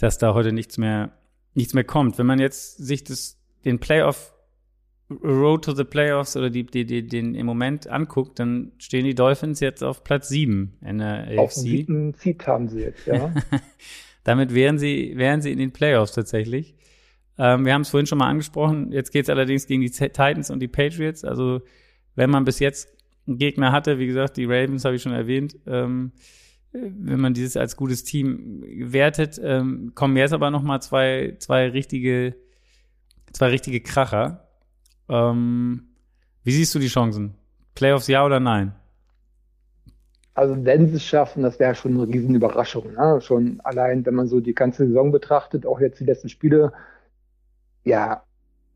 dass 0.00 0.18
da 0.18 0.34
heute 0.34 0.50
nichts 0.50 0.76
mehr, 0.76 1.12
nichts 1.54 1.72
mehr 1.72 1.84
kommt. 1.84 2.18
Wenn 2.18 2.26
man 2.26 2.40
jetzt 2.40 2.78
sich 2.78 3.04
das, 3.04 3.38
den 3.64 3.78
Playoff 3.78 4.34
Road 5.10 5.64
to 5.64 5.72
the 5.72 5.84
Playoffs 5.84 6.36
oder 6.36 6.50
die, 6.50 6.64
die, 6.64 6.84
die, 6.84 7.06
den 7.06 7.34
im 7.34 7.46
Moment 7.46 7.88
anguckt, 7.88 8.38
dann 8.38 8.72
stehen 8.78 9.04
die 9.04 9.14
Dolphins 9.14 9.60
jetzt 9.60 9.82
auf 9.82 10.04
Platz 10.04 10.28
7 10.28 10.76
in 10.82 10.98
der 10.98 11.24
AFC. 11.28 11.38
Auf 11.38 11.54
dem 11.54 11.62
siebten 11.62 12.14
Seed 12.14 12.46
haben 12.46 12.68
sie 12.68 12.80
jetzt, 12.80 13.06
ja. 13.06 13.32
Damit 14.24 14.54
wären 14.54 14.78
sie, 14.78 15.14
wären 15.16 15.40
sie 15.40 15.52
in 15.52 15.58
den 15.58 15.72
Playoffs 15.72 16.12
tatsächlich. 16.12 16.74
Ähm, 17.38 17.64
wir 17.64 17.72
haben 17.72 17.82
es 17.82 17.88
vorhin 17.88 18.06
schon 18.06 18.18
mal 18.18 18.28
angesprochen. 18.28 18.92
Jetzt 18.92 19.10
geht 19.10 19.24
es 19.24 19.30
allerdings 19.30 19.66
gegen 19.66 19.80
die 19.80 19.90
Titans 19.90 20.50
und 20.50 20.60
die 20.60 20.68
Patriots. 20.68 21.24
Also 21.24 21.62
wenn 22.14 22.28
man 22.28 22.44
bis 22.44 22.58
jetzt 22.58 22.88
einen 23.26 23.38
Gegner 23.38 23.72
hatte, 23.72 23.98
wie 23.98 24.06
gesagt, 24.06 24.36
die 24.36 24.44
Ravens 24.44 24.84
habe 24.84 24.96
ich 24.96 25.02
schon 25.02 25.12
erwähnt, 25.12 25.56
ähm, 25.66 26.12
wenn 26.72 27.20
man 27.20 27.32
dieses 27.32 27.56
als 27.56 27.76
gutes 27.76 28.04
Team 28.04 28.62
wertet, 28.92 29.40
ähm, 29.42 29.92
kommen 29.94 30.16
jetzt 30.16 30.32
aber 30.32 30.50
noch 30.50 30.62
mal 30.62 30.80
zwei, 30.80 31.36
zwei 31.38 31.68
richtige, 31.68 32.34
zwei 33.32 33.48
richtige 33.48 33.80
Kracher. 33.80 34.47
Ähm, 35.08 35.88
wie 36.44 36.52
siehst 36.52 36.74
du 36.74 36.78
die 36.78 36.88
Chancen? 36.88 37.34
Playoffs 37.74 38.08
ja 38.08 38.24
oder 38.24 38.40
nein? 38.40 38.74
Also 40.34 40.64
wenn 40.64 40.88
sie 40.88 40.96
es 40.96 41.04
schaffen, 41.04 41.42
das 41.42 41.58
wäre 41.58 41.74
schon 41.74 41.94
eine 41.94 42.06
riesen 42.06 42.34
Überraschung. 42.34 42.92
Ne? 42.92 43.20
Schon 43.20 43.60
allein, 43.64 44.06
wenn 44.06 44.14
man 44.14 44.28
so 44.28 44.40
die 44.40 44.54
ganze 44.54 44.86
Saison 44.86 45.10
betrachtet, 45.10 45.66
auch 45.66 45.80
jetzt 45.80 45.98
die 45.98 46.04
letzten 46.04 46.28
Spiele. 46.28 46.72
Ja, 47.84 48.22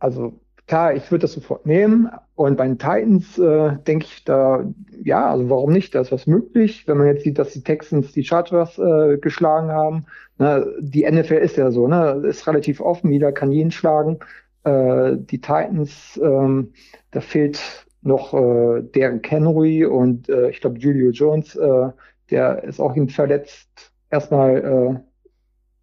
also 0.01 0.41
klar, 0.67 0.95
ich 0.95 1.09
würde 1.11 1.23
das 1.23 1.35
sofort 1.35 1.65
nehmen. 1.65 2.11
Und 2.35 2.57
bei 2.57 2.67
den 2.67 2.79
Titans 2.79 3.39
äh, 3.39 3.77
denke 3.87 4.07
ich 4.07 4.25
da, 4.25 4.65
ja, 5.05 5.31
also 5.31 5.51
warum 5.51 5.73
nicht? 5.73 5.95
Da 5.95 6.01
ist 6.01 6.11
was 6.11 6.27
möglich. 6.27 6.89
Wenn 6.89 6.99
man 6.99 7.07
jetzt 7.07 7.23
sieht, 7.23 7.39
dass 7.39 7.53
die 7.53 7.63
Texans 7.63 8.11
die 8.13 8.25
Chargers 8.25 8.79
äh, 8.79 9.19
geschlagen 9.19 9.71
haben. 9.71 10.07
Ne? 10.39 10.67
Die 10.81 11.09
NFL 11.09 11.35
ist 11.35 11.57
ja 11.57 11.71
so, 11.71 11.87
ne? 11.87 12.23
Ist 12.25 12.47
relativ 12.49 12.81
offen, 12.81 13.13
jeder 13.13 13.31
kann 13.31 13.53
jeden 13.53 13.71
schlagen. 13.71 14.19
Äh, 14.65 15.17
die 15.19 15.41
Titans, 15.41 16.21
ähm, 16.23 16.73
da 17.11 17.21
fehlt 17.21 17.87
noch 18.03 18.35
äh, 18.35 18.83
deren 18.83 19.21
Henry 19.25 19.85
und 19.85 20.29
äh, 20.29 20.51
ich 20.51 20.61
glaube 20.61 20.79
Julio 20.79 21.11
Jones, 21.11 21.57
äh, 21.57 21.89
der 22.31 22.65
ist 22.65 22.81
auch 22.81 22.95
ihm 22.95 23.09
verletzt. 23.09 23.93
Erstmal, 24.11 25.03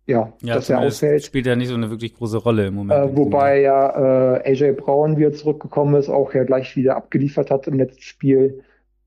äh, 0.07 0.11
ja, 0.11 0.34
ja, 0.41 0.55
dass 0.55 0.69
er 0.69 0.80
ausfällt. 0.80 1.23
Spielt 1.23 1.45
ja 1.45 1.55
nicht 1.55 1.69
so 1.69 1.75
eine 1.75 1.89
wirklich 1.89 2.13
große 2.13 2.38
Rolle 2.38 2.67
im 2.67 2.75
Moment. 2.75 2.99
Äh, 2.99 3.15
wobei 3.15 3.61
ja 3.61 4.38
äh, 4.38 4.49
AJ 4.49 4.73
Brown 4.73 5.17
wieder 5.17 5.34
zurückgekommen 5.34 5.95
ist, 5.95 6.09
auch 6.09 6.34
ja 6.34 6.43
gleich 6.43 6.75
wieder 6.75 6.95
abgeliefert 6.95 7.51
hat 7.51 7.67
im 7.67 7.75
letzten 7.75 8.01
Spiel. 8.01 8.63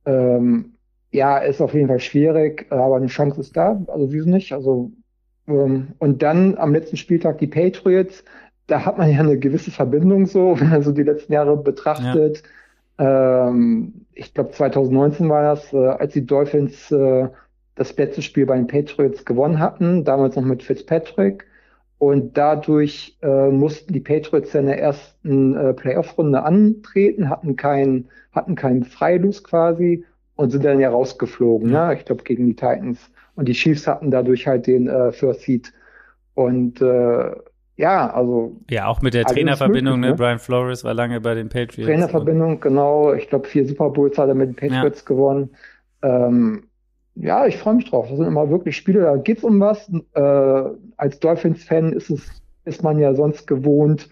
Ähm, 0.06 0.74
ja, 1.10 1.38
ist 1.38 1.60
auf 1.60 1.74
jeden 1.74 1.88
Fall 1.88 2.00
schwierig, 2.00 2.66
aber 2.70 2.96
eine 2.96 3.06
Chance 3.06 3.40
ist 3.40 3.56
da. 3.56 3.82
Also 3.88 4.12
wieso 4.12 4.28
nicht? 4.28 4.52
Also 4.52 4.92
ähm, 5.46 5.88
und 5.98 6.22
dann 6.22 6.56
am 6.56 6.72
letzten 6.72 6.96
Spieltag 6.96 7.38
die 7.38 7.46
Patriots 7.46 8.24
da 8.72 8.86
hat 8.86 8.96
man 8.96 9.12
ja 9.12 9.18
eine 9.18 9.38
gewisse 9.38 9.70
Verbindung 9.70 10.24
so, 10.24 10.56
wenn 10.58 10.70
man 10.70 10.82
so 10.82 10.92
die 10.92 11.02
letzten 11.02 11.34
Jahre 11.34 11.56
betrachtet. 11.56 12.42
Ja. 12.98 13.48
Ähm, 13.48 14.06
ich 14.14 14.32
glaube 14.32 14.50
2019 14.50 15.28
war 15.28 15.42
das, 15.42 15.72
äh, 15.72 15.76
als 15.76 16.14
die 16.14 16.24
Dolphins 16.24 16.90
äh, 16.90 17.28
das 17.74 17.96
letzte 17.96 18.22
Spiel 18.22 18.46
bei 18.46 18.56
den 18.56 18.66
Patriots 18.66 19.24
gewonnen 19.24 19.58
hatten, 19.58 20.04
damals 20.04 20.36
noch 20.36 20.44
mit 20.44 20.62
Fitzpatrick. 20.62 21.46
Und 21.98 22.36
dadurch 22.36 23.16
äh, 23.22 23.48
mussten 23.50 23.92
die 23.92 24.00
Patriots 24.00 24.54
in 24.54 24.66
der 24.66 24.80
ersten 24.80 25.54
äh, 25.54 25.72
Playoff-Runde 25.72 26.42
antreten, 26.42 27.28
hatten 27.28 27.54
keinen 27.56 28.08
hatten 28.32 28.54
keinen 28.54 28.84
Freilus 28.84 29.44
quasi 29.44 30.04
und 30.34 30.50
sind 30.50 30.64
dann 30.64 30.80
ja 30.80 30.90
rausgeflogen, 30.90 31.70
ja. 31.70 31.88
ne? 31.88 31.94
ich 31.94 32.06
glaube 32.06 32.24
gegen 32.24 32.46
die 32.46 32.56
Titans. 32.56 33.10
Und 33.36 33.48
die 33.48 33.52
Chiefs 33.52 33.86
hatten 33.86 34.10
dadurch 34.10 34.46
halt 34.46 34.66
den 34.66 34.88
äh, 34.88 35.12
First 35.12 35.42
Seed. 35.42 35.72
Und 36.34 36.80
äh, 36.80 37.32
ja, 37.76 38.10
also. 38.10 38.56
Ja, 38.70 38.86
auch 38.86 39.00
mit 39.02 39.14
der 39.14 39.24
Trainerverbindung, 39.24 40.00
möglich, 40.00 40.10
ne? 40.12 40.16
Brian 40.16 40.38
Flores 40.38 40.84
war 40.84 40.94
lange 40.94 41.20
bei 41.20 41.34
den 41.34 41.48
Patriots. 41.48 41.88
Trainerverbindung, 41.88 42.60
genau. 42.60 43.12
Ich 43.14 43.28
glaube, 43.28 43.48
vier 43.48 43.66
Super 43.66 43.90
Bowls 43.90 44.18
hat 44.18 44.28
er 44.28 44.34
mit 44.34 44.48
den 44.50 44.56
Patriots 44.56 45.00
ja. 45.00 45.06
gewonnen. 45.06 45.50
Ähm, 46.02 46.64
ja, 47.14 47.46
ich 47.46 47.56
freue 47.56 47.74
mich 47.74 47.90
drauf. 47.90 48.08
Das 48.08 48.16
sind 48.16 48.26
immer 48.26 48.50
wirklich 48.50 48.76
Spiele, 48.76 49.02
da 49.02 49.16
geht's 49.16 49.44
um 49.44 49.60
was. 49.60 49.90
Äh, 50.14 50.64
als 50.96 51.18
Dolphins-Fan 51.20 51.92
ist 51.92 52.10
es, 52.10 52.42
ist 52.64 52.82
man 52.82 52.98
ja 52.98 53.14
sonst 53.14 53.46
gewohnt, 53.46 54.08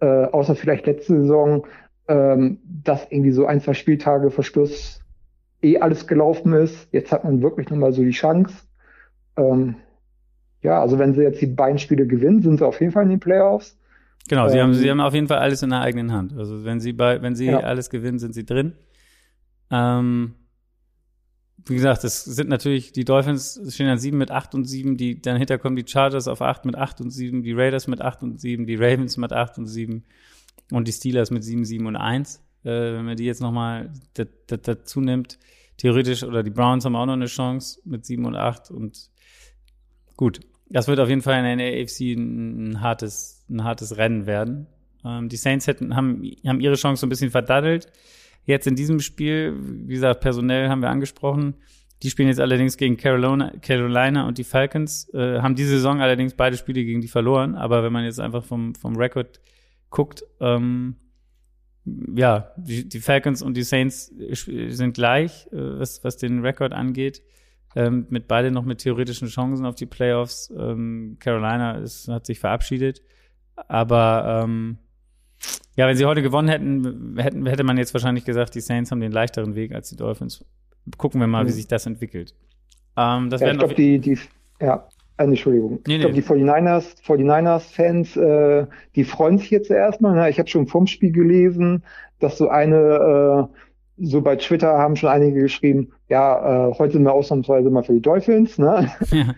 äh, 0.00 0.24
außer 0.26 0.54
vielleicht 0.54 0.86
letzte 0.86 1.20
Saison, 1.20 1.66
ähm, 2.08 2.58
dass 2.64 3.06
irgendwie 3.10 3.30
so 3.32 3.46
ein, 3.46 3.60
zwei 3.60 3.74
Spieltage 3.74 4.30
vor 4.30 4.44
Schluss 4.44 5.00
eh 5.62 5.78
alles 5.78 6.06
gelaufen 6.06 6.52
ist. 6.52 6.88
Jetzt 6.92 7.12
hat 7.12 7.24
man 7.24 7.42
wirklich 7.42 7.70
nochmal 7.70 7.92
so 7.92 8.02
die 8.02 8.10
Chance. 8.10 8.54
Ähm, 9.36 9.76
ja, 10.64 10.80
also 10.80 10.98
wenn 10.98 11.14
sie 11.14 11.22
jetzt 11.22 11.40
die 11.40 11.46
beiden 11.46 11.78
Spiele 11.78 12.06
gewinnen, 12.06 12.42
sind 12.42 12.58
sie 12.58 12.66
auf 12.66 12.80
jeden 12.80 12.92
Fall 12.92 13.04
in 13.04 13.10
den 13.10 13.20
Playoffs. 13.20 13.78
Genau, 14.28 14.48
sie, 14.48 14.56
ähm, 14.56 14.64
haben, 14.64 14.74
sie 14.74 14.90
haben 14.90 15.00
auf 15.00 15.12
jeden 15.12 15.28
Fall 15.28 15.38
alles 15.38 15.62
in 15.62 15.70
der 15.70 15.80
eigenen 15.80 16.10
Hand. 16.12 16.32
Also 16.36 16.64
wenn 16.64 16.80
sie 16.80 16.94
bei, 16.94 17.20
wenn 17.20 17.36
sie 17.36 17.46
ja. 17.46 17.60
alles 17.60 17.90
gewinnen, 17.90 18.18
sind 18.18 18.34
sie 18.34 18.46
drin. 18.46 18.72
Ähm, 19.70 20.34
wie 21.66 21.74
gesagt, 21.74 22.04
das 22.04 22.24
sind 22.24 22.48
natürlich 22.48 22.92
die 22.92 23.04
Dolphins 23.04 23.60
stehen 23.68 23.88
an 23.88 23.98
sieben 23.98 24.18
mit 24.18 24.30
acht 24.30 24.54
und 24.54 24.64
sieben, 24.64 24.96
die 24.96 25.20
dann 25.20 25.36
hinter 25.36 25.58
kommen 25.58 25.76
die 25.76 25.84
Chargers 25.86 26.28
auf 26.28 26.40
acht 26.40 26.64
mit 26.64 26.76
acht 26.76 27.00
und 27.00 27.10
sieben, 27.10 27.42
die 27.42 27.52
Raiders 27.52 27.86
mit 27.86 28.00
acht 28.00 28.22
und 28.22 28.40
sieben, 28.40 28.66
die 28.66 28.76
Ravens 28.76 29.16
mit 29.18 29.32
acht 29.32 29.58
und 29.58 29.66
sieben 29.66 30.04
und 30.70 30.88
die 30.88 30.92
Steelers 30.92 31.30
mit 31.30 31.44
sieben, 31.44 31.64
sieben 31.64 31.86
und 31.86 31.96
eins. 31.96 32.42
Äh, 32.64 32.70
wenn 32.70 33.04
man 33.04 33.16
die 33.16 33.24
jetzt 33.24 33.42
nochmal 33.42 33.92
dazu 34.46 35.00
nimmt, 35.02 35.38
theoretisch, 35.76 36.22
oder 36.22 36.42
die 36.42 36.50
Browns 36.50 36.86
haben 36.86 36.96
auch 36.96 37.06
noch 37.06 37.12
eine 37.12 37.26
Chance 37.26 37.80
mit 37.84 38.06
sieben 38.06 38.24
und 38.24 38.36
acht 38.36 38.70
und 38.70 39.10
gut. 40.16 40.40
Das 40.74 40.88
wird 40.88 40.98
auf 40.98 41.08
jeden 41.08 41.22
Fall 41.22 41.38
in 41.46 41.58
der 41.58 41.80
AFC 41.80 42.00
ein, 42.00 42.80
hartes, 42.80 43.44
ein 43.48 43.62
hartes 43.62 43.96
Rennen 43.96 44.26
werden. 44.26 44.66
Ähm, 45.04 45.28
die 45.28 45.36
Saints 45.36 45.68
hätten, 45.68 45.94
haben, 45.94 46.28
haben 46.44 46.58
ihre 46.58 46.74
Chance 46.74 47.00
so 47.00 47.06
ein 47.06 47.10
bisschen 47.10 47.30
verdaddelt. 47.30 47.86
Jetzt 48.44 48.66
in 48.66 48.74
diesem 48.74 48.98
Spiel, 48.98 49.54
wie 49.56 49.94
gesagt, 49.94 50.20
personell 50.20 50.68
haben 50.68 50.82
wir 50.82 50.90
angesprochen. 50.90 51.54
Die 52.02 52.10
spielen 52.10 52.26
jetzt 52.26 52.40
allerdings 52.40 52.76
gegen 52.76 52.96
Carolina, 52.96 53.52
Carolina 53.62 54.26
und 54.26 54.36
die 54.36 54.42
Falcons, 54.42 55.08
äh, 55.14 55.40
haben 55.40 55.54
diese 55.54 55.76
Saison 55.76 56.00
allerdings 56.00 56.34
beide 56.34 56.56
Spiele 56.56 56.84
gegen 56.84 57.00
die 57.00 57.06
verloren. 57.06 57.54
Aber 57.54 57.84
wenn 57.84 57.92
man 57.92 58.04
jetzt 58.04 58.18
einfach 58.18 58.42
vom, 58.42 58.74
vom 58.74 58.96
Rekord 58.96 59.40
guckt, 59.90 60.24
ähm, 60.40 60.96
ja, 61.84 62.50
die, 62.56 62.88
die 62.88 62.98
Falcons 62.98 63.42
und 63.42 63.56
die 63.56 63.62
Saints 63.62 64.12
sind 64.32 64.94
gleich, 64.94 65.46
äh, 65.52 65.78
was, 65.78 66.02
was 66.02 66.16
den 66.16 66.40
Rekord 66.40 66.72
angeht 66.72 67.22
ähm, 67.76 68.06
mit 68.10 68.28
beide 68.28 68.50
noch 68.50 68.64
mit 68.64 68.78
theoretischen 68.78 69.28
Chancen 69.28 69.66
auf 69.66 69.74
die 69.74 69.86
Playoffs. 69.86 70.52
Ähm, 70.56 71.16
Carolina 71.20 71.78
ist, 71.78 72.08
hat 72.08 72.26
sich 72.26 72.38
verabschiedet. 72.38 73.02
Aber 73.68 74.42
ähm, 74.44 74.78
ja, 75.76 75.86
wenn 75.86 75.96
sie 75.96 76.04
heute 76.04 76.22
gewonnen 76.22 76.48
hätten, 76.48 77.16
hätten, 77.18 77.46
hätte 77.46 77.64
man 77.64 77.76
jetzt 77.76 77.94
wahrscheinlich 77.94 78.24
gesagt, 78.24 78.54
die 78.54 78.60
Saints 78.60 78.90
haben 78.90 79.00
den 79.00 79.12
leichteren 79.12 79.54
Weg 79.54 79.74
als 79.74 79.88
die 79.88 79.96
Dolphins. 79.96 80.44
Gucken 80.98 81.20
wir 81.20 81.26
mal, 81.26 81.44
mhm. 81.44 81.48
wie 81.48 81.52
sich 81.52 81.66
das 81.66 81.86
entwickelt. 81.86 82.34
Ähm, 82.96 83.30
das 83.30 83.40
ja, 83.40 83.50
ich 83.50 83.58
glaube, 83.58 83.74
die, 83.74 83.98
die, 83.98 84.18
ja, 84.60 84.86
äh, 85.16 85.24
Entschuldigung. 85.24 85.80
Nee, 85.86 85.94
ich 85.94 86.00
glaube, 86.00 86.14
nee. 86.14 86.20
die 86.20 86.26
49ers, 86.26 87.02
49ers-Fans, 87.04 88.16
äh, 88.16 88.66
die 88.94 89.04
freuen 89.04 89.38
sich 89.38 89.50
jetzt 89.50 89.70
erstmal. 89.70 90.30
Ich 90.30 90.38
habe 90.38 90.48
schon 90.48 90.66
vom 90.66 90.86
Spiel 90.86 91.12
gelesen, 91.12 91.84
dass 92.20 92.38
so 92.38 92.48
eine 92.48 93.48
äh, 93.50 93.56
so 93.96 94.20
bei 94.20 94.36
Twitter 94.36 94.76
haben 94.78 94.94
schon 94.96 95.08
einige 95.08 95.40
geschrieben, 95.40 95.92
ja, 96.08 96.68
äh, 96.68 96.74
heute 96.78 96.92
sind 96.94 97.04
wir 97.04 97.12
ausnahmsweise 97.12 97.70
mal 97.70 97.84
für 97.84 97.94
die 97.94 98.02
Dolphins, 98.02 98.58
ne? 98.58 98.90
Ja, 99.10 99.34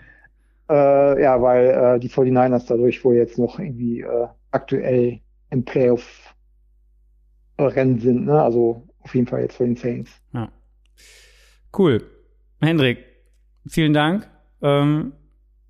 äh, 1.14 1.22
ja 1.22 1.40
weil 1.42 1.66
äh, 1.66 2.00
die 2.00 2.09
49ers 2.09 2.64
dadurch 2.66 3.04
wohl 3.04 3.16
jetzt 3.16 3.38
noch 3.38 3.59
irgendwie 3.59 4.00
äh, 4.00 4.28
aktuell 4.50 5.20
im 5.50 5.62
Playoff-Rennen 5.64 7.98
sind, 7.98 8.24
ne? 8.26 8.42
Also 8.42 8.84
auf 9.00 9.14
jeden 9.14 9.26
Fall 9.26 9.42
jetzt 9.42 9.57
für 9.57 9.64
den 9.64 9.76
Saints. 9.76 10.11
Ja. 10.32 10.48
Cool. 11.76 12.02
Hendrik, 12.61 13.04
vielen 13.66 13.92
Dank. 13.92 14.30
Ähm, 14.62 15.12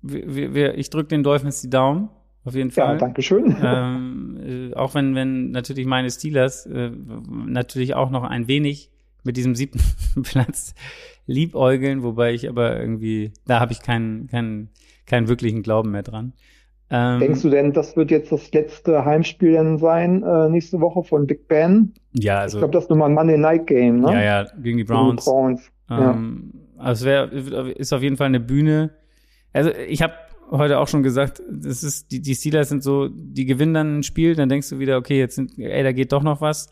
wir, 0.01 0.53
wir, 0.53 0.77
ich 0.77 0.89
drücke 0.89 1.09
den 1.09 1.23
Dolphins 1.23 1.59
die 1.61 1.69
Daumen. 1.69 2.09
Auf 2.47 2.55
jeden 2.55 2.71
Fall. 2.71 2.93
Ja, 2.93 2.97
danke 2.97 3.21
schön. 3.21 3.57
Ähm, 3.63 4.71
äh, 4.71 4.73
auch 4.75 4.95
wenn, 4.95 5.15
wenn 5.15 5.51
natürlich 5.51 5.85
meine 5.85 6.09
Steelers 6.09 6.65
äh, 6.65 6.91
natürlich 7.45 7.93
auch 7.93 8.09
noch 8.09 8.23
ein 8.23 8.47
wenig 8.47 8.89
mit 9.23 9.35
diesem 9.35 9.53
siebten 9.53 9.81
Platz 10.23 10.73
liebäugeln, 11.25 12.03
wobei 12.03 12.33
ich 12.33 12.47
aber 12.47 12.79
irgendwie, 12.79 13.33
da 13.45 13.59
habe 13.59 13.73
ich 13.73 13.81
keinen, 13.81 14.27
keinen, 14.27 14.69
keinen 15.05 15.27
wirklichen 15.27 15.61
Glauben 15.61 15.91
mehr 15.91 16.03
dran. 16.03 16.31
Ähm, 16.89 17.19
Denkst 17.19 17.41
du 17.41 17.49
denn, 17.49 17.73
das 17.73 17.97
wird 17.97 18.11
jetzt 18.11 18.31
das 18.31 18.49
letzte 18.53 19.03
Heimspiel 19.03 19.53
dann 19.53 19.77
sein, 19.77 20.23
äh, 20.23 20.47
nächste 20.47 20.79
Woche 20.79 21.03
von 21.03 21.27
Big 21.27 21.49
Ben? 21.49 21.93
Ja, 22.13 22.39
also. 22.39 22.59
Ich 22.59 22.61
glaube, 22.61 22.73
das 22.73 22.85
ist 22.85 22.89
nochmal 22.89 23.09
ein 23.09 23.15
Monday 23.15 23.37
Night 23.37 23.67
Game, 23.67 23.99
ne? 23.99 24.13
Ja, 24.13 24.21
ja, 24.21 24.47
gegen 24.61 24.77
die 24.77 24.85
Browns. 24.85 25.25
Gegen 25.25 25.57
die 25.57 25.57
Browns. 25.57 25.71
Ähm, 25.89 26.53
ja. 26.77 26.83
Also 26.83 27.05
es 27.09 27.33
wäre, 27.33 27.71
ist 27.71 27.91
auf 27.91 28.01
jeden 28.01 28.15
Fall 28.15 28.27
eine 28.27 28.39
Bühne. 28.39 28.91
Also 29.51 29.71
ich 29.71 30.01
habe 30.01 30.13
heute 30.49 30.79
auch 30.79 30.87
schon 30.87 31.03
gesagt, 31.03 31.41
das 31.49 31.83
ist, 31.83 32.11
die, 32.11 32.21
die 32.21 32.35
Steelers 32.35 32.69
sind 32.69 32.83
so, 32.83 33.09
die 33.09 33.45
gewinnen 33.45 33.73
dann 33.73 33.99
ein 33.99 34.03
Spiel, 34.03 34.35
dann 34.35 34.49
denkst 34.49 34.69
du 34.69 34.79
wieder, 34.79 34.97
okay, 34.97 35.17
jetzt 35.17 35.35
sind, 35.35 35.57
ey, 35.57 35.83
da 35.83 35.91
geht 35.91 36.11
doch 36.11 36.23
noch 36.23 36.41
was. 36.41 36.71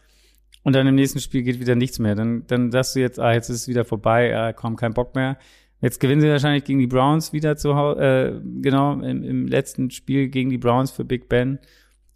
Und 0.63 0.73
dann 0.73 0.87
im 0.87 0.95
nächsten 0.95 1.19
Spiel 1.19 1.43
geht 1.43 1.59
wieder 1.59 1.75
nichts 1.75 1.99
mehr. 1.99 2.15
Dann, 2.15 2.47
dann 2.47 2.71
sagst 2.71 2.95
du 2.95 2.99
jetzt, 2.99 3.19
ah, 3.19 3.33
jetzt 3.33 3.49
ist 3.49 3.61
es 3.61 3.67
wieder 3.67 3.85
vorbei, 3.85 4.35
ah, 4.35 4.53
komm, 4.53 4.75
kein 4.75 4.93
Bock 4.93 5.13
mehr. 5.13 5.37
Jetzt 5.81 5.99
gewinnen 5.99 6.21
sie 6.21 6.29
wahrscheinlich 6.29 6.63
gegen 6.63 6.79
die 6.79 6.87
Browns 6.87 7.33
wieder 7.33 7.57
zu 7.57 7.75
Hause, 7.75 8.01
äh, 8.01 8.61
genau, 8.61 8.93
im, 8.93 9.23
im 9.23 9.47
letzten 9.47 9.91
Spiel 9.91 10.29
gegen 10.29 10.49
die 10.49 10.57
Browns 10.57 10.89
für 10.89 11.05
Big 11.05 11.29
Ben. 11.29 11.59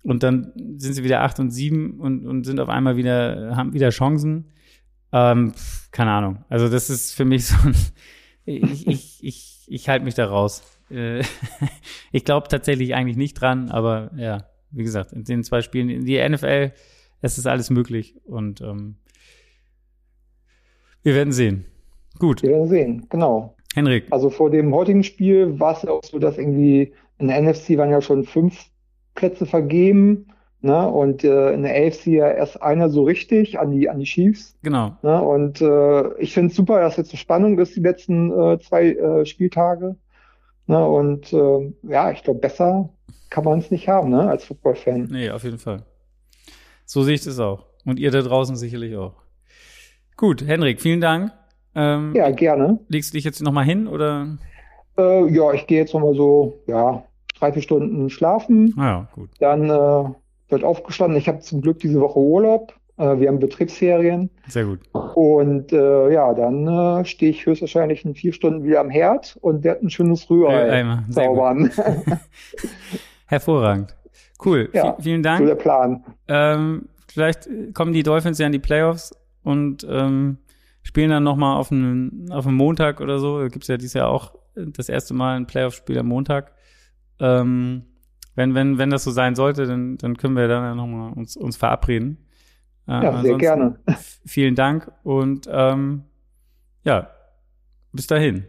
Und 0.02 0.24
dann 0.24 0.54
sind 0.78 0.94
sie 0.94 1.04
wieder 1.04 1.22
acht 1.22 1.40
und 1.40 1.52
sieben 1.52 2.00
und, 2.00 2.26
und 2.26 2.46
sind 2.46 2.60
auf 2.60 2.70
einmal 2.70 2.96
wieder, 2.96 3.56
haben 3.56 3.74
wieder 3.74 3.90
Chancen. 3.90 4.46
Ähm, 5.12 5.54
keine 5.92 6.12
Ahnung. 6.12 6.46
Also 6.50 6.70
das 6.70 6.90
ist 6.90 7.14
für 7.14 7.26
mich 7.26 7.48
so 7.48 7.56
ein, 7.68 7.76
ich, 8.46 8.88
ich, 8.88 9.24
ich, 9.24 9.66
ich 9.68 9.90
halte 9.90 10.06
mich 10.06 10.16
da 10.16 10.26
raus. 10.26 10.64
Äh, 10.92 11.24
ich 12.12 12.26
glaube 12.26 12.48
tatsächlich 12.48 12.96
eigentlich 12.96 13.18
nicht 13.18 13.36
dran, 13.36 13.70
aber 13.70 14.12
ja, 14.16 14.46
wie 14.72 14.84
gesagt, 14.84 15.12
in 15.14 15.24
den 15.24 15.44
zwei 15.44 15.62
Spielen, 15.62 15.90
in 15.90 16.06
die 16.06 16.18
NFL, 16.28 16.72
es 17.22 17.38
ist 17.38 17.48
alles 17.48 17.70
möglich 17.70 18.16
und 18.26 18.62
ähm, 18.62 18.96
wir 21.04 21.16
werden 21.16 21.34
sehen. 21.34 21.66
Gut. 22.18 22.44
Wir 22.44 22.52
werden 22.52 22.68
sehen, 22.68 23.06
genau. 23.10 23.56
Henrik. 23.74 24.08
Also 24.12 24.30
vor 24.30 24.50
dem 24.50 24.74
heutigen 24.74 25.04
Spiel 25.04 25.60
war 25.60 25.76
es 25.76 25.84
ja 25.84 25.92
auch 25.92 26.04
so, 26.04 26.20
dass 26.20 26.38
irgendwie 26.38 26.94
in 27.18 27.28
der 27.28 27.42
NFC 27.42 27.78
waren 27.78 27.92
ja 27.92 28.02
schon 28.02 28.24
fünf 28.24 28.66
Plätze 29.16 29.46
vergeben. 29.46 30.28
Ne? 30.62 30.90
Und 30.90 31.24
äh, 31.24 31.54
in 31.54 31.64
der 31.64 31.88
AFC 31.88 32.08
ja 32.08 32.30
erst 32.30 32.62
einer 32.62 32.90
so 32.90 33.04
richtig 33.04 33.60
an 33.60 33.72
die, 33.72 33.90
an 33.90 34.00
die 34.00 34.06
Chiefs. 34.06 34.58
Genau. 34.62 34.98
Ne? 35.04 35.22
Und 35.22 35.62
äh, 35.62 36.14
ich 36.20 36.34
finde 36.34 36.50
es 36.50 36.56
super, 36.56 36.82
dass 36.82 36.98
jetzt 36.98 37.12
eine 37.12 37.20
Spannung 37.20 37.58
ist, 37.60 37.76
die 37.76 37.82
letzten 37.82 38.32
äh, 38.32 38.60
zwei 38.60 38.92
äh, 38.92 39.26
Spieltage. 39.26 39.96
Ne? 40.70 40.88
Und 40.88 41.34
äh, 41.34 41.74
ja, 41.82 42.12
ich 42.12 42.22
glaube, 42.22 42.42
besser 42.42 42.90
kann 43.32 43.44
man 43.44 43.58
es 43.58 43.72
nicht 43.72 43.88
haben, 43.88 44.12
ne? 44.12 44.30
als 44.30 44.46
Football-Fan. 44.46 45.08
Nee, 45.10 45.32
auf 45.32 45.44
jeden 45.44 45.58
Fall. 45.58 45.84
So 46.86 47.02
sehe 47.02 47.16
ich 47.16 47.24
das 47.24 47.40
auch. 47.40 47.66
Und 47.86 47.98
ihr 48.00 48.12
da 48.12 48.22
draußen 48.22 48.56
sicherlich 48.56 48.96
auch. 48.96 49.16
Gut, 50.16 50.46
Henrik, 50.46 50.80
vielen 50.80 51.02
Dank. 51.02 51.32
Ähm, 51.74 52.14
ja, 52.16 52.30
gerne. 52.30 52.80
Legst 52.88 53.12
du 53.12 53.18
dich 53.18 53.24
jetzt 53.24 53.42
nochmal 53.42 53.66
hin 53.66 53.88
oder? 53.88 54.38
Äh, 54.96 55.34
ja, 55.34 55.54
ich 55.54 55.66
gehe 55.66 55.80
jetzt 55.80 55.96
nochmal 55.96 56.14
so, 56.14 56.60
ja, 56.68 57.04
drei, 57.40 57.52
vier 57.52 57.64
Stunden 57.64 58.12
schlafen. 58.12 58.76
Ah 58.78 58.86
ja, 58.86 59.10
gut. 59.16 59.32
Dann 59.40 59.72
äh, 59.72 60.14
wird 60.50 60.64
aufgestanden. 60.64 61.18
Ich 61.18 61.28
habe 61.28 61.40
zum 61.40 61.62
Glück 61.62 61.80
diese 61.80 62.00
Woche 62.00 62.20
Urlaub. 62.20 62.79
Äh, 63.00 63.20
wir 63.20 63.30
haben 63.30 63.40
Betriebsferien. 63.40 64.30
Sehr 64.48 64.66
gut. 64.66 64.80
Und 65.16 65.72
äh, 65.72 66.14
ja, 66.14 66.34
dann 66.34 66.68
äh, 66.68 67.06
stehe 67.06 67.32
ich 67.32 67.46
höchstwahrscheinlich 67.46 68.04
in 68.06 68.14
vier 68.14 68.34
Stunden 68.34 68.64
wieder 68.64 68.82
am 68.82 68.90
Herd 68.90 69.38
und 69.42 69.64
werde 69.64 69.86
ein 69.86 69.90
schönes 69.90 70.30
Rührei 70.30 70.82
äh, 70.82 71.10
zaubern. 71.10 71.72
Hervorragend. 73.26 73.96
Cool. 74.44 74.70
Ja, 74.74 74.98
vielen 75.00 75.24
Dank. 75.24 75.40
So 75.40 75.46
der 75.46 75.56
Plan. 75.56 76.04
Ähm, 76.28 76.90
vielleicht 77.08 77.50
kommen 77.74 77.94
die 77.94 78.04
Dolphins 78.04 78.38
ja 78.38 78.46
in 78.46 78.52
die 78.52 78.60
Playoffs 78.60 79.16
und 79.44 79.86
ähm, 79.90 80.38
spielen 80.84 81.10
dann 81.10 81.24
nochmal 81.24 81.58
auf 81.58 81.72
einen, 81.72 82.30
auf 82.32 82.48
einen 82.48 82.58
Montag 82.58 83.00
oder 83.02 83.20
so. 83.20 83.40
Da 83.40 83.48
gibt 83.48 83.64
es 83.64 83.68
ja 83.70 83.78
dieses 83.78 83.94
Jahr 83.94 84.10
auch 84.10 84.34
das 84.56 84.90
erste 84.90 85.14
Mal 85.14 85.38
ein 85.38 85.48
Playoff-Spiel 85.48 85.98
am 86.00 86.08
Montag. 86.08 86.52
Ähm, 87.20 87.84
wenn, 88.36 88.56
wenn, 88.56 88.78
wenn 88.78 88.90
das 88.90 89.04
so 89.04 89.12
sein 89.12 89.36
sollte, 89.36 89.68
dann, 89.68 89.98
dann 89.98 90.18
können 90.18 90.36
wir 90.36 90.48
dann 90.48 90.78
nochmal 90.78 91.14
uns, 91.14 91.36
uns 91.38 91.58
verabreden. 91.58 92.18
Äh, 92.88 93.04
ja, 93.04 93.22
sehr 93.22 93.38
gerne. 93.38 93.80
Vielen 94.26 94.56
Dank 94.56 94.92
und 95.04 95.48
ähm, 95.52 96.04
ja, 96.84 97.10
bis 97.92 98.08
dahin. 98.08 98.46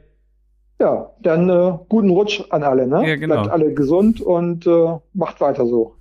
Ja, 0.81 1.11
dann 1.21 1.49
äh, 1.51 1.79
guten 1.89 2.11
Rutsch 2.11 2.43
an 2.51 2.63
alle, 2.63 2.87
ne? 2.87 3.07
Ja, 3.07 3.17
genau. 3.17 3.35
Bleibt 3.35 3.51
alle 3.51 3.75
gesund 3.75 4.21
und 4.21 4.67
äh, 4.67 4.99
macht 5.13 5.41
weiter 5.41 5.67
so. 5.67 5.97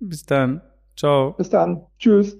Bis 0.00 0.24
dann. 0.24 0.60
Ciao. 0.96 1.32
Bis 1.32 1.48
dann. 1.48 1.86
Tschüss. 1.98 2.36